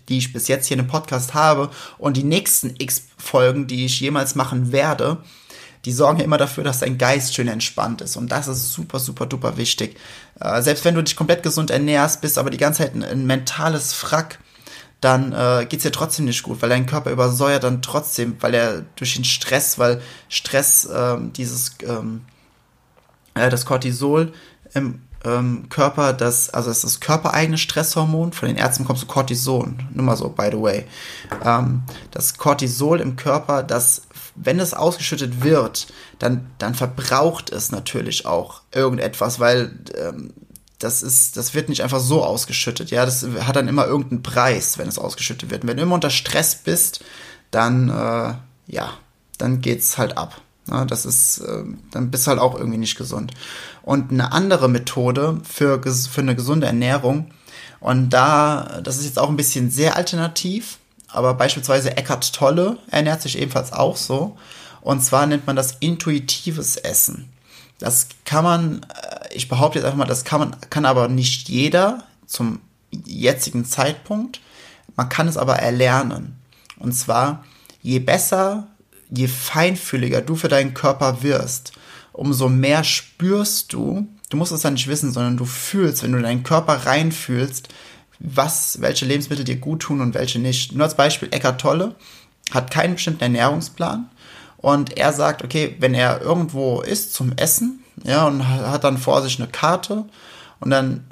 die 0.08 0.16
ich 0.16 0.32
bis 0.32 0.48
jetzt 0.48 0.66
hier 0.66 0.78
dem 0.78 0.86
Podcast 0.86 1.34
habe. 1.34 1.68
Und 1.98 2.16
die 2.16 2.24
nächsten 2.24 2.74
X 2.78 3.08
Folgen, 3.18 3.66
die 3.66 3.84
ich 3.84 4.00
jemals 4.00 4.34
machen 4.34 4.72
werde, 4.72 5.18
die 5.84 5.92
sorgen 5.92 6.20
ja 6.20 6.24
immer 6.24 6.38
dafür, 6.38 6.64
dass 6.64 6.78
dein 6.78 6.96
Geist 6.96 7.34
schön 7.34 7.48
entspannt 7.48 8.00
ist. 8.00 8.16
Und 8.16 8.32
das 8.32 8.48
ist 8.48 8.72
super, 8.72 8.98
super, 8.98 9.26
duper 9.26 9.58
wichtig. 9.58 9.98
Äh, 10.40 10.62
selbst 10.62 10.86
wenn 10.86 10.94
du 10.94 11.04
dich 11.04 11.14
komplett 11.14 11.42
gesund 11.42 11.70
ernährst, 11.70 12.22
bist 12.22 12.38
aber 12.38 12.48
die 12.48 12.56
ganze 12.56 12.84
Zeit 12.84 12.94
ein, 12.94 13.04
ein 13.04 13.26
mentales 13.26 13.92
Frack, 13.92 14.38
dann 15.02 15.34
äh, 15.34 15.66
geht's 15.68 15.82
dir 15.82 15.92
trotzdem 15.92 16.24
nicht 16.24 16.42
gut, 16.42 16.62
weil 16.62 16.70
dein 16.70 16.86
Körper 16.86 17.10
übersäuert 17.10 17.64
dann 17.64 17.82
trotzdem, 17.82 18.38
weil 18.40 18.54
er 18.54 18.86
durch 18.96 19.16
den 19.16 19.24
Stress, 19.24 19.78
weil 19.78 20.00
Stress 20.30 20.86
äh, 20.86 21.18
dieses 21.36 21.72
ähm, 21.86 22.22
äh, 23.36 23.50
das 23.50 23.66
Cortisol 23.66 24.32
im 24.74 25.00
ähm, 25.24 25.68
Körper, 25.68 26.12
das, 26.12 26.50
also 26.50 26.68
das 26.68 26.78
ist 26.78 26.84
das 26.84 27.00
körpereigene 27.00 27.58
Stresshormon, 27.58 28.32
von 28.32 28.48
den 28.48 28.56
Ärzten 28.56 28.84
bekommst 28.84 29.02
du 29.02 29.06
Cortison, 29.06 29.88
nur 29.92 30.04
mal 30.04 30.16
so, 30.16 30.28
by 30.28 30.48
the 30.52 30.60
way. 30.60 30.84
Ähm, 31.44 31.82
das 32.10 32.36
Cortisol 32.38 33.00
im 33.00 33.16
Körper, 33.16 33.62
das, 33.62 34.02
wenn 34.34 34.60
es 34.60 34.74
ausgeschüttet 34.74 35.42
wird, 35.42 35.88
dann, 36.18 36.50
dann 36.58 36.74
verbraucht 36.74 37.50
es 37.50 37.72
natürlich 37.72 38.26
auch 38.26 38.62
irgendetwas, 38.72 39.40
weil 39.40 39.78
ähm, 39.96 40.32
das 40.78 41.02
ist, 41.02 41.36
das 41.36 41.54
wird 41.54 41.70
nicht 41.70 41.82
einfach 41.82 42.00
so 42.00 42.22
ausgeschüttet, 42.22 42.90
ja, 42.90 43.06
das 43.06 43.26
hat 43.40 43.56
dann 43.56 43.68
immer 43.68 43.86
irgendeinen 43.86 44.22
Preis, 44.22 44.76
wenn 44.78 44.88
es 44.88 44.98
ausgeschüttet 44.98 45.50
wird. 45.50 45.62
Und 45.62 45.68
wenn 45.68 45.78
du 45.78 45.82
immer 45.82 45.94
unter 45.94 46.10
Stress 46.10 46.54
bist, 46.54 47.02
dann, 47.50 47.88
äh, 47.88 48.34
ja, 48.66 48.92
dann 49.38 49.60
geht's 49.60 49.96
halt 49.96 50.18
ab. 50.18 50.40
Das 50.66 51.06
ist, 51.06 51.38
äh, 51.38 51.64
dann 51.92 52.10
bist 52.10 52.26
du 52.26 52.30
halt 52.30 52.40
auch 52.40 52.56
irgendwie 52.56 52.78
nicht 52.78 52.96
gesund. 52.96 53.32
Und 53.82 54.10
eine 54.10 54.32
andere 54.32 54.68
Methode 54.68 55.40
für, 55.44 55.80
für 55.82 56.20
eine 56.20 56.34
gesunde 56.34 56.66
Ernährung, 56.66 57.30
und 57.80 58.10
da, 58.10 58.80
das 58.82 58.98
ist 58.98 59.04
jetzt 59.04 59.18
auch 59.18 59.28
ein 59.28 59.36
bisschen 59.36 59.70
sehr 59.70 59.96
alternativ, 59.96 60.78
aber 61.08 61.34
beispielsweise 61.34 61.96
Eckhart 61.96 62.32
Tolle 62.32 62.78
ernährt 62.90 63.22
sich 63.22 63.38
ebenfalls 63.38 63.72
auch 63.72 63.96
so. 63.96 64.36
Und 64.80 65.02
zwar 65.02 65.26
nennt 65.26 65.46
man 65.46 65.56
das 65.56 65.76
intuitives 65.80 66.76
Essen. 66.76 67.28
Das 67.78 68.08
kann 68.24 68.44
man, 68.44 68.82
äh, 68.82 69.34
ich 69.34 69.48
behaupte 69.48 69.78
jetzt 69.78 69.86
einfach 69.86 69.98
mal, 69.98 70.06
das 70.06 70.24
kann 70.24 70.40
man, 70.40 70.56
kann 70.70 70.84
aber 70.84 71.08
nicht 71.08 71.48
jeder 71.48 72.04
zum 72.26 72.60
jetzigen 73.04 73.64
Zeitpunkt. 73.64 74.40
Man 74.96 75.08
kann 75.08 75.28
es 75.28 75.36
aber 75.36 75.56
erlernen. 75.56 76.38
Und 76.78 76.92
zwar, 76.92 77.44
je 77.82 77.98
besser, 77.98 78.66
je 79.10 79.28
feinfühliger 79.28 80.20
du 80.20 80.36
für 80.36 80.48
deinen 80.48 80.74
Körper 80.74 81.22
wirst, 81.22 81.72
umso 82.12 82.48
mehr 82.48 82.84
spürst 82.84 83.72
du, 83.72 84.06
du 84.30 84.36
musst 84.36 84.52
es 84.52 84.62
ja 84.62 84.70
nicht 84.70 84.88
wissen, 84.88 85.12
sondern 85.12 85.36
du 85.36 85.44
fühlst, 85.44 86.02
wenn 86.02 86.12
du 86.12 86.18
in 86.18 86.24
deinen 86.24 86.42
Körper 86.42 86.86
reinfühlst, 86.86 87.68
was, 88.18 88.80
welche 88.80 89.04
Lebensmittel 89.04 89.44
dir 89.44 89.56
gut 89.56 89.82
tun 89.82 90.00
und 90.00 90.14
welche 90.14 90.38
nicht. 90.38 90.72
Nur 90.72 90.84
als 90.84 90.96
Beispiel, 90.96 91.28
Eckart 91.30 91.60
Tolle 91.60 91.94
hat 92.50 92.70
keinen 92.70 92.94
bestimmten 92.94 93.22
Ernährungsplan 93.22 94.08
und 94.56 94.96
er 94.96 95.12
sagt, 95.12 95.44
okay, 95.44 95.76
wenn 95.80 95.94
er 95.94 96.22
irgendwo 96.22 96.80
ist 96.80 97.12
zum 97.12 97.32
Essen, 97.36 97.84
ja, 98.04 98.26
und 98.26 98.46
hat 98.46 98.84
dann 98.84 98.98
vor 98.98 99.22
sich 99.22 99.38
eine 99.38 99.48
Karte 99.48 100.04
und 100.60 100.70
dann 100.70 101.04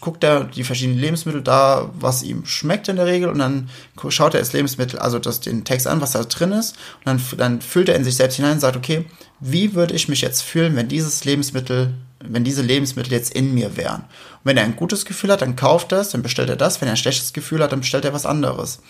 guckt 0.00 0.24
er 0.24 0.44
die 0.44 0.64
verschiedenen 0.64 0.98
Lebensmittel 0.98 1.42
da, 1.42 1.90
was 1.94 2.22
ihm 2.22 2.44
schmeckt 2.44 2.88
in 2.88 2.96
der 2.96 3.06
Regel 3.06 3.28
und 3.28 3.38
dann 3.38 3.70
schaut 4.08 4.34
er 4.34 4.40
das 4.40 4.52
Lebensmittel, 4.52 4.98
also 4.98 5.18
das, 5.18 5.40
den 5.40 5.64
Text 5.64 5.86
an, 5.86 6.00
was 6.00 6.12
da 6.12 6.24
drin 6.24 6.52
ist 6.52 6.76
und 7.04 7.06
dann, 7.06 7.22
dann 7.36 7.60
füllt 7.60 7.88
er 7.88 7.94
in 7.94 8.04
sich 8.04 8.16
selbst 8.16 8.36
hinein 8.36 8.54
und 8.54 8.60
sagt, 8.60 8.76
okay, 8.76 9.06
wie 9.38 9.74
würde 9.74 9.94
ich 9.94 10.08
mich 10.08 10.22
jetzt 10.22 10.42
fühlen, 10.42 10.74
wenn 10.76 10.88
dieses 10.88 11.24
Lebensmittel, 11.24 11.94
wenn 12.22 12.44
diese 12.44 12.62
Lebensmittel 12.62 13.12
jetzt 13.12 13.32
in 13.32 13.54
mir 13.54 13.76
wären? 13.76 14.00
Und 14.00 14.44
wenn 14.44 14.56
er 14.56 14.64
ein 14.64 14.76
gutes 14.76 15.04
Gefühl 15.04 15.30
hat, 15.30 15.42
dann 15.42 15.56
kauft 15.56 15.92
er 15.92 16.00
es, 16.00 16.10
dann 16.10 16.22
bestellt 16.22 16.50
er 16.50 16.56
das, 16.56 16.80
wenn 16.80 16.88
er 16.88 16.94
ein 16.94 16.98
schlechtes 16.98 17.32
Gefühl 17.32 17.62
hat, 17.62 17.72
dann 17.72 17.80
bestellt 17.80 18.04
er 18.04 18.12
was 18.12 18.26
anderes. 18.26 18.80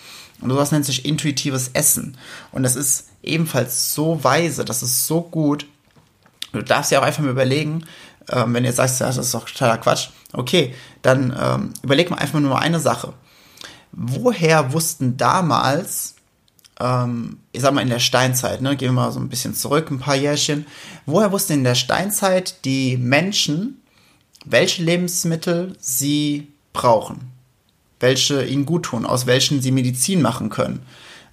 Und 0.40 0.51
sowas 0.51 0.73
nennt 0.73 0.87
sich 0.87 1.05
intuitives 1.05 1.70
Essen. 1.75 2.16
Und 2.53 2.62
das 2.62 2.75
ist 2.75 3.09
ebenfalls 3.23 3.94
so 3.94 4.25
weise, 4.25 4.64
das 4.64 4.83
ist 4.83 5.07
so 5.07 5.20
gut. 5.20 5.66
Du 6.53 6.62
darfst 6.62 6.90
ja 6.90 7.01
auch 7.01 7.05
einfach 7.05 7.23
mal 7.23 7.31
überlegen, 7.31 7.85
ähm, 8.31 8.55
wenn 8.55 8.64
jetzt 8.64 8.77
sagst, 8.77 9.01
ja, 9.01 9.07
das 9.07 9.19
ist 9.19 9.35
doch 9.35 9.49
totaler 9.49 9.79
Quatsch, 9.79 10.09
okay, 10.33 10.75
dann 11.03 11.37
ähm, 11.38 11.73
überleg 11.83 12.11
mal 12.11 12.19
einfach 12.19 12.40
nur 12.40 12.59
eine 12.59 12.81
Sache. 12.81 13.12
Woher 13.93 14.73
wussten 14.73 15.16
damals, 15.16 16.14
ähm, 16.79 17.38
ich 17.53 17.62
sag 17.62 17.75
mal 17.75 17.83
in 17.83 17.88
der 17.88 17.99
Steinzeit, 17.99 18.61
ne, 18.62 18.77
gehen 18.77 18.88
wir 18.88 19.03
mal 19.03 19.12
so 19.12 19.21
ein 19.21 19.29
bisschen 19.29 19.55
zurück, 19.55 19.90
ein 19.90 19.99
paar 19.99 20.16
Jährchen, 20.16 20.66
woher 21.07 21.33
wussten 21.33 21.55
in 21.55 21.64
der 21.64 21.75
Steinzeit 21.75 22.64
die 22.64 22.97
Menschen, 22.97 23.83
welche 24.45 24.83
Lebensmittel 24.83 25.77
sie 25.81 26.49
brauchen? 26.73 27.31
welche 28.01 28.45
ihnen 28.45 28.66
gut 28.66 28.85
tun, 28.85 29.07
aus 29.07 29.27
welchen 29.27 29.61
sie 29.61 29.71
Medizin 29.71 30.23
machen 30.23 30.49
können. 30.49 30.81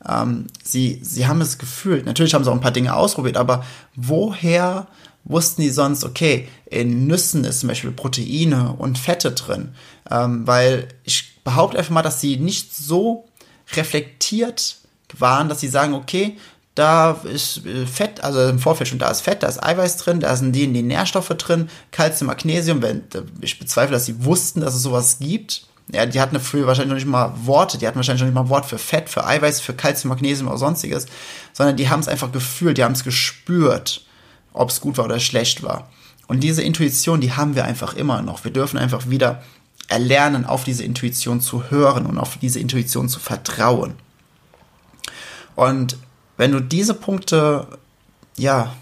Ähm, 0.08 0.48
sie, 0.64 1.00
sie 1.02 1.28
haben 1.28 1.42
es 1.42 1.58
gefühlt. 1.58 2.06
Natürlich 2.06 2.34
haben 2.34 2.44
sie 2.44 2.52
auch 2.52 2.56
ein 2.56 2.62
paar 2.62 2.72
Dinge 2.72 2.96
ausprobiert, 2.96 3.38
aber 3.38 3.64
woher 3.96 4.88
wussten 5.28 5.62
die 5.62 5.70
sonst, 5.70 6.04
okay, 6.04 6.48
in 6.66 7.08
Nüssen 7.08 7.44
ist 7.44 7.62
zum 7.62 7.70
Beispiel 7.70 7.92
Proteine 7.92 8.74
und 8.78 8.98
Fette 8.98 9.32
drin? 9.32 9.74
Ähm, 10.10 10.48
weil 10.48 10.88
ich 11.04 11.44
behaupte 11.44 11.78
einfach 11.78 11.92
mal, 11.92 12.02
dass 12.02 12.22
sie 12.22 12.38
nicht 12.38 12.76
so 12.76 13.28
reflektiert 13.76 14.78
waren, 15.18 15.50
dass 15.50 15.60
sie 15.60 15.68
sagen, 15.68 15.94
okay, 15.94 16.38
da 16.76 17.12
ist 17.24 17.66
äh, 17.66 17.86
Fett, 17.86 18.24
also 18.24 18.48
im 18.48 18.60
Vorfeld 18.60 18.88
schon, 18.88 19.00
da 19.00 19.10
ist 19.10 19.22
Fett, 19.22 19.44
da 19.44 19.48
ist 19.48 19.64
Eiweiß 19.64 19.98
drin, 19.98 20.20
da 20.20 20.36
sind 20.36 20.54
die, 20.54 20.72
die 20.72 20.84
Nährstoffe 20.84 21.30
drin, 21.30 21.70
Calcium, 21.92 22.28
Magnesium, 22.28 22.82
wenn, 22.82 23.04
ich 23.42 23.60
bezweifle, 23.60 23.94
dass 23.94 24.06
sie 24.06 24.24
wussten, 24.24 24.62
dass 24.62 24.76
es 24.76 24.84
sowas 24.84 25.18
gibt, 25.20 25.68
ja, 25.92 26.06
die 26.06 26.20
hatten 26.20 26.40
früher 26.40 26.68
wahrscheinlich 26.68 26.90
noch 26.90 26.96
nicht 26.96 27.08
mal 27.08 27.34
Worte, 27.46 27.78
die 27.78 27.88
hatten 27.88 27.96
wahrscheinlich 27.96 28.22
noch 28.22 28.28
nicht 28.28 28.36
mal 28.36 28.42
ein 28.42 28.50
Wort 28.50 28.66
für 28.66 28.78
Fett, 28.78 29.10
für 29.10 29.26
Eiweiß, 29.26 29.62
für 29.62 29.74
Kalzium, 29.74 30.10
Magnesium 30.10 30.50
oder 30.50 30.58
sonstiges, 30.58 31.06
sondern 31.54 31.78
die 31.78 31.90
haben 31.90 32.02
es 32.02 32.08
einfach 32.08 32.32
gefühlt, 32.32 32.78
die 32.78 32.84
haben 32.84 32.92
es 32.92 33.04
gespürt, 33.04 34.06
ob 34.54 34.70
es 34.70 34.82
gut 34.82 34.98
war 34.98 35.06
oder 35.06 35.20
schlecht 35.20 35.64
war. 35.64 35.90
Und 36.28 36.42
diese 36.42 36.62
Intuition, 36.62 37.22
die 37.22 37.34
haben 37.34 37.56
wir 37.56 37.66
einfach 37.66 37.94
immer 37.94 38.22
noch. 38.22 38.44
Wir 38.44 38.52
dürfen 38.52 38.78
einfach 38.78 39.10
wieder 39.10 39.44
erlernen, 39.88 40.46
auf 40.46 40.64
diese 40.64 40.84
Intuition 40.84 41.40
zu 41.40 41.70
hören 41.70 42.06
und 42.06 42.18
auf 42.18 42.38
diese 42.38 42.60
Intuition 42.60 43.08
zu 43.08 43.20
vertrauen. 43.20 43.94
Und 45.56 45.98
wenn 46.36 46.52
du 46.52 46.60
diese 46.60 46.94
Punkte, 46.94 47.68
ja, 48.38 48.76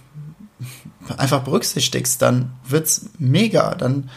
einfach 1.18 1.44
berücksichtigst, 1.44 2.22
dann 2.22 2.54
wird's 2.68 3.10
mega, 3.20 3.76
dann 3.76 4.10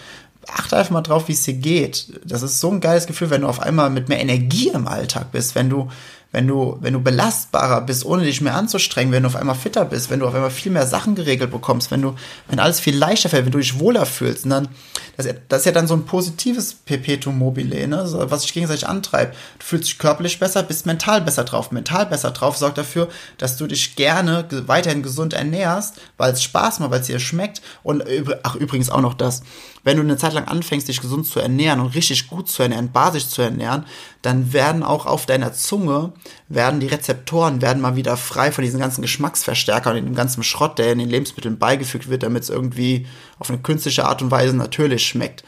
achte 0.46 0.76
einfach 0.76 0.92
mal 0.92 1.02
drauf, 1.02 1.28
wie 1.28 1.32
es 1.32 1.42
dir 1.42 1.54
geht. 1.54 2.20
Das 2.24 2.42
ist 2.42 2.60
so 2.60 2.70
ein 2.70 2.80
geiles 2.80 3.06
Gefühl, 3.06 3.30
wenn 3.30 3.42
du 3.42 3.48
auf 3.48 3.60
einmal 3.60 3.90
mit 3.90 4.08
mehr 4.08 4.20
Energie 4.20 4.68
im 4.68 4.88
Alltag 4.88 5.30
bist, 5.30 5.54
wenn 5.54 5.68
du 5.68 5.90
wenn 6.30 6.46
du, 6.46 6.76
wenn 6.80 6.92
du 6.92 7.00
belastbarer 7.00 7.80
bist, 7.80 8.04
ohne 8.04 8.22
dich 8.22 8.42
mehr 8.42 8.54
anzustrengen, 8.54 9.12
wenn 9.12 9.22
du 9.22 9.28
auf 9.28 9.36
einmal 9.36 9.54
fitter 9.54 9.86
bist, 9.86 10.10
wenn 10.10 10.20
du 10.20 10.26
auf 10.26 10.34
einmal 10.34 10.50
viel 10.50 10.70
mehr 10.70 10.86
Sachen 10.86 11.14
geregelt 11.14 11.50
bekommst, 11.50 11.90
wenn 11.90 12.02
du, 12.02 12.14
wenn 12.48 12.58
alles 12.58 12.80
viel 12.80 12.96
leichter 12.96 13.30
fällt, 13.30 13.46
wenn 13.46 13.52
du 13.52 13.58
dich 13.58 13.80
wohler 13.80 14.04
fühlst, 14.04 14.44
und 14.44 14.50
dann, 14.50 14.68
das, 15.16 15.26
das 15.48 15.60
ist 15.60 15.66
ja 15.66 15.72
dann 15.72 15.86
so 15.86 15.94
ein 15.94 16.04
positives 16.04 16.74
Perpetuum 16.74 17.38
mobile, 17.38 17.88
ne, 17.88 18.06
so, 18.06 18.30
was 18.30 18.42
sich 18.42 18.52
gegenseitig 18.52 18.86
antreibt. 18.86 19.36
Du 19.58 19.64
fühlst 19.64 19.88
dich 19.88 19.98
körperlich 19.98 20.38
besser, 20.38 20.62
bist 20.62 20.84
mental 20.84 21.22
besser 21.22 21.44
drauf. 21.44 21.70
Mental 21.70 22.04
besser 22.04 22.30
drauf 22.30 22.58
sorgt 22.58 22.76
dafür, 22.76 23.08
dass 23.38 23.56
du 23.56 23.66
dich 23.66 23.96
gerne 23.96 24.44
weiterhin 24.66 25.02
gesund 25.02 25.32
ernährst, 25.32 26.00
weil 26.18 26.32
es 26.32 26.42
Spaß 26.42 26.80
macht, 26.80 26.90
weil 26.90 27.00
es 27.00 27.06
dir 27.06 27.20
schmeckt. 27.20 27.62
Und, 27.82 28.04
ach, 28.42 28.54
übrigens 28.54 28.90
auch 28.90 29.00
noch 29.00 29.14
das 29.14 29.42
wenn 29.88 29.96
du 29.96 30.02
eine 30.02 30.18
Zeit 30.18 30.34
lang 30.34 30.46
anfängst, 30.46 30.86
dich 30.86 31.00
gesund 31.00 31.26
zu 31.26 31.40
ernähren 31.40 31.80
und 31.80 31.94
richtig 31.94 32.28
gut 32.28 32.50
zu 32.50 32.62
ernähren, 32.62 32.92
basisch 32.92 33.28
zu 33.28 33.40
ernähren, 33.40 33.86
dann 34.28 34.52
werden 34.52 34.82
auch 34.82 35.06
auf 35.06 35.24
deiner 35.24 35.54
Zunge, 35.54 36.12
werden 36.48 36.80
die 36.80 36.86
Rezeptoren, 36.86 37.62
werden 37.62 37.80
mal 37.80 37.96
wieder 37.96 38.18
frei 38.18 38.52
von 38.52 38.62
diesen 38.62 38.78
ganzen 38.78 39.00
Geschmacksverstärkern 39.00 39.96
und 39.96 40.04
dem 40.04 40.14
ganzen 40.14 40.42
Schrott, 40.42 40.78
der 40.78 40.92
in 40.92 40.98
den 40.98 41.08
Lebensmitteln 41.08 41.58
beigefügt 41.58 42.10
wird, 42.10 42.24
damit 42.24 42.42
es 42.42 42.50
irgendwie 42.50 43.06
auf 43.38 43.48
eine 43.48 43.58
künstliche 43.58 44.04
Art 44.04 44.20
und 44.20 44.30
Weise 44.30 44.54
natürlich 44.54 45.06
schmeckt. 45.06 45.44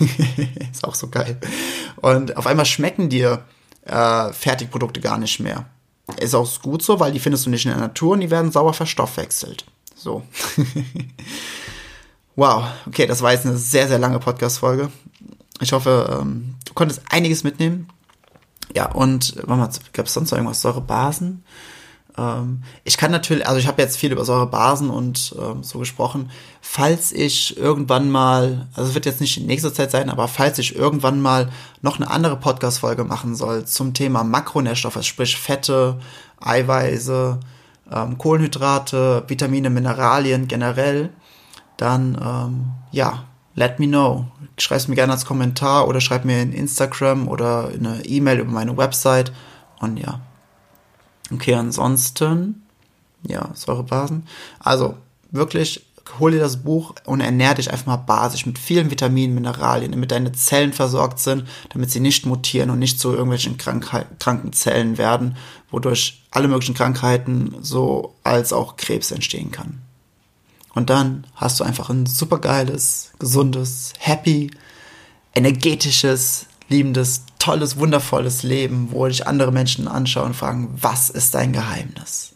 ist 0.72 0.82
auch 0.82 0.96
so 0.96 1.06
geil. 1.06 1.38
Und 1.94 2.36
auf 2.36 2.48
einmal 2.48 2.66
schmecken 2.66 3.08
dir 3.08 3.44
äh, 3.84 4.32
Fertigprodukte 4.32 5.00
gar 5.00 5.18
nicht 5.18 5.38
mehr. 5.38 5.66
Ist 6.18 6.34
auch 6.34 6.60
gut 6.62 6.82
so, 6.82 6.98
weil 6.98 7.12
die 7.12 7.20
findest 7.20 7.46
du 7.46 7.50
nicht 7.50 7.66
in 7.66 7.70
der 7.70 7.80
Natur 7.80 8.14
und 8.14 8.20
die 8.20 8.32
werden 8.32 8.50
sauer 8.50 8.74
verstoffwechselt. 8.74 9.64
So. 9.94 10.24
Wow, 12.38 12.64
okay, 12.86 13.06
das 13.06 13.22
war 13.22 13.32
jetzt 13.32 13.46
eine 13.46 13.56
sehr, 13.56 13.88
sehr 13.88 13.98
lange 13.98 14.18
Podcast-Folge. 14.18 14.90
Ich 15.60 15.72
hoffe, 15.72 16.20
ähm, 16.20 16.55
konntest 16.76 17.02
einiges 17.10 17.42
mitnehmen. 17.42 17.88
Ja, 18.74 18.92
und 18.92 19.46
mal, 19.48 19.68
gab 19.92 20.06
es 20.06 20.14
sonst 20.14 20.30
noch 20.30 20.38
irgendwas? 20.38 20.60
Säurebasen? 20.60 21.42
Ähm, 22.18 22.62
ich 22.84 22.96
kann 22.96 23.10
natürlich, 23.10 23.46
also 23.46 23.58
ich 23.58 23.66
habe 23.66 23.82
jetzt 23.82 23.96
viel 23.96 24.12
über 24.12 24.24
Säurebasen 24.24 24.90
und 24.90 25.34
ähm, 25.40 25.62
so 25.62 25.78
gesprochen. 25.78 26.30
Falls 26.60 27.12
ich 27.12 27.56
irgendwann 27.56 28.10
mal, 28.10 28.68
also 28.74 28.88
es 28.88 28.94
wird 28.94 29.06
jetzt 29.06 29.20
nicht 29.20 29.38
in 29.38 29.46
nächster 29.46 29.72
Zeit 29.72 29.90
sein, 29.90 30.10
aber 30.10 30.28
falls 30.28 30.58
ich 30.58 30.76
irgendwann 30.76 31.20
mal 31.20 31.50
noch 31.82 31.96
eine 31.96 32.10
andere 32.10 32.36
Podcast-Folge 32.36 33.04
machen 33.04 33.34
soll 33.34 33.64
zum 33.64 33.94
Thema 33.94 34.24
Makronährstoffe, 34.24 35.02
sprich 35.02 35.36
Fette, 35.36 35.98
Eiweiße, 36.40 37.40
ähm, 37.92 38.18
Kohlenhydrate, 38.18 39.24
Vitamine, 39.26 39.70
Mineralien 39.70 40.48
generell, 40.48 41.10
dann 41.76 42.18
ähm, 42.20 42.72
ja, 42.90 43.24
let 43.56 43.80
me 43.80 43.88
know. 43.88 44.26
Schreib 44.58 44.78
es 44.78 44.88
mir 44.88 44.94
gerne 44.94 45.12
als 45.12 45.26
Kommentar 45.26 45.88
oder 45.88 46.00
schreib 46.00 46.24
mir 46.24 46.40
in 46.40 46.52
Instagram 46.52 47.26
oder 47.26 47.68
eine 47.68 48.04
E-Mail 48.06 48.38
über 48.38 48.52
meine 48.52 48.76
Website. 48.76 49.32
Und 49.80 49.96
ja. 49.96 50.20
Okay, 51.32 51.54
ansonsten, 51.54 52.62
ja, 53.26 53.50
Säurebasen. 53.54 54.26
Also, 54.60 54.94
wirklich, 55.32 55.84
hol 56.20 56.30
dir 56.30 56.38
das 56.38 56.58
Buch 56.58 56.94
und 57.04 57.20
ernähr 57.20 57.54
dich 57.54 57.72
einfach 57.72 57.86
mal 57.86 57.96
basisch 57.96 58.46
mit 58.46 58.58
vielen 58.58 58.90
Vitaminen, 58.90 59.34
Mineralien, 59.34 59.90
damit 59.90 60.12
deine 60.12 60.32
Zellen 60.32 60.72
versorgt 60.72 61.18
sind, 61.18 61.44
damit 61.70 61.90
sie 61.90 62.00
nicht 62.00 62.26
mutieren 62.26 62.70
und 62.70 62.78
nicht 62.78 63.00
zu 63.00 63.10
irgendwelchen 63.10 63.56
Krankheit, 63.58 64.06
kranken 64.20 64.52
Zellen 64.52 64.98
werden, 64.98 65.36
wodurch 65.70 66.22
alle 66.30 66.46
möglichen 66.46 66.76
Krankheiten 66.76 67.56
so 67.60 68.14
als 68.22 68.52
auch 68.52 68.76
Krebs 68.76 69.10
entstehen 69.10 69.50
kann. 69.50 69.82
Und 70.76 70.90
dann 70.90 71.26
hast 71.34 71.58
du 71.58 71.64
einfach 71.64 71.88
ein 71.88 72.04
supergeiles, 72.04 73.12
gesundes, 73.18 73.94
happy, 73.98 74.50
energetisches, 75.34 76.44
liebendes, 76.68 77.22
tolles, 77.38 77.78
wundervolles 77.78 78.42
Leben, 78.42 78.88
wo 78.92 79.06
dich 79.06 79.26
andere 79.26 79.52
Menschen 79.52 79.88
anschauen 79.88 80.26
und 80.26 80.34
fragen, 80.34 80.76
was 80.78 81.08
ist 81.08 81.34
dein 81.34 81.54
Geheimnis? 81.54 82.34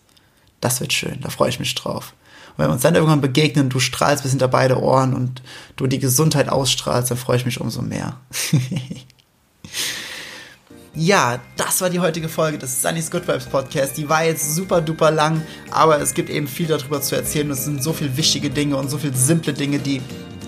Das 0.63 0.81
wird 0.81 0.95
schön, 0.95 1.21
da 1.21 1.29
freue 1.29 1.51
ich 1.51 1.61
mich 1.61 1.75
drauf. 1.75 2.15
Und 2.53 2.61
wenn 2.61 2.69
wir 2.69 2.73
uns 2.73 2.81
dann 2.83 2.95
irgendwann 2.95 3.21
begegnen, 3.21 3.69
du 3.69 3.79
strahlst 3.79 4.23
bis 4.23 4.33
hinter 4.33 4.49
beide 4.49 4.81
Ohren 4.81 5.13
und 5.13 5.43
du 5.77 5.87
die 5.87 5.99
Gesundheit 5.99 6.49
ausstrahlst, 6.49 7.11
dann 7.11 7.19
freue 7.19 7.37
ich 7.37 7.45
mich 7.45 7.61
umso 7.61 7.83
mehr. 7.83 8.21
Ja, 10.95 11.39
das 11.57 11.81
war 11.81 11.89
die 11.89 12.01
heutige 12.01 12.29
Folge 12.29 12.59
des 12.59 12.83
Sunny's 12.83 13.13
Good 13.13 13.29
Vibes 13.29 13.47
Podcast. 13.47 13.97
Die 13.97 14.09
war 14.09 14.25
jetzt 14.25 14.57
super 14.57 14.81
duper 14.81 15.13
lang, 15.13 15.43
aber 15.71 16.01
es 16.01 16.15
gibt 16.15 16.29
eben 16.29 16.49
viel 16.49 16.67
darüber 16.67 17.01
zu 17.01 17.15
erzählen. 17.15 17.49
Es 17.53 17.65
sind 17.65 17.81
so 17.81 17.93
viele 17.93 18.17
wichtige 18.17 18.51
Dinge 18.51 18.77
und 18.77 18.91
so 18.91 18.99
viele 18.99 19.15
simple 19.15 19.53
Dinge, 19.53 19.79
die, 19.79 20.03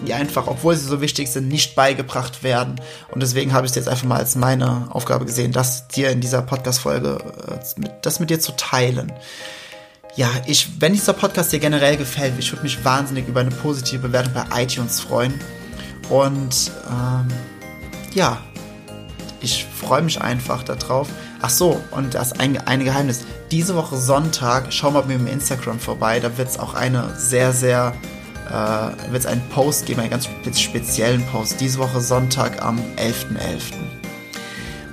die 0.05 0.12
einfach, 0.12 0.49
obwohl 0.49 0.74
sie 0.74 0.86
so 0.88 1.01
wichtig 1.01 1.30
sind, 1.30 1.47
nicht 1.47 1.76
beigebracht 1.76 2.43
werden. 2.43 2.80
Und 3.12 3.22
deswegen 3.22 3.53
habe 3.53 3.66
ich 3.66 3.70
es 3.70 3.76
jetzt 3.76 3.88
einfach 3.88 4.07
mal 4.07 4.18
als 4.18 4.34
meine 4.34 4.88
Aufgabe 4.90 5.26
gesehen, 5.26 5.53
das 5.53 5.86
dir 5.86 6.11
in 6.11 6.20
dieser 6.20 6.43
Podcast-Folge, 6.43 7.18
äh, 7.49 7.88
das 8.03 8.18
mit 8.18 8.30
dir 8.30 8.40
zu 8.40 8.51
teilen. 8.57 9.12
ja, 10.16 10.28
ich, 10.47 10.80
wenn 10.80 10.93
dieser 10.93 11.12
Podcast 11.12 11.53
dir 11.53 11.61
generell 11.61 11.97
gefällt, 11.97 12.34
ich 12.38 12.51
würde 12.53 12.64
mich 12.64 12.84
wahnsinnig 12.84 13.28
über 13.28 13.40
eine 13.40 13.53
positive 13.53 14.09
Bewertung 14.09 14.34
bei 14.34 14.62
iTunes 14.62 15.01
freuen. 15.01 15.40
Und 16.11 16.72
ähm, 16.90 17.28
ja, 18.12 18.43
ich 19.43 19.64
freue 19.64 20.03
mich 20.03 20.20
einfach 20.20 20.62
darauf. 20.62 21.09
Ach 21.40 21.51
so, 21.51 21.80
und 21.90 22.14
das 22.14 22.32
ein, 22.38 22.57
ein 22.66 22.84
Geheimnis. 22.84 23.24
Diese 23.51 23.74
Woche 23.74 23.97
Sonntag, 23.97 24.72
schau 24.72 24.90
mal 24.90 25.03
bei 25.03 25.09
mir 25.09 25.14
im 25.16 25.26
Instagram 25.26 25.78
vorbei. 25.78 26.20
Da 26.20 26.36
wird 26.38 26.49
es 26.49 26.59
auch 26.59 26.74
eine 26.74 27.14
sehr, 27.16 27.53
sehr, 27.53 27.95
äh, 28.49 29.11
wird 29.11 29.20
es 29.20 29.26
einen 29.26 29.43
Post 29.51 29.86
geben, 29.86 30.01
einen 30.01 30.11
ganz 30.11 30.28
speziellen 30.61 31.24
Post. 31.26 31.61
Diese 31.61 31.78
Woche 31.78 32.01
Sonntag 32.01 32.62
am 32.62 32.78
11.11. 32.97 33.36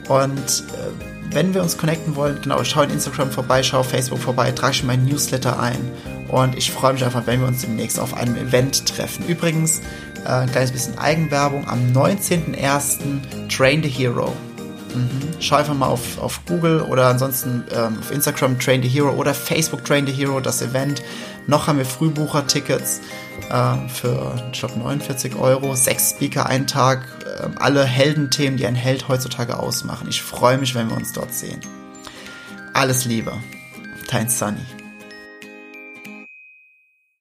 .11. 0.08 0.10
Und 0.10 0.64
äh, 0.74 1.34
wenn 1.34 1.54
wir 1.54 1.62
uns 1.62 1.78
connecten 1.78 2.16
wollen, 2.16 2.40
genau, 2.42 2.64
schau 2.64 2.82
in 2.82 2.90
Instagram 2.90 3.30
vorbei, 3.30 3.62
schau 3.62 3.84
Facebook 3.84 4.18
vorbei, 4.20 4.52
trage 4.52 4.74
schon 4.74 4.88
meinen 4.88 5.06
Newsletter 5.06 5.60
ein. 5.60 5.92
Und 6.28 6.58
ich 6.58 6.72
freue 6.72 6.94
mich 6.94 7.04
einfach, 7.04 7.26
wenn 7.28 7.42
wir 7.42 7.48
uns 7.48 7.62
demnächst 7.62 8.00
auf 8.00 8.16
einem 8.16 8.36
Event 8.36 8.88
treffen. 8.88 9.28
Übrigens, 9.28 9.82
äh, 10.26 10.30
ein 10.30 10.52
kleines 10.52 10.72
bisschen 10.72 10.98
Eigenwerbung, 10.98 11.68
am 11.68 11.92
19.01. 11.94 13.48
Train 13.50 13.84
the 13.84 13.90
Hero. 13.90 14.34
Mhm. 14.94 15.10
Schau 15.40 15.58
einfach 15.58 15.74
mal 15.74 15.88
auf, 15.88 16.20
auf 16.20 16.42
Google 16.46 16.82
oder 16.82 17.08
ansonsten 17.08 17.64
ähm, 17.74 18.00
auf 18.00 18.12
Instagram 18.12 18.60
Train 18.60 18.82
the 18.82 18.90
Hero 18.90 19.12
oder 19.12 19.34
Facebook 19.34 19.86
Train 19.86 20.06
the 20.08 20.14
Hero, 20.14 20.40
das 20.40 20.62
Event. 20.62 21.02
Noch 21.48 21.68
haben 21.68 21.78
wir 21.78 21.86
Frühbucher-Tickets 21.86 23.02
äh, 23.50 23.90
für, 23.90 24.36
ich 24.52 24.60
glaube, 24.60 24.80
49 24.80 25.36
Euro, 25.36 25.76
sechs 25.76 26.12
Speaker, 26.12 26.46
ein 26.46 26.68
Tag, 26.68 27.08
äh, 27.26 27.48
alle 27.58 27.84
Heldenthemen, 27.84 28.58
die 28.58 28.66
ein 28.66 28.76
Held 28.76 29.08
heutzutage 29.08 29.58
ausmachen. 29.58 30.08
Ich 30.10 30.22
freue 30.22 30.58
mich, 30.58 30.76
wenn 30.76 30.90
wir 30.90 30.98
uns 30.98 31.14
dort 31.14 31.34
sehen. 31.34 31.60
Alles 32.74 33.06
Liebe, 33.06 33.34
dein 34.10 34.30
Sunny. 34.30 34.79